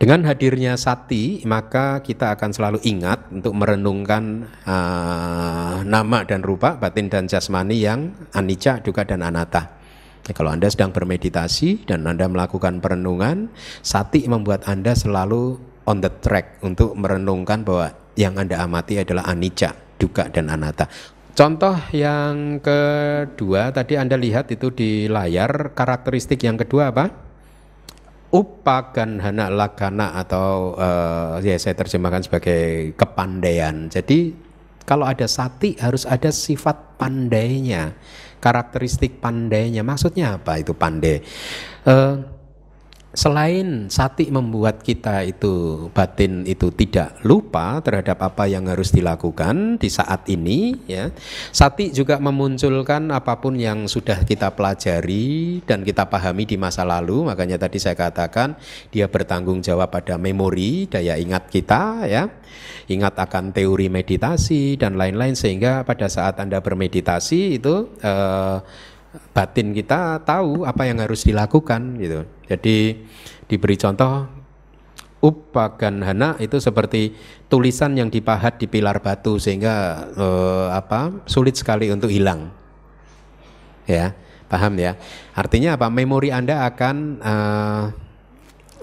Dengan 0.02 0.26
hadirnya 0.26 0.74
sati 0.74 1.46
maka 1.46 2.02
kita 2.02 2.34
akan 2.34 2.50
selalu 2.50 2.82
ingat 2.82 3.30
untuk 3.30 3.54
merenungkan 3.54 4.50
uh, 4.66 5.86
nama 5.86 6.26
dan 6.26 6.42
rupa 6.42 6.74
batin 6.74 7.06
dan 7.06 7.30
jasmani 7.30 7.78
yang 7.78 8.10
anicca, 8.34 8.82
duka 8.82 9.06
dan 9.06 9.22
anatta. 9.22 9.78
Ya, 10.26 10.34
kalau 10.34 10.50
Anda 10.50 10.66
sedang 10.74 10.90
bermeditasi 10.90 11.86
dan 11.86 12.02
Anda 12.10 12.26
melakukan 12.26 12.82
perenungan, 12.82 13.54
sati 13.86 14.26
membuat 14.26 14.66
Anda 14.66 14.98
selalu 14.98 15.62
on 15.86 16.02
the 16.02 16.10
track 16.18 16.58
untuk 16.66 16.98
merenungkan 16.98 17.62
bahwa 17.62 17.94
yang 18.18 18.34
Anda 18.34 18.58
amati 18.58 18.98
adalah 18.98 19.30
anicca, 19.30 19.70
duka 20.02 20.26
dan 20.34 20.50
anatta. 20.50 20.90
Contoh 21.38 21.78
yang 21.94 22.58
kedua 22.58 23.70
tadi 23.70 23.94
Anda 23.94 24.18
lihat 24.18 24.50
itu 24.50 24.74
di 24.74 25.06
layar 25.06 25.78
karakteristik 25.78 26.42
yang 26.42 26.58
kedua 26.58 26.90
apa? 26.90 27.31
Upagan 28.32 29.20
hana 29.20 29.52
lakana 29.52 30.16
atau 30.16 30.72
uh, 30.80 31.36
ya 31.44 31.60
saya 31.60 31.76
terjemahkan 31.76 32.24
sebagai 32.24 32.96
kepandaian. 32.96 33.92
Jadi 33.92 34.32
kalau 34.88 35.04
ada 35.04 35.28
sati 35.28 35.76
harus 35.76 36.08
ada 36.08 36.32
sifat 36.32 36.96
pandainya, 36.96 37.92
karakteristik 38.40 39.20
pandainya. 39.20 39.84
Maksudnya 39.84 40.40
apa 40.40 40.58
itu 40.58 40.72
pandai? 40.72 41.20
Uh, 41.84 42.24
selain 43.12 43.92
sati 43.92 44.32
membuat 44.32 44.80
kita 44.80 45.20
itu 45.28 45.86
batin 45.92 46.48
itu 46.48 46.72
tidak 46.72 47.20
lupa 47.28 47.84
terhadap 47.84 48.24
apa 48.24 48.48
yang 48.48 48.64
harus 48.72 48.88
dilakukan 48.88 49.76
di 49.76 49.92
saat 49.92 50.24
ini 50.32 50.80
ya. 50.88 51.12
Sati 51.52 51.92
juga 51.92 52.16
memunculkan 52.16 53.12
apa 53.12 53.36
pun 53.36 53.60
yang 53.60 53.84
sudah 53.84 54.24
kita 54.24 54.56
pelajari 54.56 55.60
dan 55.68 55.84
kita 55.84 56.08
pahami 56.08 56.48
di 56.48 56.56
masa 56.56 56.88
lalu. 56.88 57.28
Makanya 57.28 57.60
tadi 57.60 57.76
saya 57.76 57.94
katakan 57.94 58.56
dia 58.88 59.06
bertanggung 59.12 59.60
jawab 59.60 59.92
pada 59.92 60.16
memori 60.16 60.88
daya 60.88 61.20
ingat 61.20 61.52
kita 61.52 62.08
ya. 62.08 62.32
Ingat 62.88 63.14
akan 63.14 63.54
teori 63.54 63.92
meditasi 63.92 64.76
dan 64.80 64.96
lain-lain 64.96 65.36
sehingga 65.36 65.86
pada 65.86 66.08
saat 66.10 66.40
Anda 66.40 66.58
bermeditasi 66.60 67.60
itu 67.60 67.92
eh, 68.00 68.58
batin 69.32 69.76
kita 69.76 70.20
tahu 70.24 70.64
apa 70.64 70.88
yang 70.88 71.00
harus 71.00 71.24
dilakukan 71.24 72.00
gitu. 72.00 72.24
Jadi 72.48 73.04
diberi 73.48 73.76
contoh 73.76 74.28
upagan 75.22 76.02
hana 76.02 76.34
itu 76.42 76.58
seperti 76.58 77.14
tulisan 77.46 77.94
yang 77.94 78.10
dipahat 78.10 78.58
di 78.58 78.66
pilar 78.66 78.98
batu 78.98 79.38
sehingga 79.38 80.06
eh, 80.12 80.68
apa 80.74 81.22
sulit 81.30 81.54
sekali 81.54 81.88
untuk 81.94 82.10
hilang. 82.10 82.50
Ya, 83.86 84.14
paham 84.50 84.78
ya? 84.78 84.98
Artinya 85.34 85.78
apa? 85.78 85.86
Memori 85.92 86.34
Anda 86.34 86.66
akan 86.66 86.96
eh, 87.22 87.84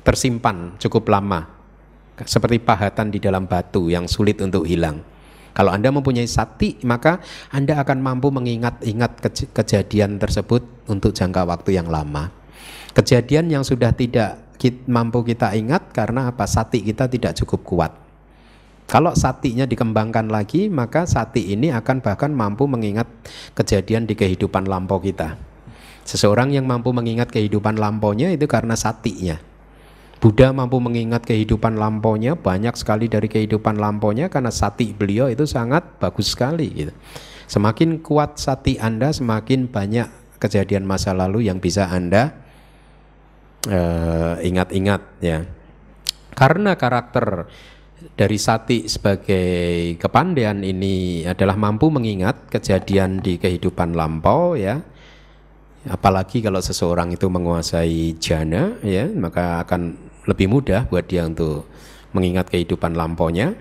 tersimpan 0.06 0.80
cukup 0.80 1.12
lama. 1.12 1.60
Seperti 2.20 2.60
pahatan 2.60 3.16
di 3.16 3.20
dalam 3.24 3.48
batu 3.48 3.88
yang 3.88 4.04
sulit 4.04 4.44
untuk 4.44 4.68
hilang. 4.68 5.00
Kalau 5.60 5.76
Anda 5.76 5.92
mempunyai 5.92 6.24
sati, 6.24 6.80
maka 6.88 7.20
Anda 7.52 7.84
akan 7.84 8.00
mampu 8.00 8.32
mengingat-ingat 8.32 9.20
kejadian 9.52 10.16
tersebut 10.16 10.64
untuk 10.88 11.12
jangka 11.12 11.44
waktu 11.44 11.76
yang 11.76 11.92
lama. 11.92 12.32
Kejadian 12.96 13.52
yang 13.52 13.68
sudah 13.68 13.92
tidak 13.92 14.56
mampu 14.88 15.20
kita 15.28 15.52
ingat 15.60 15.92
karena 15.92 16.32
apa? 16.32 16.48
Sati 16.48 16.80
kita 16.80 17.12
tidak 17.12 17.36
cukup 17.44 17.68
kuat. 17.68 17.92
Kalau 18.88 19.12
satinya 19.20 19.68
dikembangkan 19.68 20.32
lagi, 20.32 20.72
maka 20.72 21.04
sati 21.04 21.52
ini 21.52 21.76
akan 21.76 22.00
bahkan 22.00 22.32
mampu 22.32 22.64
mengingat 22.64 23.12
kejadian 23.52 24.08
di 24.08 24.16
kehidupan 24.16 24.64
lampau 24.64 25.04
kita. 25.04 25.36
Seseorang 26.08 26.56
yang 26.56 26.72
mampu 26.72 26.96
mengingat 26.96 27.36
kehidupan 27.36 27.76
lampaunya 27.76 28.32
itu 28.32 28.48
karena 28.48 28.80
satinya. 28.80 29.36
Buddha 30.20 30.52
mampu 30.52 30.84
mengingat 30.84 31.24
kehidupan 31.24 31.80
lampaunya 31.80 32.36
banyak 32.36 32.76
sekali 32.76 33.08
dari 33.08 33.32
kehidupan 33.32 33.80
lampaunya 33.80 34.28
karena 34.28 34.52
sati 34.52 34.92
beliau 34.92 35.32
itu 35.32 35.48
sangat 35.48 35.96
bagus 35.96 36.36
sekali 36.36 36.68
gitu. 36.76 36.94
Semakin 37.48 38.04
kuat 38.04 38.36
sati 38.36 38.76
Anda, 38.78 39.16
semakin 39.16 39.72
banyak 39.72 40.38
kejadian 40.38 40.84
masa 40.84 41.16
lalu 41.16 41.48
yang 41.48 41.64
bisa 41.64 41.88
Anda 41.88 42.36
uh, 43.72 44.44
ingat-ingat 44.44 45.02
ya. 45.24 45.48
Karena 46.36 46.76
karakter 46.76 47.48
dari 48.16 48.38
sati 48.40 48.92
sebagai 48.92 49.96
kepandaian 49.96 50.60
ini 50.68 51.24
adalah 51.24 51.56
mampu 51.56 51.88
mengingat 51.88 52.52
kejadian 52.52 53.24
di 53.24 53.40
kehidupan 53.40 53.96
lampau 53.96 54.56
ya 54.56 54.80
apalagi 55.88 56.44
kalau 56.44 56.60
seseorang 56.60 57.16
itu 57.16 57.28
menguasai 57.32 58.20
jana 58.20 58.76
ya 58.84 59.08
maka 59.16 59.64
akan 59.64 60.09
lebih 60.26 60.52
mudah 60.52 60.90
buat 60.90 61.08
dia 61.08 61.28
untuk 61.28 61.70
mengingat 62.12 62.50
kehidupan 62.50 62.98
lampaunya. 62.98 63.54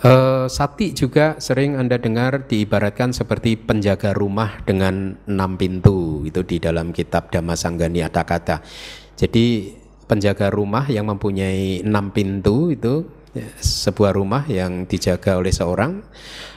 Uh, 0.00 0.48
sati 0.48 0.96
juga 0.96 1.36
sering 1.36 1.76
Anda 1.76 2.00
dengar 2.00 2.48
diibaratkan 2.48 3.12
seperti 3.12 3.60
penjaga 3.60 4.16
rumah 4.16 4.64
dengan 4.64 5.20
enam 5.28 5.60
pintu 5.60 6.24
itu 6.24 6.40
di 6.40 6.56
dalam 6.56 6.88
kitab 6.96 7.28
Dhammasanggani 7.28 8.08
Kata. 8.08 8.64
Jadi 9.12 9.76
penjaga 10.08 10.48
rumah 10.48 10.88
yang 10.88 11.04
mempunyai 11.04 11.84
enam 11.84 12.16
pintu 12.16 12.72
itu 12.72 13.04
ya, 13.36 13.44
sebuah 13.60 14.16
rumah 14.16 14.48
yang 14.48 14.88
dijaga 14.88 15.36
oleh 15.36 15.52
seorang 15.52 16.00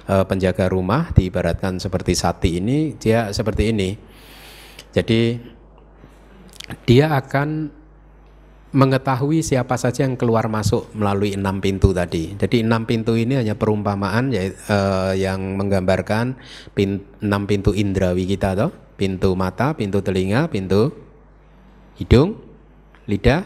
uh, 0.08 0.24
penjaga 0.24 0.72
rumah 0.72 1.12
diibaratkan 1.12 1.84
seperti 1.84 2.16
sati 2.16 2.64
ini 2.64 2.96
dia 2.96 3.28
seperti 3.36 3.76
ini. 3.76 3.92
Jadi 4.96 5.36
dia 6.88 7.12
akan 7.12 7.83
mengetahui 8.74 9.46
siapa 9.46 9.78
saja 9.78 10.04
yang 10.04 10.18
keluar 10.18 10.50
masuk 10.50 10.90
melalui 10.98 11.38
enam 11.38 11.62
pintu 11.62 11.94
tadi. 11.94 12.34
Jadi 12.34 12.66
enam 12.66 12.90
pintu 12.90 13.14
ini 13.14 13.38
hanya 13.38 13.54
perumpamaan 13.54 14.34
ya, 14.34 14.50
uh, 14.50 15.14
yang 15.14 15.56
menggambarkan 15.56 16.34
enam 17.22 17.42
pintu 17.46 17.78
indrawi 17.78 18.26
kita 18.26 18.58
toh, 18.58 18.74
pintu 18.98 19.38
mata, 19.38 19.78
pintu 19.78 20.02
telinga, 20.02 20.50
pintu 20.50 20.90
hidung, 22.02 22.42
lidah, 23.06 23.46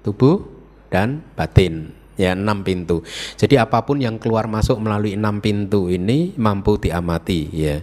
tubuh 0.00 0.40
dan 0.88 1.20
batin. 1.36 1.92
Ya 2.16 2.36
enam 2.36 2.60
pintu. 2.60 3.00
Jadi 3.40 3.56
apa 3.56 3.80
pun 3.84 3.96
yang 3.96 4.20
keluar 4.20 4.44
masuk 4.44 4.76
melalui 4.76 5.16
enam 5.16 5.40
pintu 5.40 5.88
ini 5.88 6.36
mampu 6.36 6.76
diamati 6.76 7.48
ya. 7.48 7.80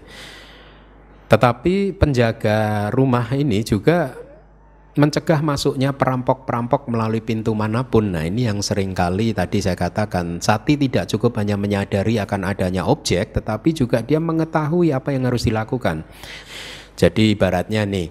Tetapi 1.28 1.98
penjaga 1.98 2.90
rumah 2.94 3.26
ini 3.34 3.66
juga 3.66 4.14
mencegah 4.98 5.46
masuknya 5.46 5.94
perampok-perampok 5.94 6.90
melalui 6.90 7.22
pintu 7.22 7.54
mana 7.54 7.86
pun. 7.86 8.18
Nah, 8.18 8.26
ini 8.26 8.50
yang 8.50 8.66
sering 8.66 8.98
kali 8.98 9.32
tadi 9.32 9.62
saya 9.62 9.78
katakan, 9.78 10.42
sati 10.42 10.74
tidak 10.74 11.06
cukup 11.06 11.38
hanya 11.38 11.54
menyadari 11.56 12.18
akan 12.18 12.50
adanya 12.50 12.84
objek, 12.90 13.32
tetapi 13.38 13.78
juga 13.78 14.02
dia 14.02 14.18
mengetahui 14.18 14.90
apa 14.92 15.14
yang 15.14 15.30
harus 15.30 15.46
dilakukan. 15.46 16.02
Jadi 16.98 17.38
ibaratnya 17.38 17.86
nih, 17.86 18.10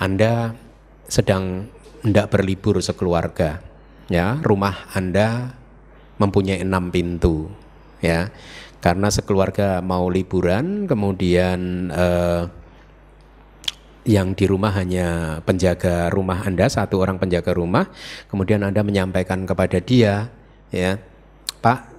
Anda 0.00 0.56
sedang 1.04 1.68
hendak 2.00 2.32
berlibur 2.32 2.80
sekeluarga, 2.80 3.60
ya, 4.08 4.40
rumah 4.40 4.88
Anda 4.96 5.52
mempunyai 6.16 6.64
enam 6.64 6.88
pintu, 6.88 7.52
ya, 8.00 8.32
karena 8.80 9.12
sekeluarga 9.12 9.84
mau 9.84 10.08
liburan, 10.08 10.88
kemudian 10.88 11.92
eh, 11.92 12.42
yang 14.02 14.34
di 14.34 14.50
rumah 14.50 14.74
hanya 14.74 15.38
penjaga 15.46 16.10
rumah 16.10 16.42
Anda, 16.42 16.66
satu 16.66 16.98
orang 16.98 17.22
penjaga 17.22 17.54
rumah, 17.54 17.86
kemudian 18.26 18.66
Anda 18.66 18.82
menyampaikan 18.82 19.46
kepada 19.46 19.78
dia, 19.78 20.26
ya, 20.74 20.98
Pak, 21.62 21.94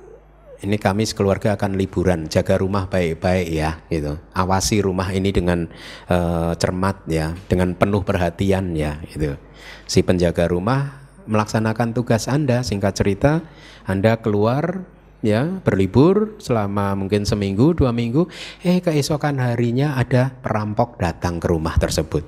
ini 0.64 0.80
kami 0.80 1.04
sekeluarga 1.08 1.56
akan 1.56 1.76
liburan, 1.76 2.28
jaga 2.28 2.60
rumah 2.60 2.88
baik-baik 2.88 3.48
ya, 3.52 3.80
gitu. 3.88 4.20
Awasi 4.36 4.84
rumah 4.84 5.12
ini 5.12 5.32
dengan 5.32 5.68
uh, 6.08 6.56
cermat 6.56 7.08
ya, 7.08 7.36
dengan 7.48 7.76
penuh 7.76 8.04
perhatian 8.04 8.76
ya, 8.76 9.00
gitu. 9.12 9.40
Si 9.88 10.04
penjaga 10.04 10.48
rumah 10.52 11.08
melaksanakan 11.24 11.96
tugas 11.96 12.28
Anda, 12.28 12.64
singkat 12.68 13.00
cerita, 13.00 13.44
Anda 13.88 14.20
keluar 14.20 14.84
ya 15.24 15.48
berlibur 15.64 16.36
selama 16.38 16.94
mungkin 17.00 17.24
seminggu 17.24 17.72
dua 17.72 17.96
minggu 17.96 18.28
eh 18.62 18.84
keesokan 18.84 19.40
harinya 19.40 19.96
ada 19.96 20.36
perampok 20.44 21.00
datang 21.00 21.40
ke 21.40 21.48
rumah 21.48 21.80
tersebut. 21.80 22.28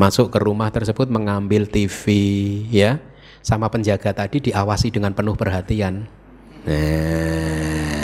Masuk 0.00 0.32
ke 0.32 0.40
rumah 0.42 0.72
tersebut 0.72 1.06
mengambil 1.06 1.68
TV 1.68 2.08
ya 2.72 2.98
sama 3.44 3.68
penjaga 3.68 4.10
tadi 4.16 4.50
diawasi 4.50 4.90
dengan 4.90 5.12
penuh 5.12 5.36
perhatian. 5.36 6.08
Nah 6.66 8.02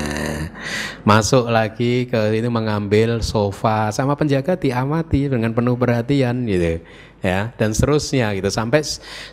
masuk 1.08 1.48
lagi 1.48 2.04
ke 2.04 2.36
itu 2.36 2.52
mengambil 2.52 3.24
sofa 3.24 3.88
sama 3.94 4.12
penjaga 4.12 4.60
diamati 4.60 5.24
dengan 5.30 5.56
penuh 5.56 5.72
perhatian 5.72 6.44
gitu 6.44 6.84
ya 7.24 7.52
dan 7.56 7.74
seterusnya 7.74 8.34
gitu. 8.38 8.48
Sampai 8.50 8.84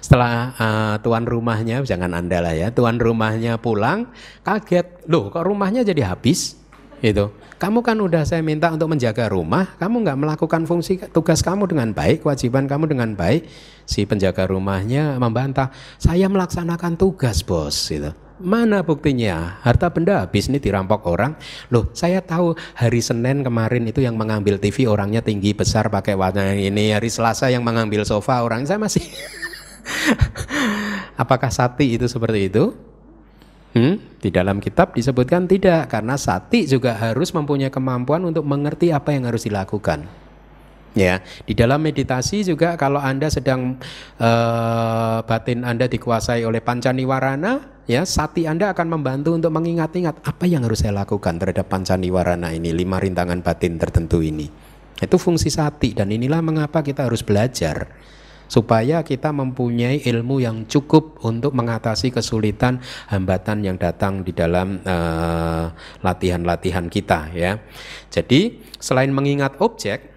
setelah 0.01 0.53
uh, 0.57 0.95
tuan 1.01 1.23
rumahnya 1.23 1.85
jangan 1.85 2.11
anda 2.13 2.41
lah 2.41 2.53
ya 2.53 2.73
tuan 2.73 2.97
rumahnya 2.97 3.61
pulang 3.61 4.09
kaget 4.41 5.05
loh 5.09 5.29
kok 5.29 5.45
rumahnya 5.45 5.85
jadi 5.85 6.13
habis? 6.13 6.57
Itu 7.03 7.31
kamu 7.55 7.85
kan 7.85 7.97
udah 8.01 8.27
saya 8.27 8.43
minta 8.43 8.67
untuk 8.73 8.91
menjaga 8.91 9.31
rumah 9.31 9.77
kamu 9.79 10.03
nggak 10.03 10.19
melakukan 10.19 10.61
fungsi 10.67 10.99
tugas 11.13 11.39
kamu 11.39 11.69
dengan 11.69 11.93
baik 11.95 12.25
kewajiban 12.25 12.65
kamu 12.67 12.91
dengan 12.91 13.13
baik? 13.13 13.47
Si 13.85 14.03
penjaga 14.03 14.49
rumahnya 14.49 15.21
membantah 15.21 15.69
saya 16.01 16.25
melaksanakan 16.25 16.97
tugas 16.97 17.45
bos 17.45 17.77
gitu 17.87 18.24
Mana 18.35 18.83
buktinya? 18.83 19.63
Harta 19.63 19.87
benda 19.87 20.27
habis 20.27 20.51
ini 20.51 20.59
dirampok 20.59 21.07
orang. 21.07 21.39
Loh, 21.71 21.87
saya 21.95 22.19
tahu 22.19 22.51
hari 22.75 22.99
Senin 22.99 23.47
kemarin 23.47 23.87
itu 23.87 24.03
yang 24.03 24.19
mengambil 24.19 24.59
TV 24.59 24.91
orangnya 24.91 25.23
tinggi 25.23 25.55
besar 25.55 25.87
pakai 25.87 26.19
warna 26.19 26.51
ini. 26.51 26.91
Hari 26.91 27.07
Selasa 27.07 27.47
yang 27.47 27.63
mengambil 27.63 28.03
sofa 28.03 28.43
orang 28.43 28.67
saya 28.67 28.75
masih. 28.75 29.07
Apakah 31.21 31.47
sati 31.47 31.95
itu 31.95 32.11
seperti 32.11 32.51
itu? 32.51 32.75
Hmm? 33.71 34.03
Di 34.19 34.27
dalam 34.27 34.59
kitab 34.59 34.91
disebutkan 34.91 35.47
tidak, 35.47 35.87
karena 35.87 36.19
sati 36.19 36.67
juga 36.67 36.91
harus 36.91 37.31
mempunyai 37.31 37.71
kemampuan 37.71 38.19
untuk 38.27 38.43
mengerti 38.43 38.91
apa 38.91 39.15
yang 39.15 39.31
harus 39.31 39.47
dilakukan. 39.47 40.24
Ya, 40.95 41.19
di 41.43 41.51
dalam 41.51 41.83
meditasi 41.83 42.47
juga 42.47 42.79
kalau 42.79 43.03
Anda 43.03 43.27
sedang 43.27 43.75
uh, 44.15 45.19
batin 45.27 45.67
Anda 45.67 45.91
dikuasai 45.91 46.47
oleh 46.47 46.63
pancaniwarana, 46.63 47.83
ya, 47.83 48.07
sati 48.07 48.47
Anda 48.47 48.71
akan 48.71 48.95
membantu 48.95 49.35
untuk 49.35 49.51
mengingat-ingat 49.51 50.23
apa 50.23 50.47
yang 50.47 50.63
harus 50.63 50.87
saya 50.87 50.95
lakukan 50.95 51.35
terhadap 51.35 51.67
pancaniwarana 51.67 52.55
ini, 52.55 52.71
lima 52.71 53.03
rintangan 53.03 53.43
batin 53.43 53.75
tertentu 53.75 54.23
ini. 54.23 54.47
Itu 54.95 55.19
fungsi 55.19 55.51
sati 55.51 55.91
dan 55.91 56.15
inilah 56.15 56.39
mengapa 56.39 56.79
kita 56.79 57.11
harus 57.11 57.27
belajar 57.27 57.91
supaya 58.47 59.03
kita 59.03 59.35
mempunyai 59.35 59.99
ilmu 60.07 60.39
yang 60.39 60.63
cukup 60.63 61.19
untuk 61.27 61.51
mengatasi 61.51 62.15
kesulitan 62.15 62.79
hambatan 63.11 63.67
yang 63.67 63.75
datang 63.75 64.23
di 64.23 64.31
dalam 64.31 64.79
latihan-latihan 65.99 66.87
uh, 66.87 66.91
kita 66.93 67.35
ya. 67.35 67.59
Jadi 68.07 68.63
selain 68.79 69.11
mengingat 69.11 69.59
objek 69.59 70.14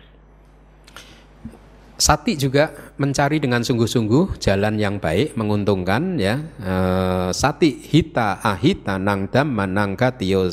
Sati 1.99 2.39
juga 2.39 2.95
mencari 2.95 3.43
dengan 3.43 3.67
sungguh-sungguh 3.67 4.39
jalan 4.39 4.79
yang 4.79 5.03
baik, 5.03 5.35
menguntungkan 5.35 6.15
ya. 6.15 6.39
E, 6.63 6.75
sati 7.35 7.75
hita 7.75 8.39
ahita 8.39 9.03
nang 9.03 9.27
dhamma 9.27 9.67
nang 9.67 9.99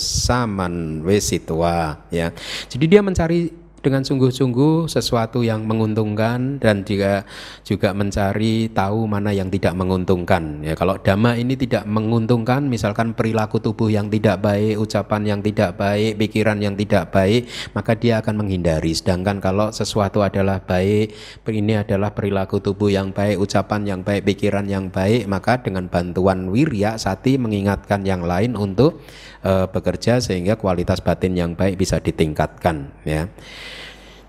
saman 0.02 1.06
wesitwa 1.06 2.10
ya. 2.10 2.34
Jadi 2.66 2.86
dia 2.90 3.06
mencari 3.06 3.65
dengan 3.86 4.02
sungguh-sungguh 4.02 4.90
sesuatu 4.90 5.46
yang 5.46 5.70
menguntungkan 5.70 6.58
dan 6.58 6.82
juga 6.82 7.22
juga 7.62 7.94
mencari 7.94 8.74
tahu 8.74 9.06
mana 9.06 9.30
yang 9.30 9.54
tidak 9.54 9.78
menguntungkan. 9.78 10.66
Ya, 10.66 10.74
kalau 10.74 10.98
dhamma 10.98 11.38
ini 11.38 11.54
tidak 11.54 11.86
menguntungkan, 11.86 12.66
misalkan 12.66 13.14
perilaku 13.14 13.62
tubuh 13.62 13.94
yang 13.94 14.10
tidak 14.10 14.42
baik, 14.42 14.82
ucapan 14.82 15.22
yang 15.38 15.40
tidak 15.46 15.78
baik, 15.78 16.18
pikiran 16.18 16.58
yang 16.58 16.74
tidak 16.74 17.14
baik, 17.14 17.46
maka 17.78 17.94
dia 17.94 18.26
akan 18.26 18.42
menghindari. 18.42 18.98
Sedangkan 18.98 19.38
kalau 19.38 19.70
sesuatu 19.70 20.26
adalah 20.26 20.66
baik, 20.66 21.14
ini 21.46 21.78
adalah 21.78 22.10
perilaku 22.18 22.58
tubuh 22.58 22.90
yang 22.90 23.14
baik, 23.14 23.38
ucapan 23.38 23.86
yang 23.86 24.02
baik, 24.02 24.26
pikiran 24.26 24.66
yang 24.66 24.90
baik, 24.90 25.30
maka 25.30 25.62
dengan 25.62 25.86
bantuan 25.86 26.50
wirya 26.50 26.98
sati 26.98 27.38
mengingatkan 27.38 28.02
yang 28.02 28.26
lain 28.26 28.58
untuk 28.58 29.06
uh, 29.46 29.70
bekerja 29.70 30.18
sehingga 30.18 30.58
kualitas 30.58 31.00
batin 31.06 31.38
yang 31.38 31.54
baik 31.54 31.78
bisa 31.78 32.02
ditingkatkan 32.02 32.90
ya. 33.06 33.30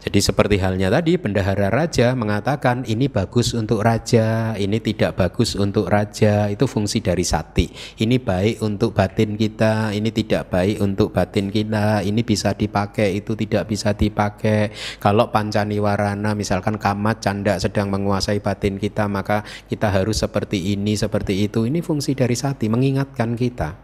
Jadi 0.06 0.22
seperti 0.22 0.62
halnya 0.62 0.86
tadi 0.86 1.18
bendahara 1.18 1.66
raja 1.66 2.14
mengatakan 2.14 2.86
ini 2.86 3.10
bagus 3.10 3.50
untuk 3.58 3.82
raja, 3.82 4.54
ini 4.54 4.78
tidak 4.78 5.18
bagus 5.18 5.58
untuk 5.58 5.90
raja, 5.90 6.46
itu 6.46 6.62
fungsi 6.70 7.02
dari 7.02 7.26
sati. 7.26 7.66
Ini 7.74 8.22
baik 8.22 8.62
untuk 8.62 8.94
batin 8.94 9.34
kita, 9.34 9.90
ini 9.90 10.14
tidak 10.14 10.46
baik 10.54 10.78
untuk 10.78 11.10
batin 11.10 11.50
kita, 11.50 12.06
ini 12.06 12.22
bisa 12.22 12.54
dipakai, 12.54 13.18
itu 13.18 13.34
tidak 13.34 13.66
bisa 13.66 13.98
dipakai. 13.98 14.70
Kalau 15.02 15.34
pancaniwarana 15.34 16.38
misalkan 16.38 16.78
kamat 16.78 17.26
canda 17.26 17.58
sedang 17.58 17.90
menguasai 17.90 18.38
batin 18.38 18.78
kita, 18.78 19.10
maka 19.10 19.42
kita 19.66 19.90
harus 19.90 20.22
seperti 20.22 20.70
ini, 20.70 20.94
seperti 20.94 21.50
itu. 21.50 21.66
Ini 21.66 21.82
fungsi 21.82 22.14
dari 22.14 22.38
sati 22.38 22.70
mengingatkan 22.70 23.34
kita. 23.34 23.74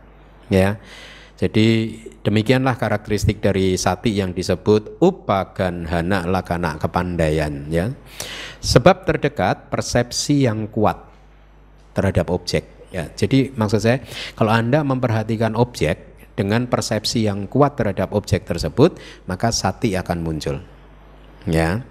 Ya. 0.55 0.79
Jadi 1.43 1.99
demikianlah 2.23 2.79
karakteristik 2.79 3.43
dari 3.43 3.75
sati 3.75 4.15
yang 4.15 4.31
disebut 4.31 5.03
upagan 5.03 5.91
hana 5.91 6.23
lakana 6.23 6.79
kepandaian 6.79 7.67
ya. 7.67 7.91
Sebab 8.63 9.03
terdekat 9.03 9.67
persepsi 9.67 10.47
yang 10.47 10.71
kuat 10.71 11.03
terhadap 11.99 12.31
objek 12.31 12.87
ya. 12.95 13.11
Jadi 13.11 13.51
maksud 13.59 13.83
saya 13.83 13.99
kalau 14.39 14.55
Anda 14.55 14.87
memperhatikan 14.87 15.59
objek 15.59 16.15
dengan 16.39 16.71
persepsi 16.71 17.27
yang 17.27 17.51
kuat 17.51 17.75
terhadap 17.75 18.15
objek 18.15 18.47
tersebut, 18.47 19.03
maka 19.27 19.51
sati 19.51 19.99
akan 19.99 20.23
muncul. 20.23 20.63
Ya. 21.51 21.83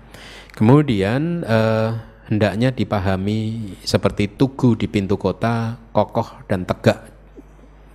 Kemudian 0.56 1.43
eh, 1.43 1.89
hendaknya 2.32 2.72
dipahami 2.72 3.76
seperti 3.84 4.32
tugu 4.32 4.80
di 4.80 4.88
pintu 4.88 5.20
kota, 5.20 5.76
kokoh 5.91 6.47
dan 6.47 6.64
tegak 6.64 7.20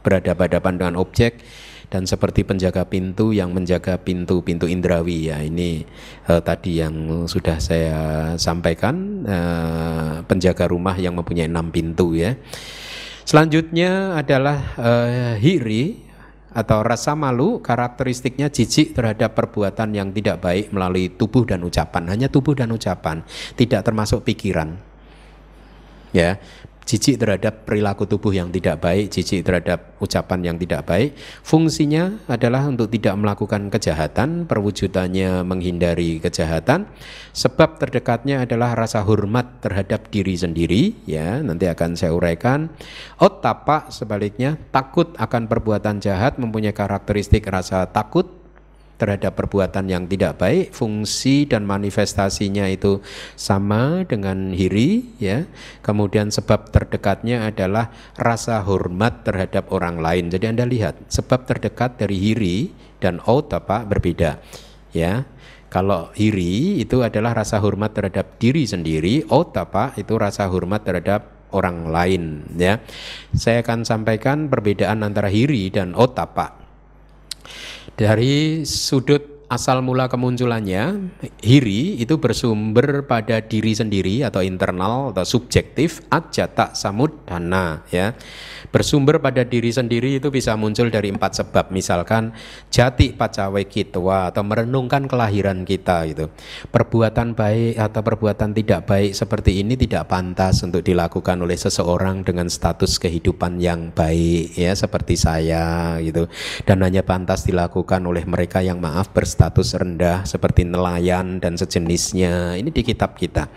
berhadapan-hadapan 0.06 0.74
dengan 0.78 0.94
objek 1.02 1.42
dan 1.90 2.02
seperti 2.06 2.42
penjaga 2.42 2.86
pintu 2.86 3.30
yang 3.30 3.54
menjaga 3.54 3.98
pintu-pintu 3.98 4.70
indrawi. 4.70 5.30
Ya 5.30 5.42
ini 5.42 5.82
uh, 6.30 6.42
tadi 6.42 6.82
yang 6.82 7.26
sudah 7.26 7.58
saya 7.58 7.98
sampaikan 8.38 9.26
uh, 9.26 10.14
penjaga 10.26 10.70
rumah 10.70 10.94
yang 10.98 11.18
mempunyai 11.18 11.50
enam 11.50 11.70
pintu 11.74 12.14
ya. 12.14 12.38
Selanjutnya 13.26 14.14
adalah 14.14 14.78
uh, 14.78 15.34
hiri 15.34 16.06
atau 16.56 16.80
rasa 16.80 17.12
malu 17.12 17.60
karakteristiknya 17.60 18.48
jijik 18.48 18.96
terhadap 18.96 19.36
perbuatan 19.36 19.92
yang 19.92 20.08
tidak 20.14 20.40
baik 20.40 20.72
melalui 20.72 21.12
tubuh 21.12 21.44
dan 21.44 21.60
ucapan. 21.66 22.08
Hanya 22.08 22.32
tubuh 22.32 22.56
dan 22.56 22.72
ucapan 22.72 23.26
tidak 23.58 23.84
termasuk 23.84 24.24
pikiran. 24.24 24.78
Ya 26.14 26.40
jijik 26.86 27.18
terhadap 27.18 27.66
perilaku 27.66 28.06
tubuh 28.06 28.30
yang 28.30 28.54
tidak 28.54 28.78
baik, 28.78 29.10
jijik 29.10 29.42
terhadap 29.42 29.98
ucapan 29.98 30.54
yang 30.54 30.56
tidak 30.56 30.86
baik. 30.86 31.18
Fungsinya 31.42 32.22
adalah 32.30 32.70
untuk 32.70 32.86
tidak 32.86 33.18
melakukan 33.18 33.68
kejahatan, 33.74 34.46
perwujudannya 34.46 35.42
menghindari 35.42 36.22
kejahatan. 36.22 36.86
Sebab 37.34 37.82
terdekatnya 37.82 38.46
adalah 38.46 38.78
rasa 38.78 39.02
hormat 39.02 39.58
terhadap 39.58 40.06
diri 40.14 40.38
sendiri, 40.38 40.94
ya, 41.10 41.42
nanti 41.42 41.66
akan 41.66 41.98
saya 41.98 42.14
uraikan. 42.14 42.70
Otapa 43.18 43.90
sebaliknya 43.90 44.54
takut 44.70 45.10
akan 45.18 45.50
perbuatan 45.50 45.98
jahat 45.98 46.38
mempunyai 46.38 46.72
karakteristik 46.72 47.42
rasa 47.50 47.90
takut 47.90 48.35
terhadap 48.96 49.36
perbuatan 49.36 49.86
yang 49.88 50.08
tidak 50.08 50.40
baik, 50.40 50.72
fungsi 50.72 51.44
dan 51.44 51.68
manifestasinya 51.68 52.64
itu 52.68 53.04
sama 53.36 54.04
dengan 54.08 54.56
hiri 54.56 55.16
ya. 55.20 55.44
Kemudian 55.84 56.32
sebab 56.32 56.72
terdekatnya 56.72 57.48
adalah 57.52 57.92
rasa 58.16 58.64
hormat 58.64 59.24
terhadap 59.24 59.68
orang 59.72 60.00
lain. 60.00 60.32
Jadi 60.32 60.44
Anda 60.48 60.64
lihat, 60.64 61.08
sebab 61.12 61.44
terdekat 61.44 62.00
dari 62.00 62.16
hiri 62.16 62.72
dan 62.98 63.20
otapa 63.24 63.84
berbeda. 63.84 64.40
Ya. 64.96 65.28
Kalau 65.66 66.08
hiri 66.16 66.80
itu 66.80 67.04
adalah 67.04 67.36
rasa 67.36 67.60
hormat 67.60 67.92
terhadap 67.92 68.40
diri 68.40 68.64
sendiri, 68.64 69.28
otapa 69.28 69.92
itu 70.00 70.16
rasa 70.16 70.48
hormat 70.48 70.86
terhadap 70.86 71.36
orang 71.52 71.90
lain 71.90 72.22
ya. 72.56 72.80
Saya 73.36 73.60
akan 73.60 73.84
sampaikan 73.84 74.48
perbedaan 74.48 75.04
antara 75.04 75.28
hiri 75.28 75.68
dan 75.68 75.92
otapa 75.92 76.66
dari 77.96 78.64
sudut 78.68 79.35
asal 79.46 79.78
mula 79.78 80.10
kemunculannya 80.10 81.14
hiri 81.38 82.02
itu 82.02 82.18
bersumber 82.18 83.06
pada 83.06 83.38
diri 83.38 83.78
sendiri 83.78 84.26
atau 84.26 84.42
internal 84.42 85.14
atau 85.14 85.22
subjektif 85.22 86.02
ajata 86.10 86.74
samudana 86.74 87.86
ya. 87.94 88.18
Bersumber 88.74 89.22
pada 89.22 89.46
diri 89.46 89.70
sendiri 89.70 90.18
itu 90.18 90.34
bisa 90.34 90.58
muncul 90.58 90.90
dari 90.90 91.14
empat 91.14 91.38
sebab. 91.38 91.70
Misalkan 91.70 92.34
jati 92.74 93.14
pacawe 93.14 93.62
kitwa 93.70 94.34
atau 94.34 94.42
merenungkan 94.42 95.06
kelahiran 95.06 95.62
kita 95.62 96.10
itu 96.10 96.26
perbuatan 96.74 97.38
baik 97.38 97.78
atau 97.78 98.00
perbuatan 98.02 98.50
tidak 98.50 98.90
baik 98.90 99.14
seperti 99.14 99.62
ini 99.62 99.78
tidak 99.78 100.10
pantas 100.10 100.66
untuk 100.66 100.82
dilakukan 100.82 101.38
oleh 101.38 101.54
seseorang 101.54 102.26
dengan 102.26 102.50
status 102.50 102.98
kehidupan 102.98 103.62
yang 103.62 103.94
baik 103.94 104.58
ya 104.58 104.74
seperti 104.74 105.14
saya 105.14 105.96
gitu. 106.02 106.26
Dan 106.66 106.82
hanya 106.82 107.06
pantas 107.06 107.46
dilakukan 107.46 108.02
oleh 108.02 108.26
mereka 108.26 108.58
yang 108.58 108.82
maaf 108.82 109.14
berstatus 109.14 109.35
rendah 109.36 110.24
seperti 110.24 110.64
nelayan 110.64 111.38
dan 111.38 111.54
sejenisnya 111.54 112.56
ini 112.56 112.72
di 112.72 112.82
kitab 112.82 113.14
kita 113.14 113.48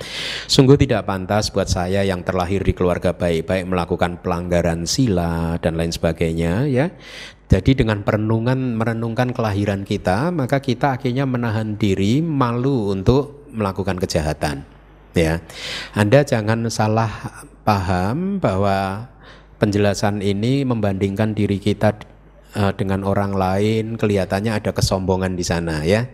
sungguh 0.46 0.76
tidak 0.76 1.08
pantas 1.08 1.50
buat 1.50 1.68
saya 1.68 2.04
yang 2.04 2.22
terlahir 2.22 2.62
di 2.62 2.76
keluarga 2.76 3.16
baik-baik 3.16 3.66
melakukan 3.66 4.20
pelanggaran 4.22 4.86
sila 4.86 5.58
dan 5.64 5.80
lain 5.80 5.92
sebagainya 5.92 6.68
ya 6.68 6.92
jadi 7.50 7.74
dengan 7.74 8.06
perenungan 8.06 8.78
merenungkan 8.78 9.34
kelahiran 9.34 9.82
kita, 9.82 10.30
maka 10.30 10.62
kita 10.62 11.02
akhirnya 11.02 11.26
menahan 11.26 11.82
diri 11.82 12.22
malu 12.22 12.94
untuk 12.94 13.50
melakukan 13.50 13.98
kejahatan. 13.98 14.62
Ya. 15.18 15.42
Anda 15.98 16.22
jangan 16.22 16.70
salah 16.70 17.10
paham 17.66 18.38
bahwa 18.38 19.10
penjelasan 19.58 20.22
ini 20.22 20.62
membandingkan 20.62 21.34
diri 21.34 21.58
kita 21.58 21.98
uh, 22.56 22.74
dengan 22.74 23.06
orang 23.06 23.36
lain, 23.36 23.98
kelihatannya 24.00 24.56
ada 24.56 24.72
kesombongan 24.72 25.36
di 25.36 25.46
sana 25.46 25.84
ya. 25.84 26.08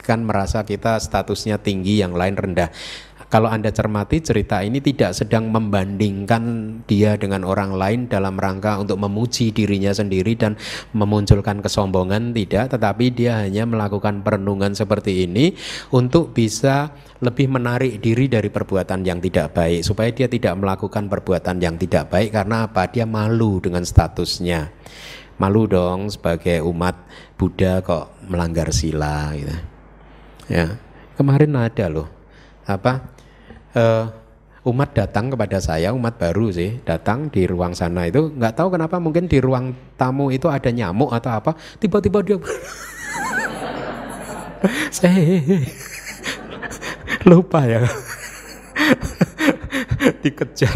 Kan 0.00 0.26
merasa 0.26 0.62
kita 0.62 0.98
statusnya 1.02 1.58
tinggi, 1.62 2.00
yang 2.00 2.14
lain 2.14 2.38
rendah 2.38 2.70
kalau 3.26 3.50
Anda 3.50 3.74
cermati 3.74 4.22
cerita 4.22 4.62
ini 4.62 4.78
tidak 4.78 5.10
sedang 5.10 5.50
membandingkan 5.50 6.42
dia 6.86 7.18
dengan 7.18 7.42
orang 7.42 7.74
lain 7.74 8.00
dalam 8.06 8.38
rangka 8.38 8.78
untuk 8.78 9.02
memuji 9.02 9.50
dirinya 9.50 9.90
sendiri 9.90 10.38
dan 10.38 10.54
memunculkan 10.94 11.58
kesombongan 11.58 12.30
tidak, 12.30 12.78
tetapi 12.78 13.10
dia 13.10 13.42
hanya 13.42 13.66
melakukan 13.66 14.22
perenungan 14.22 14.78
seperti 14.78 15.26
ini 15.26 15.58
untuk 15.90 16.38
bisa 16.38 16.94
lebih 17.18 17.50
menarik 17.50 17.98
diri 17.98 18.30
dari 18.30 18.46
perbuatan 18.46 19.02
yang 19.02 19.18
tidak 19.18 19.58
baik 19.58 19.82
supaya 19.82 20.14
dia 20.14 20.30
tidak 20.30 20.54
melakukan 20.54 21.10
perbuatan 21.10 21.58
yang 21.58 21.74
tidak 21.74 22.06
baik 22.06 22.30
karena 22.30 22.70
apa? 22.70 22.86
Dia 22.86 23.10
malu 23.10 23.58
dengan 23.58 23.82
statusnya. 23.82 24.70
Malu 25.36 25.68
dong 25.68 26.08
sebagai 26.08 26.64
umat 26.64 26.96
Buddha 27.36 27.84
kok 27.84 28.24
melanggar 28.24 28.72
sila 28.72 29.36
gitu. 29.36 29.56
Ya. 30.48 30.80
Kemarin 31.16 31.56
ada 31.56 31.88
loh 31.88 32.08
apa 32.66 33.08
uh, 33.78 34.04
umat 34.66 34.90
datang 34.90 35.30
kepada 35.30 35.62
saya, 35.62 35.94
umat 35.94 36.18
baru 36.18 36.50
sih, 36.50 36.82
datang 36.82 37.30
di 37.30 37.46
ruang 37.46 37.70
sana 37.70 38.10
itu 38.10 38.34
nggak 38.34 38.58
tahu 38.58 38.74
kenapa 38.74 38.98
mungkin 38.98 39.30
di 39.30 39.38
ruang 39.38 39.70
tamu 39.94 40.34
itu 40.34 40.50
ada 40.50 40.66
nyamuk 40.74 41.14
atau 41.14 41.30
apa, 41.30 41.54
tiba-tiba 41.78 42.18
dia 42.26 42.36
saya 44.90 45.38
lupa 47.30 47.62
ya 47.62 47.86
dikejar. 50.26 50.74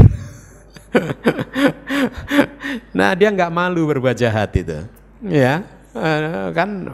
nah 2.98 3.14
dia 3.14 3.30
nggak 3.30 3.52
malu 3.52 3.86
berbuat 3.90 4.16
jahat 4.18 4.50
itu, 4.58 4.82
ya 5.24 5.62
uh, 5.94 6.50
kan. 6.54 6.70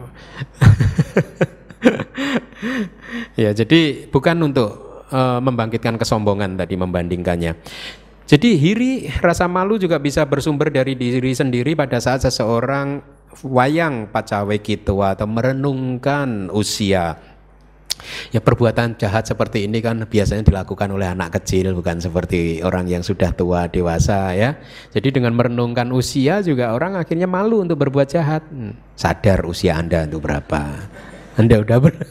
ya 3.40 3.53
jadi 3.53 4.11
bukan 4.11 4.36
untuk 4.42 5.05
uh, 5.12 5.40
membangkitkan 5.40 5.99
kesombongan 6.01 6.57
tadi 6.59 6.76
membandingkannya. 6.76 7.55
Jadi 8.26 8.59
hiri 8.59 9.07
rasa 9.22 9.47
malu 9.47 9.78
juga 9.78 10.03
bisa 10.03 10.26
bersumber 10.26 10.66
dari 10.66 10.99
diri 10.99 11.30
sendiri 11.30 11.78
pada 11.78 12.03
saat 12.03 12.26
seseorang 12.26 12.99
wayang 13.47 14.11
pacawe 14.11 14.57
gitu 14.59 14.99
atau 15.05 15.28
merenungkan 15.30 16.51
usia 16.51 17.14
Ya 18.30 18.40
perbuatan 18.40 18.97
jahat 19.01 19.26
seperti 19.26 19.66
ini 19.66 19.80
kan 19.82 20.03
biasanya 20.05 20.47
dilakukan 20.47 20.88
oleh 20.92 21.09
anak 21.11 21.40
kecil 21.40 21.72
bukan 21.74 21.99
seperti 21.99 22.61
orang 22.62 22.86
yang 22.86 23.03
sudah 23.03 23.32
tua 23.34 23.66
dewasa 23.66 24.32
ya. 24.36 24.57
Jadi 24.94 25.20
dengan 25.20 25.34
merenungkan 25.34 25.90
usia 25.92 26.40
juga 26.44 26.72
orang 26.76 26.97
akhirnya 26.97 27.26
malu 27.26 27.64
untuk 27.64 27.80
berbuat 27.80 28.09
jahat. 28.09 28.47
Hmm, 28.49 28.76
sadar 28.94 29.42
usia 29.44 29.76
Anda 29.76 30.05
untuk 30.07 30.24
berapa? 30.28 30.62
Anda 31.36 31.61
udah 31.61 31.78
ber 31.82 31.94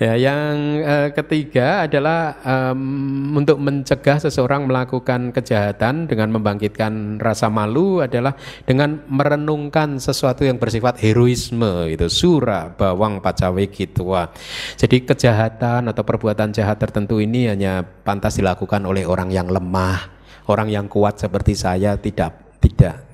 ya, 0.00 0.14
yang 0.18 0.80
uh, 0.82 1.08
ketiga 1.12 1.86
adalah 1.86 2.38
um, 2.42 3.34
untuk 3.38 3.58
mencegah 3.60 4.18
seseorang 4.22 4.66
melakukan 4.66 5.30
kejahatan 5.34 6.06
dengan 6.10 6.34
membangkitkan 6.34 7.18
rasa 7.18 7.50
malu 7.50 8.02
adalah 8.02 8.34
dengan 8.64 9.02
merenungkan 9.06 9.98
sesuatu 9.98 10.42
yang 10.42 10.56
bersifat 10.58 10.98
heroisme 11.02 11.90
itu 11.90 12.06
sura 12.10 12.70
bawang 12.72 13.18
pacawe 13.18 13.64
kitwa. 13.70 14.30
Jadi 14.78 15.04
kejahatan 15.04 15.90
atau 15.90 16.02
perbuatan 16.02 16.54
jahat 16.54 16.78
tertentu 16.80 17.18
ini 17.20 17.50
hanya 17.50 17.82
pantas 17.82 18.38
dilakukan 18.38 18.82
oleh 18.86 19.04
orang 19.06 19.30
yang 19.30 19.50
lemah, 19.50 20.10
orang 20.50 20.70
yang 20.70 20.86
kuat 20.86 21.20
seperti 21.20 21.54
saya 21.58 21.98
tidak 21.98 22.58
tidak 22.62 23.04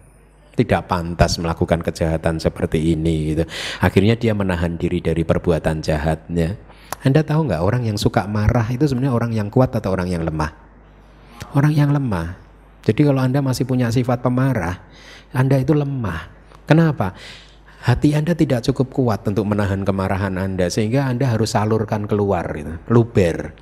tidak 0.60 0.92
pantas 0.92 1.40
melakukan 1.40 1.80
kejahatan 1.80 2.36
seperti 2.36 2.92
ini 2.92 3.32
gitu. 3.32 3.44
Akhirnya 3.80 4.14
dia 4.20 4.36
menahan 4.36 4.76
diri 4.76 5.00
dari 5.00 5.24
perbuatan 5.24 5.80
jahatnya. 5.80 6.69
Anda 7.00 7.24
tahu 7.24 7.48
nggak 7.48 7.62
orang 7.64 7.82
yang 7.88 7.96
suka 7.96 8.28
marah 8.28 8.68
itu 8.68 8.84
sebenarnya 8.84 9.16
orang 9.16 9.32
yang 9.32 9.48
kuat 9.48 9.72
atau 9.72 9.96
orang 9.96 10.12
yang 10.12 10.20
lemah? 10.20 10.52
Orang 11.56 11.72
yang 11.72 11.96
lemah. 11.96 12.36
Jadi 12.84 13.00
kalau 13.08 13.20
Anda 13.24 13.40
masih 13.40 13.64
punya 13.64 13.88
sifat 13.88 14.20
pemarah, 14.20 14.84
Anda 15.32 15.56
itu 15.60 15.72
lemah. 15.72 16.28
Kenapa? 16.68 17.16
Hati 17.80 18.12
Anda 18.12 18.36
tidak 18.36 18.60
cukup 18.68 18.92
kuat 18.92 19.24
untuk 19.24 19.48
menahan 19.48 19.80
kemarahan 19.80 20.36
Anda 20.36 20.68
sehingga 20.68 21.08
Anda 21.08 21.32
harus 21.32 21.56
salurkan 21.56 22.04
keluar 22.04 22.44
gitu. 22.52 22.76
Luber. 22.92 23.56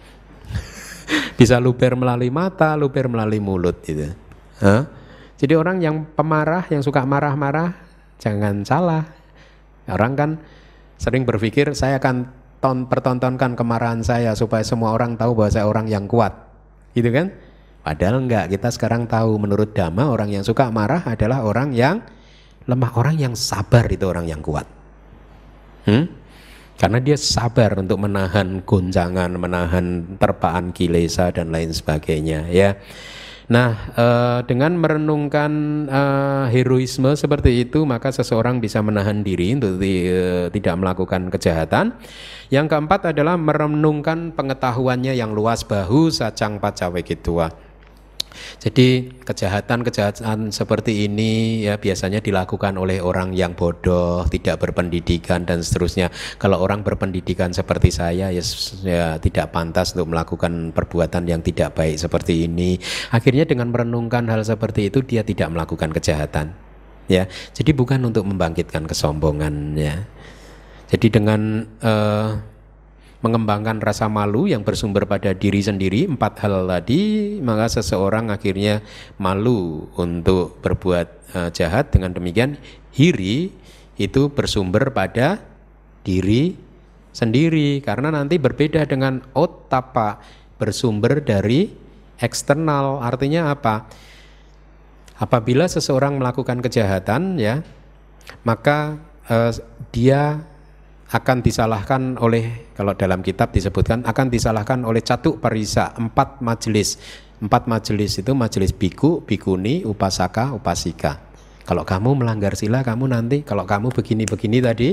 Bisa 1.39 1.63
luber 1.63 1.95
melalui 1.95 2.35
mata, 2.35 2.75
luber 2.75 3.07
melalui 3.07 3.39
mulut 3.39 3.79
gitu. 3.87 4.11
Hah? 4.59 4.91
Jadi 5.39 5.55
orang 5.55 5.79
yang 5.79 6.03
pemarah, 6.19 6.67
yang 6.67 6.83
suka 6.83 7.07
marah-marah, 7.07 7.79
jangan 8.19 8.67
salah. 8.67 9.07
Orang 9.87 10.19
kan 10.19 10.31
sering 10.99 11.23
berpikir 11.23 11.71
saya 11.79 12.03
akan 12.03 12.38
ton, 12.59 12.87
pertontonkan 12.87 13.55
kemarahan 13.55 14.03
saya 14.03 14.35
supaya 14.35 14.63
semua 14.63 14.95
orang 14.95 15.15
tahu 15.15 15.35
bahwa 15.35 15.51
saya 15.51 15.67
orang 15.67 15.87
yang 15.87 16.07
kuat. 16.07 16.35
Gitu 16.95 17.11
kan? 17.11 17.31
Padahal 17.83 18.21
enggak, 18.21 18.53
kita 18.53 18.69
sekarang 18.69 19.09
tahu 19.09 19.41
menurut 19.41 19.73
Dhamma 19.73 20.13
orang 20.13 20.29
yang 20.29 20.45
suka 20.45 20.69
marah 20.69 21.07
adalah 21.09 21.41
orang 21.47 21.73
yang 21.73 22.05
lemah, 22.69 22.93
orang 23.01 23.17
yang 23.17 23.35
sabar 23.39 23.89
itu 23.89 24.05
orang 24.05 24.29
yang 24.29 24.45
kuat. 24.45 24.69
Hmm? 25.89 26.05
Karena 26.79 27.03
dia 27.03 27.17
sabar 27.19 27.75
untuk 27.81 27.99
menahan 27.99 28.63
goncangan, 28.63 29.35
menahan 29.35 30.15
terpaan 30.21 30.71
kilesa 30.71 31.35
dan 31.35 31.51
lain 31.51 31.75
sebagainya 31.75 32.47
ya. 32.53 32.79
Nah, 33.49 33.73
uh, 33.97 34.41
dengan 34.45 34.77
merenungkan 34.77 35.53
uh, 35.89 36.45
heroisme 36.53 37.17
seperti 37.17 37.65
itu, 37.65 37.89
maka 37.89 38.13
seseorang 38.13 38.61
bisa 38.61 38.85
menahan 38.85 39.25
diri 39.25 39.57
untuk 39.57 39.81
uh, 39.81 40.53
tidak 40.53 40.75
melakukan 40.77 41.33
kejahatan. 41.33 41.97
Yang 42.53 42.77
keempat 42.77 43.17
adalah 43.17 43.41
merenungkan 43.41 44.37
pengetahuannya 44.37 45.17
yang 45.17 45.33
luas 45.33 45.65
bahu 45.65 46.13
sacang 46.13 46.61
pacawe 46.61 47.01
kitua 47.01 47.68
jadi 48.59 49.07
kejahatan-kejahatan 49.23 50.51
seperti 50.51 51.07
ini 51.07 51.63
ya 51.63 51.79
biasanya 51.79 52.19
dilakukan 52.19 52.75
oleh 52.75 52.99
orang 52.99 53.31
yang 53.37 53.55
bodoh, 53.55 54.27
tidak 54.27 54.59
berpendidikan 54.63 55.47
dan 55.47 55.63
seterusnya. 55.63 56.11
Kalau 56.43 56.59
orang 56.59 56.83
berpendidikan 56.83 57.55
seperti 57.55 57.95
saya 57.95 58.35
ya, 58.35 58.43
ya 58.83 59.17
tidak 59.23 59.55
pantas 59.55 59.95
untuk 59.95 60.11
melakukan 60.11 60.75
perbuatan 60.75 61.29
yang 61.31 61.41
tidak 61.45 61.79
baik 61.79 61.97
seperti 62.01 62.51
ini. 62.51 62.81
Akhirnya 63.15 63.47
dengan 63.47 63.71
merenungkan 63.71 64.27
hal 64.27 64.43
seperti 64.43 64.91
itu 64.91 65.05
dia 65.07 65.23
tidak 65.23 65.55
melakukan 65.55 65.95
kejahatan. 65.95 66.55
Ya, 67.09 67.25
jadi 67.57 67.73
bukan 67.73 68.05
untuk 68.05 68.29
membangkitkan 68.29 68.85
kesombongan 68.85 69.79
ya. 69.81 70.05
Jadi 70.89 71.09
dengan 71.09 71.65
uh, 71.85 72.37
mengembangkan 73.19 73.83
rasa 73.83 74.07
malu 74.07 74.47
yang 74.47 74.63
bersumber 74.63 75.03
pada 75.03 75.35
diri 75.35 75.59
sendiri 75.59 76.07
empat 76.07 76.39
hal 76.47 76.71
tadi 76.71 77.35
maka 77.43 77.67
seseorang 77.67 78.31
akhirnya 78.31 78.79
malu 79.19 79.91
untuk 79.99 80.63
berbuat 80.63 81.09
uh, 81.35 81.51
jahat. 81.51 81.91
Dengan 81.91 82.15
demikian 82.15 82.55
hiri 82.95 83.51
itu 83.99 84.31
bersumber 84.31 84.95
pada 84.95 85.43
diri 86.07 86.55
sendiri. 87.11 87.83
Karena 87.83 88.15
nanti 88.15 88.39
berbeda 88.39 88.87
dengan 88.87 89.19
otapa 89.35 90.23
bersumber 90.57 91.19
dari 91.19 91.75
eksternal. 92.23 93.03
Artinya 93.03 93.51
apa? 93.51 93.91
Apabila 95.19 95.67
seseorang 95.67 96.23
melakukan 96.23 96.63
kejahatan 96.63 97.43
ya 97.43 97.67
maka 98.47 99.01
uh, 99.27 99.51
dia 99.91 100.47
akan 101.09 101.41
disalahkan 101.41 102.21
oleh 102.21 102.73
kalau 102.77 102.93
dalam 102.93 103.25
kitab 103.25 103.49
disebutkan 103.49 104.05
akan 104.05 104.27
disalahkan 104.29 104.85
oleh 104.85 105.01
catuk 105.01 105.41
parisa 105.41 105.97
empat 105.97 106.45
majelis. 106.45 107.01
Empat 107.39 107.71
majelis 107.71 108.19
itu 108.19 108.35
majelis 108.35 108.75
biku 108.75 109.23
bikuni 109.23 109.87
upasaka 109.87 110.53
upasika. 110.53 111.31
Kalau 111.65 111.87
kamu 111.87 112.25
melanggar 112.25 112.59
sila 112.59 112.83
kamu 112.85 113.15
nanti 113.15 113.47
kalau 113.47 113.65
kamu 113.65 113.95
begini 113.95 114.25
begini 114.27 114.59
tadi 114.59 114.91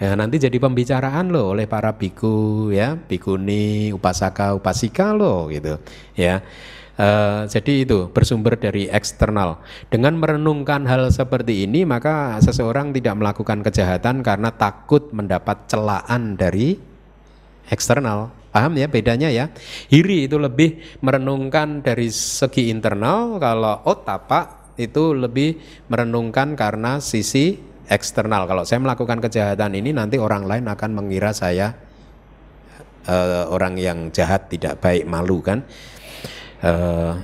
ya 0.00 0.16
nanti 0.16 0.40
jadi 0.40 0.56
pembicaraan 0.56 1.28
loh 1.28 1.52
oleh 1.52 1.68
para 1.68 1.92
biku 1.92 2.68
ya 2.72 2.96
bikuni 2.96 3.92
upasaka 3.92 4.56
upasika 4.56 5.12
loh 5.12 5.52
gitu 5.52 5.76
ya 6.16 6.40
Uh, 7.00 7.48
jadi 7.48 7.88
itu 7.88 8.12
bersumber 8.12 8.60
dari 8.60 8.84
eksternal. 8.92 9.64
Dengan 9.88 10.20
merenungkan 10.20 10.84
hal 10.84 11.08
seperti 11.08 11.64
ini, 11.64 11.88
maka 11.88 12.36
seseorang 12.44 12.92
tidak 12.92 13.16
melakukan 13.16 13.64
kejahatan 13.64 14.20
karena 14.20 14.52
takut 14.52 15.08
mendapat 15.08 15.64
celaan 15.64 16.36
dari 16.36 16.76
eksternal. 17.72 18.28
Paham 18.52 18.76
ya 18.76 18.84
bedanya 18.84 19.32
ya? 19.32 19.48
Hiri 19.88 20.28
itu 20.28 20.36
lebih 20.36 21.00
merenungkan 21.00 21.80
dari 21.80 22.12
segi 22.12 22.68
internal, 22.68 23.40
kalau 23.40 23.80
otapa 23.88 24.74
itu 24.76 25.16
lebih 25.16 25.56
merenungkan 25.88 26.52
karena 26.52 27.00
sisi 27.00 27.56
eksternal. 27.88 28.44
Kalau 28.44 28.68
saya 28.68 28.76
melakukan 28.76 29.24
kejahatan 29.24 29.72
ini 29.72 29.96
nanti 29.96 30.20
orang 30.20 30.44
lain 30.44 30.68
akan 30.68 30.90
mengira 30.92 31.32
saya 31.32 31.72
uh, 33.08 33.48
orang 33.48 33.80
yang 33.80 33.98
jahat, 34.12 34.52
tidak 34.52 34.84
baik, 34.84 35.08
malu 35.08 35.40
kan? 35.40 35.64
Uh, 36.60 37.16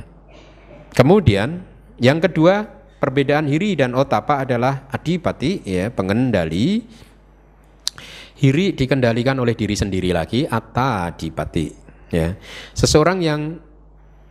kemudian 0.96 1.60
yang 2.00 2.20
kedua 2.20 2.64
perbedaan 2.96 3.44
hiri 3.44 3.76
dan 3.76 3.92
otapa 3.92 4.42
adalah 4.44 4.88
adipati 4.88 5.60
ya 5.64 5.92
pengendali. 5.92 6.84
Hiri 8.36 8.76
dikendalikan 8.76 9.40
oleh 9.40 9.56
diri 9.56 9.72
sendiri 9.72 10.12
lagi 10.12 10.44
atta 10.44 11.08
adipati 11.08 11.72
ya. 12.12 12.36
Seseorang 12.76 13.24
yang 13.24 13.56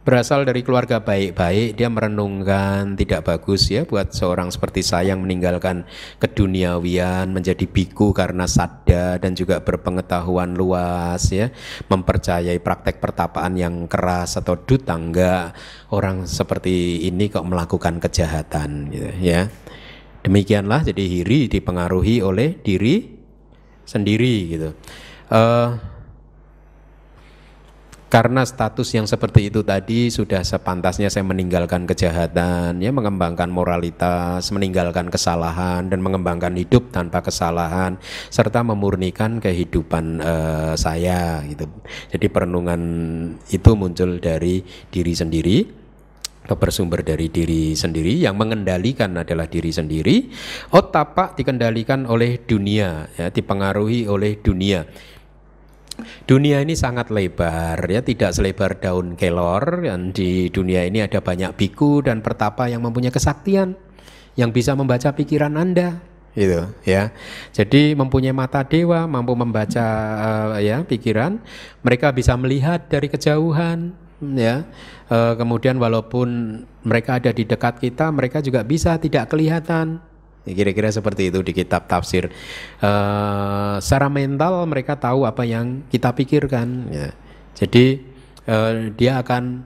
berasal 0.06 0.46
dari 0.46 0.62
keluarga 0.62 1.02
baik-baik, 1.02 1.82
dia 1.82 1.90
merenungkan 1.90 2.94
tidak 2.94 3.26
bagus 3.26 3.74
ya 3.74 3.90
buat 3.90 4.14
seorang 4.14 4.54
seperti 4.54 4.86
saya 4.86 5.18
yang 5.18 5.26
meninggalkan 5.26 5.90
keduniawian, 6.22 7.34
menjadi 7.34 7.66
biku 7.66 8.14
karena 8.14 8.46
sadda 8.46 9.18
dan 9.18 9.34
juga 9.34 9.66
berpengetahuan 9.66 10.54
luas 10.54 11.34
ya, 11.34 11.50
mempercayai 11.90 12.62
praktek 12.62 13.02
pertapaan 13.02 13.58
yang 13.58 13.90
keras 13.90 14.38
atau 14.38 14.54
dutangga. 14.62 15.58
Orang 15.90 16.30
seperti 16.30 17.10
ini 17.10 17.34
kok 17.34 17.50
melakukan 17.50 17.98
kejahatan 17.98 18.94
gitu 18.94 19.10
ya. 19.18 19.50
Demikianlah 20.22 20.86
jadi 20.86 21.02
hiri 21.02 21.50
dipengaruhi 21.50 22.22
oleh 22.22 22.62
diri 22.62 23.10
sendiri 23.90 24.36
gitu. 24.54 24.70
Uh, 25.34 25.95
karena 28.16 28.48
status 28.48 28.96
yang 28.96 29.04
seperti 29.04 29.52
itu 29.52 29.60
tadi 29.60 30.08
sudah 30.08 30.40
sepantasnya 30.40 31.12
saya 31.12 31.28
meninggalkan 31.28 31.84
kejahatan, 31.84 32.80
ya 32.80 32.88
mengembangkan 32.96 33.52
moralitas, 33.52 34.56
meninggalkan 34.56 35.12
kesalahan 35.12 35.92
dan 35.92 36.00
mengembangkan 36.00 36.56
hidup 36.56 36.96
tanpa 36.96 37.20
kesalahan 37.20 38.00
serta 38.32 38.64
memurnikan 38.64 39.44
kehidupan 39.44 40.24
uh, 40.24 40.80
saya 40.80 41.44
gitu. 41.44 41.68
Jadi 42.16 42.32
perenungan 42.32 42.82
itu 43.52 43.76
muncul 43.76 44.24
dari 44.24 44.64
diri 44.64 45.12
sendiri 45.12 45.58
bersumber 46.56 47.04
dari 47.04 47.28
diri 47.28 47.76
sendiri. 47.76 48.24
Yang 48.24 48.36
mengendalikan 48.40 49.12
adalah 49.20 49.52
diri 49.52 49.76
sendiri. 49.76 50.32
Otak 50.72 51.36
dikendalikan 51.36 52.08
oleh 52.08 52.40
dunia 52.48 53.12
ya 53.20 53.28
dipengaruhi 53.28 54.08
oleh 54.08 54.40
dunia 54.40 54.88
Dunia 56.28 56.60
ini 56.60 56.76
sangat 56.76 57.08
lebar 57.14 57.80
ya, 57.88 58.04
tidak 58.04 58.36
selebar 58.36 58.78
daun 58.82 59.16
kelor 59.16 59.86
dan 59.86 60.12
di 60.12 60.52
dunia 60.52 60.84
ini 60.84 61.00
ada 61.00 61.24
banyak 61.24 61.56
biku 61.56 62.04
dan 62.04 62.20
pertapa 62.20 62.68
yang 62.68 62.84
mempunyai 62.84 63.14
kesaktian 63.14 63.80
yang 64.36 64.52
bisa 64.52 64.76
membaca 64.76 65.16
pikiran 65.16 65.56
Anda 65.56 66.04
gitu 66.36 66.68
ya. 66.84 67.16
Jadi 67.56 67.96
mempunyai 67.96 68.36
mata 68.36 68.68
dewa, 68.68 69.08
mampu 69.08 69.34
membaca 69.34 69.88
uh, 70.20 70.60
ya 70.60 70.84
pikiran, 70.84 71.40
mereka 71.80 72.12
bisa 72.12 72.36
melihat 72.36 72.92
dari 72.92 73.08
kejauhan 73.08 73.96
ya. 74.36 74.68
Uh, 75.08 75.34
kemudian 75.40 75.80
walaupun 75.80 76.62
mereka 76.84 77.24
ada 77.24 77.32
di 77.32 77.48
dekat 77.48 77.80
kita, 77.80 78.12
mereka 78.12 78.44
juga 78.44 78.68
bisa 78.68 79.00
tidak 79.00 79.32
kelihatan 79.32 80.04
Kira-kira 80.46 80.94
seperti 80.94 81.34
itu 81.34 81.42
di 81.42 81.52
kitab 81.58 81.90
tafsir. 81.90 82.30
Uh, 82.78 83.82
secara 83.82 84.08
mental 84.14 84.62
mereka 84.70 84.94
tahu 84.94 85.26
apa 85.26 85.42
yang 85.42 85.82
kita 85.90 86.14
pikirkan. 86.14 86.68
Ya. 86.94 87.10
Jadi 87.58 88.06
uh, 88.46 88.94
dia 88.94 89.20
akan 89.26 89.66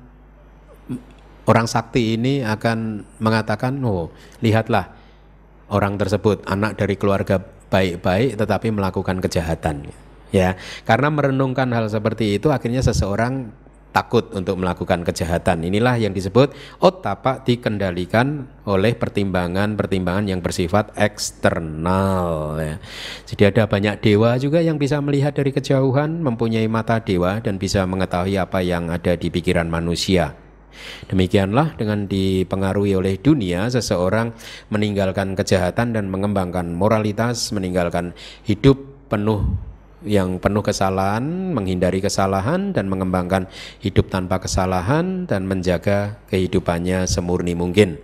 orang 1.49 1.67
sakti 1.67 2.15
ini 2.15 2.45
akan 2.45 3.03
mengatakan, 3.19 3.75
oh 3.83 4.13
lihatlah 4.39 4.95
orang 5.69 5.99
tersebut 5.99 6.45
anak 6.47 6.79
dari 6.79 6.95
keluarga 6.95 7.41
baik-baik 7.69 8.37
tetapi 8.37 8.73
melakukan 8.73 9.21
kejahatan. 9.21 9.89
Ya, 10.29 10.61
karena 10.85 11.09
merenungkan 11.09 11.73
hal 11.73 11.89
seperti 11.89 12.37
itu 12.37 12.53
akhirnya 12.53 12.85
seseorang 12.85 13.49
takut 13.89 14.29
untuk 14.37 14.61
melakukan 14.61 15.01
kejahatan. 15.01 15.65
Inilah 15.65 15.97
yang 15.97 16.13
disebut 16.13 16.53
otak 16.79 17.45
dikendalikan 17.45 18.45
oleh 18.69 18.93
pertimbangan-pertimbangan 18.93 20.29
yang 20.29 20.39
bersifat 20.45 20.93
eksternal. 20.93 22.55
Ya. 22.61 22.75
Jadi 23.25 23.43
ada 23.49 23.63
banyak 23.65 23.99
dewa 23.99 24.37
juga 24.37 24.61
yang 24.61 24.77
bisa 24.77 25.01
melihat 25.01 25.33
dari 25.33 25.49
kejauhan, 25.49 26.21
mempunyai 26.21 26.69
mata 26.69 27.01
dewa 27.01 27.41
dan 27.41 27.57
bisa 27.57 27.83
mengetahui 27.89 28.37
apa 28.37 28.61
yang 28.61 28.93
ada 28.93 29.17
di 29.17 29.27
pikiran 29.33 29.67
manusia. 29.67 30.37
Demikianlah 31.11 31.75
dengan 31.75 32.07
dipengaruhi 32.07 32.95
oleh 32.95 33.19
dunia 33.19 33.67
seseorang 33.67 34.31
meninggalkan 34.71 35.35
kejahatan 35.35 35.91
dan 35.91 36.07
mengembangkan 36.07 36.71
moralitas, 36.71 37.51
meninggalkan 37.51 38.15
hidup 38.47 38.79
penuh 39.11 39.68
yang 40.03 40.39
penuh 40.39 40.63
kesalahan, 40.63 41.23
menghindari 41.51 41.99
kesalahan 41.99 42.71
dan 42.71 42.87
mengembangkan 42.87 43.51
hidup 43.83 44.07
tanpa 44.07 44.39
kesalahan 44.39 45.27
dan 45.27 45.45
menjaga 45.45 46.19
kehidupannya 46.31 47.03
semurni 47.09 47.55
mungkin. 47.55 47.99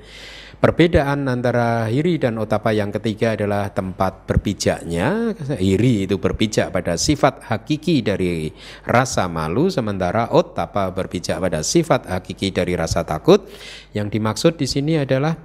Perbedaan 0.55 1.27
antara 1.27 1.85
hiri 1.91 2.15
dan 2.17 2.39
otapa 2.39 2.71
yang 2.71 2.89
ketiga 2.89 3.35
adalah 3.35 3.69
tempat 3.69 4.25
berpijaknya. 4.25 5.35
Hiri 5.61 6.07
itu 6.09 6.15
berpijak 6.17 6.71
pada 6.71 6.95
sifat 6.95 7.43
hakiki 7.51 8.01
dari 8.01 8.49
rasa 8.87 9.27
malu, 9.27 9.67
sementara 9.67 10.31
otapa 10.31 10.89
berpijak 10.95 11.37
pada 11.37 11.59
sifat 11.61 12.07
hakiki 12.07 12.49
dari 12.55 12.73
rasa 12.73 13.03
takut. 13.05 13.45
Yang 13.91 14.17
dimaksud 14.17 14.53
di 14.55 14.65
sini 14.65 14.93
adalah 14.97 15.37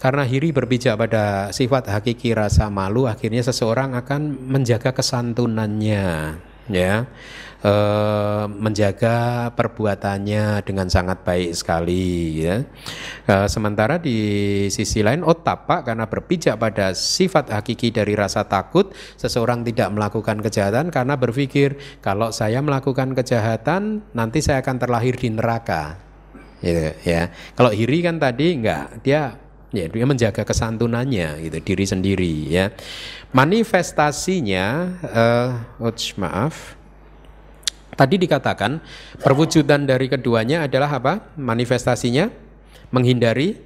karena 0.00 0.24
hiri 0.24 0.48
berpijak 0.48 0.96
pada 0.96 1.52
sifat 1.52 1.92
hakiki 1.92 2.32
rasa 2.32 2.72
malu, 2.72 3.04
akhirnya 3.04 3.44
seseorang 3.44 3.92
akan 3.92 4.48
menjaga 4.48 4.96
kesantunannya, 4.96 6.40
ya, 6.72 7.04
e, 7.60 7.74
menjaga 8.48 9.52
perbuatannya 9.52 10.64
dengan 10.64 10.88
sangat 10.88 11.20
baik 11.20 11.52
sekali, 11.52 12.40
ya. 12.40 12.64
E, 13.28 13.34
sementara 13.52 14.00
di 14.00 14.18
sisi 14.72 15.04
lain 15.04 15.20
otapa 15.20 15.84
karena 15.84 16.08
berpijak 16.08 16.56
pada 16.56 16.96
sifat 16.96 17.52
hakiki 17.52 17.92
dari 17.92 18.16
rasa 18.16 18.48
takut, 18.48 18.96
seseorang 19.20 19.68
tidak 19.68 19.92
melakukan 19.92 20.40
kejahatan 20.40 20.88
karena 20.88 21.20
berpikir 21.20 21.76
kalau 22.00 22.32
saya 22.32 22.64
melakukan 22.64 23.12
kejahatan 23.12 24.00
nanti 24.16 24.40
saya 24.40 24.64
akan 24.64 24.80
terlahir 24.80 25.12
di 25.20 25.28
neraka, 25.28 26.00
gitu, 26.64 26.88
ya. 27.04 27.28
Kalau 27.52 27.68
hiri 27.68 28.00
kan 28.00 28.16
tadi 28.16 28.56
enggak, 28.56 29.04
dia 29.04 29.49
ya 29.70 29.86
dia 29.86 30.04
menjaga 30.06 30.42
kesantunannya 30.42 31.46
gitu 31.46 31.58
diri 31.62 31.84
sendiri 31.86 32.34
ya. 32.50 32.74
Manifestasinya 33.30 34.66
uh, 35.06 35.50
maaf. 36.18 36.78
Tadi 37.94 38.16
dikatakan 38.16 38.80
perwujudan 39.20 39.84
dari 39.84 40.08
keduanya 40.08 40.64
adalah 40.64 40.88
apa? 40.88 41.36
Manifestasinya 41.36 42.32
menghindari 42.90 43.60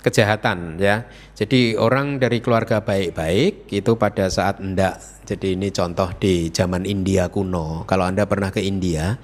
kejahatan 0.00 0.78
ya. 0.78 1.04
Jadi 1.34 1.74
orang 1.74 2.22
dari 2.22 2.38
keluarga 2.38 2.80
baik-baik 2.80 3.68
itu 3.74 3.92
pada 3.98 4.30
saat 4.30 4.62
enggak 4.62 5.02
jadi 5.28 5.58
ini 5.58 5.68
contoh 5.68 6.08
di 6.16 6.48
zaman 6.48 6.88
India 6.88 7.28
kuno. 7.28 7.84
Kalau 7.84 8.08
anda 8.08 8.24
pernah 8.24 8.48
ke 8.48 8.64
India 8.64 9.18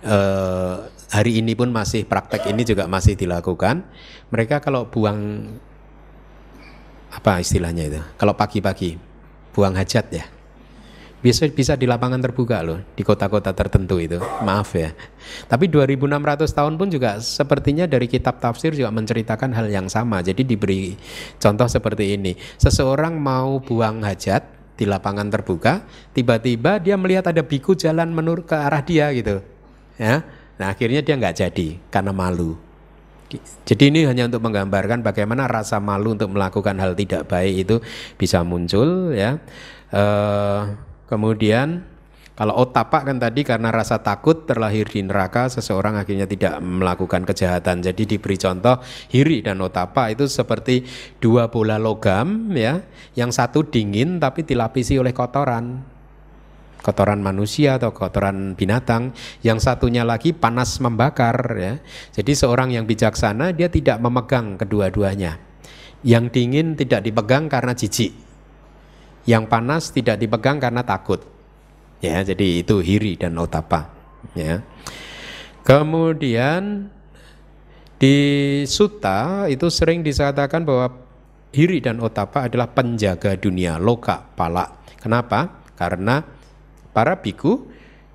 eh, 0.00 0.76
hari 1.14 1.38
ini 1.38 1.54
pun 1.54 1.70
masih 1.70 2.02
praktek 2.02 2.50
ini 2.50 2.66
juga 2.66 2.90
masih 2.90 3.14
dilakukan. 3.14 3.86
Mereka 4.34 4.58
kalau 4.58 4.90
buang 4.90 5.46
apa 7.14 7.38
istilahnya 7.38 7.86
itu? 7.86 8.00
Kalau 8.18 8.34
pagi-pagi 8.34 8.98
buang 9.54 9.78
hajat 9.78 10.06
ya. 10.10 10.26
Bisa 11.24 11.48
bisa 11.48 11.72
di 11.72 11.88
lapangan 11.88 12.20
terbuka 12.20 12.60
loh 12.60 12.84
di 12.92 13.00
kota-kota 13.00 13.54
tertentu 13.54 13.96
itu. 13.96 14.18
Maaf 14.44 14.74
ya. 14.76 14.92
Tapi 15.48 15.70
2600 15.72 16.52
tahun 16.52 16.74
pun 16.76 16.90
juga 16.92 17.16
sepertinya 17.22 17.88
dari 17.88 18.10
kitab 18.10 18.42
tafsir 18.42 18.76
juga 18.76 18.92
menceritakan 18.92 19.54
hal 19.56 19.72
yang 19.72 19.86
sama. 19.88 20.20
Jadi 20.20 20.44
diberi 20.44 20.98
contoh 21.40 21.64
seperti 21.64 22.18
ini. 22.18 22.36
Seseorang 22.60 23.16
mau 23.16 23.62
buang 23.62 24.04
hajat 24.04 24.44
di 24.74 24.84
lapangan 24.84 25.30
terbuka, 25.30 25.86
tiba-tiba 26.12 26.82
dia 26.82 26.98
melihat 26.98 27.30
ada 27.30 27.40
biku 27.40 27.78
jalan 27.78 28.10
menurut 28.10 28.44
ke 28.44 28.58
arah 28.58 28.82
dia 28.82 29.08
gitu. 29.14 29.40
Ya. 29.96 30.43
Nah, 30.60 30.70
akhirnya 30.70 31.00
dia 31.02 31.14
nggak 31.18 31.36
jadi 31.38 31.68
karena 31.90 32.12
malu. 32.14 32.54
Jadi 33.66 33.90
ini 33.90 34.06
hanya 34.06 34.30
untuk 34.30 34.46
menggambarkan 34.46 35.02
bagaimana 35.02 35.50
rasa 35.50 35.82
malu 35.82 36.14
untuk 36.14 36.30
melakukan 36.30 36.78
hal 36.78 36.94
tidak 36.94 37.26
baik 37.26 37.66
itu 37.66 37.76
bisa 38.14 38.46
muncul 38.46 39.10
ya. 39.10 39.42
Uh, 39.90 40.78
Kemudian 41.04 41.84
kalau 42.34 42.66
otapak 42.66 43.06
kan 43.06 43.22
tadi 43.22 43.46
karena 43.46 43.70
rasa 43.70 44.02
takut 44.02 44.50
terlahir 44.50 44.90
di 44.90 45.06
neraka 45.06 45.46
seseorang 45.46 45.94
akhirnya 45.94 46.26
tidak 46.26 46.58
melakukan 46.58 47.22
kejahatan. 47.22 47.84
Jadi 47.84 48.16
diberi 48.16 48.34
contoh 48.34 48.82
hiri 49.14 49.44
dan 49.44 49.62
otapa 49.62 50.10
itu 50.10 50.26
seperti 50.26 50.82
dua 51.22 51.46
bola 51.52 51.78
logam 51.78 52.50
ya, 52.50 52.82
yang 53.14 53.30
satu 53.30 53.62
dingin 53.62 54.18
tapi 54.18 54.42
dilapisi 54.42 54.98
oleh 54.98 55.14
kotoran. 55.14 55.93
Kotoran 56.84 57.24
manusia 57.24 57.80
atau 57.80 57.96
kotoran 57.96 58.52
binatang, 58.52 59.16
yang 59.40 59.56
satunya 59.56 60.04
lagi 60.04 60.36
panas 60.36 60.76
membakar 60.84 61.36
ya. 61.56 61.80
Jadi 62.12 62.36
seorang 62.36 62.76
yang 62.76 62.84
bijaksana 62.84 63.56
dia 63.56 63.72
tidak 63.72 63.96
memegang 64.04 64.60
kedua-duanya. 64.60 65.40
Yang 66.04 66.24
dingin 66.36 66.76
tidak 66.76 67.00
dipegang 67.00 67.48
karena 67.48 67.72
jijik, 67.72 68.12
yang 69.24 69.48
panas 69.48 69.88
tidak 69.88 70.20
dipegang 70.20 70.60
karena 70.60 70.84
takut. 70.84 71.24
Ya, 72.04 72.20
jadi 72.20 72.60
itu 72.60 72.84
hiri 72.84 73.16
dan 73.16 73.40
otapa. 73.40 73.88
Ya. 74.36 74.60
Kemudian 75.64 76.92
di 77.96 78.16
suta 78.68 79.48
itu 79.48 79.72
sering 79.72 80.04
disatakan 80.04 80.68
bahwa 80.68 80.92
hiri 81.56 81.80
dan 81.80 82.04
otapa 82.04 82.52
adalah 82.52 82.68
penjaga 82.68 83.32
dunia, 83.40 83.80
loka, 83.80 84.28
pala. 84.36 84.84
Kenapa? 85.00 85.64
Karena 85.72 86.20
para 86.94 87.18
biku 87.18 87.66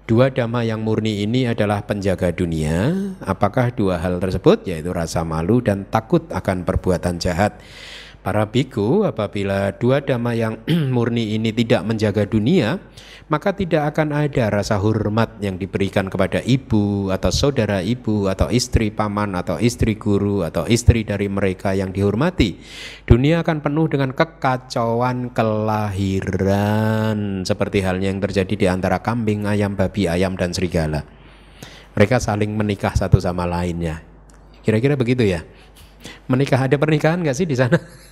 dua 0.10 0.32
dhamma 0.34 0.66
yang 0.66 0.82
murni 0.82 1.22
ini 1.22 1.46
adalah 1.46 1.86
penjaga 1.86 2.34
dunia. 2.34 3.14
Apakah 3.22 3.76
dua 3.76 4.00
hal 4.02 4.18
tersebut 4.18 4.66
yaitu 4.66 4.90
rasa 4.90 5.22
malu 5.28 5.62
dan 5.62 5.86
takut 5.86 6.26
akan 6.32 6.66
perbuatan 6.66 7.22
jahat? 7.22 7.60
Para 8.20 8.44
biku 8.52 9.08
apabila 9.08 9.72
dua 9.80 10.04
dhamma 10.04 10.36
yang 10.36 10.60
murni 10.96 11.40
ini 11.40 11.56
tidak 11.56 11.88
menjaga 11.88 12.28
dunia, 12.28 12.76
maka 13.32 13.56
tidak 13.56 13.96
akan 13.96 14.12
ada 14.12 14.52
rasa 14.52 14.76
hormat 14.76 15.40
yang 15.40 15.56
diberikan 15.56 16.12
kepada 16.12 16.44
ibu 16.44 17.08
atau 17.16 17.32
saudara 17.32 17.80
ibu 17.80 18.28
atau 18.28 18.52
istri 18.52 18.92
paman 18.92 19.40
atau 19.40 19.56
istri 19.62 19.96
guru 19.96 20.44
atau 20.44 20.68
istri 20.68 21.08
dari 21.08 21.32
mereka 21.32 21.72
yang 21.72 21.96
dihormati. 21.96 22.60
Dunia 23.08 23.40
akan 23.40 23.64
penuh 23.64 23.88
dengan 23.88 24.12
kekacauan 24.12 25.32
kelahiran 25.32 27.18
seperti 27.48 27.88
halnya 27.88 28.12
yang 28.12 28.20
terjadi 28.20 28.54
di 28.58 28.68
antara 28.68 29.00
kambing, 29.00 29.48
ayam, 29.48 29.80
babi, 29.80 30.12
ayam 30.12 30.36
dan 30.36 30.52
serigala. 30.52 31.08
Mereka 31.96 32.20
saling 32.20 32.52
menikah 32.52 32.92
satu 32.98 33.16
sama 33.22 33.48
lainnya. 33.48 34.04
Kira-kira 34.60 35.00
begitu 35.00 35.24
ya? 35.24 35.48
Menikah 36.28 36.68
ada 36.68 36.76
pernikahan 36.76 37.24
nggak 37.24 37.38
sih 37.38 37.48
di 37.48 37.56
sana? 37.56 37.80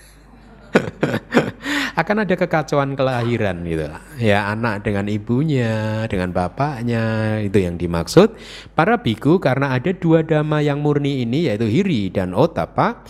akan 2.02 2.24
ada 2.24 2.36
kekacauan 2.38 2.94
kelahiran 2.94 3.66
gitu. 3.66 3.90
Ya 4.22 4.46
anak 4.54 4.86
dengan 4.86 5.10
ibunya 5.10 6.06
dengan 6.06 6.30
bapaknya 6.30 7.38
itu 7.42 7.58
yang 7.58 7.82
dimaksud. 7.82 8.38
Para 8.78 9.02
biku 9.02 9.42
karena 9.42 9.74
ada 9.74 9.90
dua 9.98 10.22
dhamma 10.22 10.62
yang 10.62 10.78
murni 10.86 11.26
ini 11.26 11.50
yaitu 11.50 11.66
hiri 11.66 12.14
dan 12.14 12.38
otapa 12.38 13.02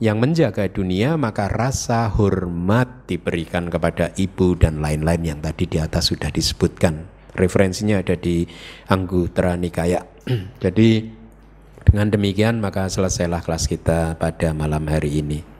yang 0.00 0.16
menjaga 0.16 0.64
dunia 0.72 1.20
maka 1.20 1.52
rasa 1.52 2.08
hormat 2.08 3.04
diberikan 3.04 3.68
kepada 3.68 4.16
ibu 4.16 4.56
dan 4.56 4.80
lain-lain 4.80 5.36
yang 5.36 5.40
tadi 5.44 5.68
di 5.68 5.76
atas 5.76 6.08
sudah 6.08 6.32
disebutkan. 6.32 7.04
Referensinya 7.36 8.00
ada 8.00 8.16
di 8.16 8.48
Anggutara 8.88 9.60
Nikaya. 9.60 10.00
Jadi 10.64 11.04
dengan 11.84 12.08
demikian 12.08 12.56
maka 12.64 12.88
selesailah 12.88 13.44
kelas 13.44 13.68
kita 13.68 14.16
pada 14.16 14.56
malam 14.56 14.88
hari 14.88 15.20
ini 15.20 15.59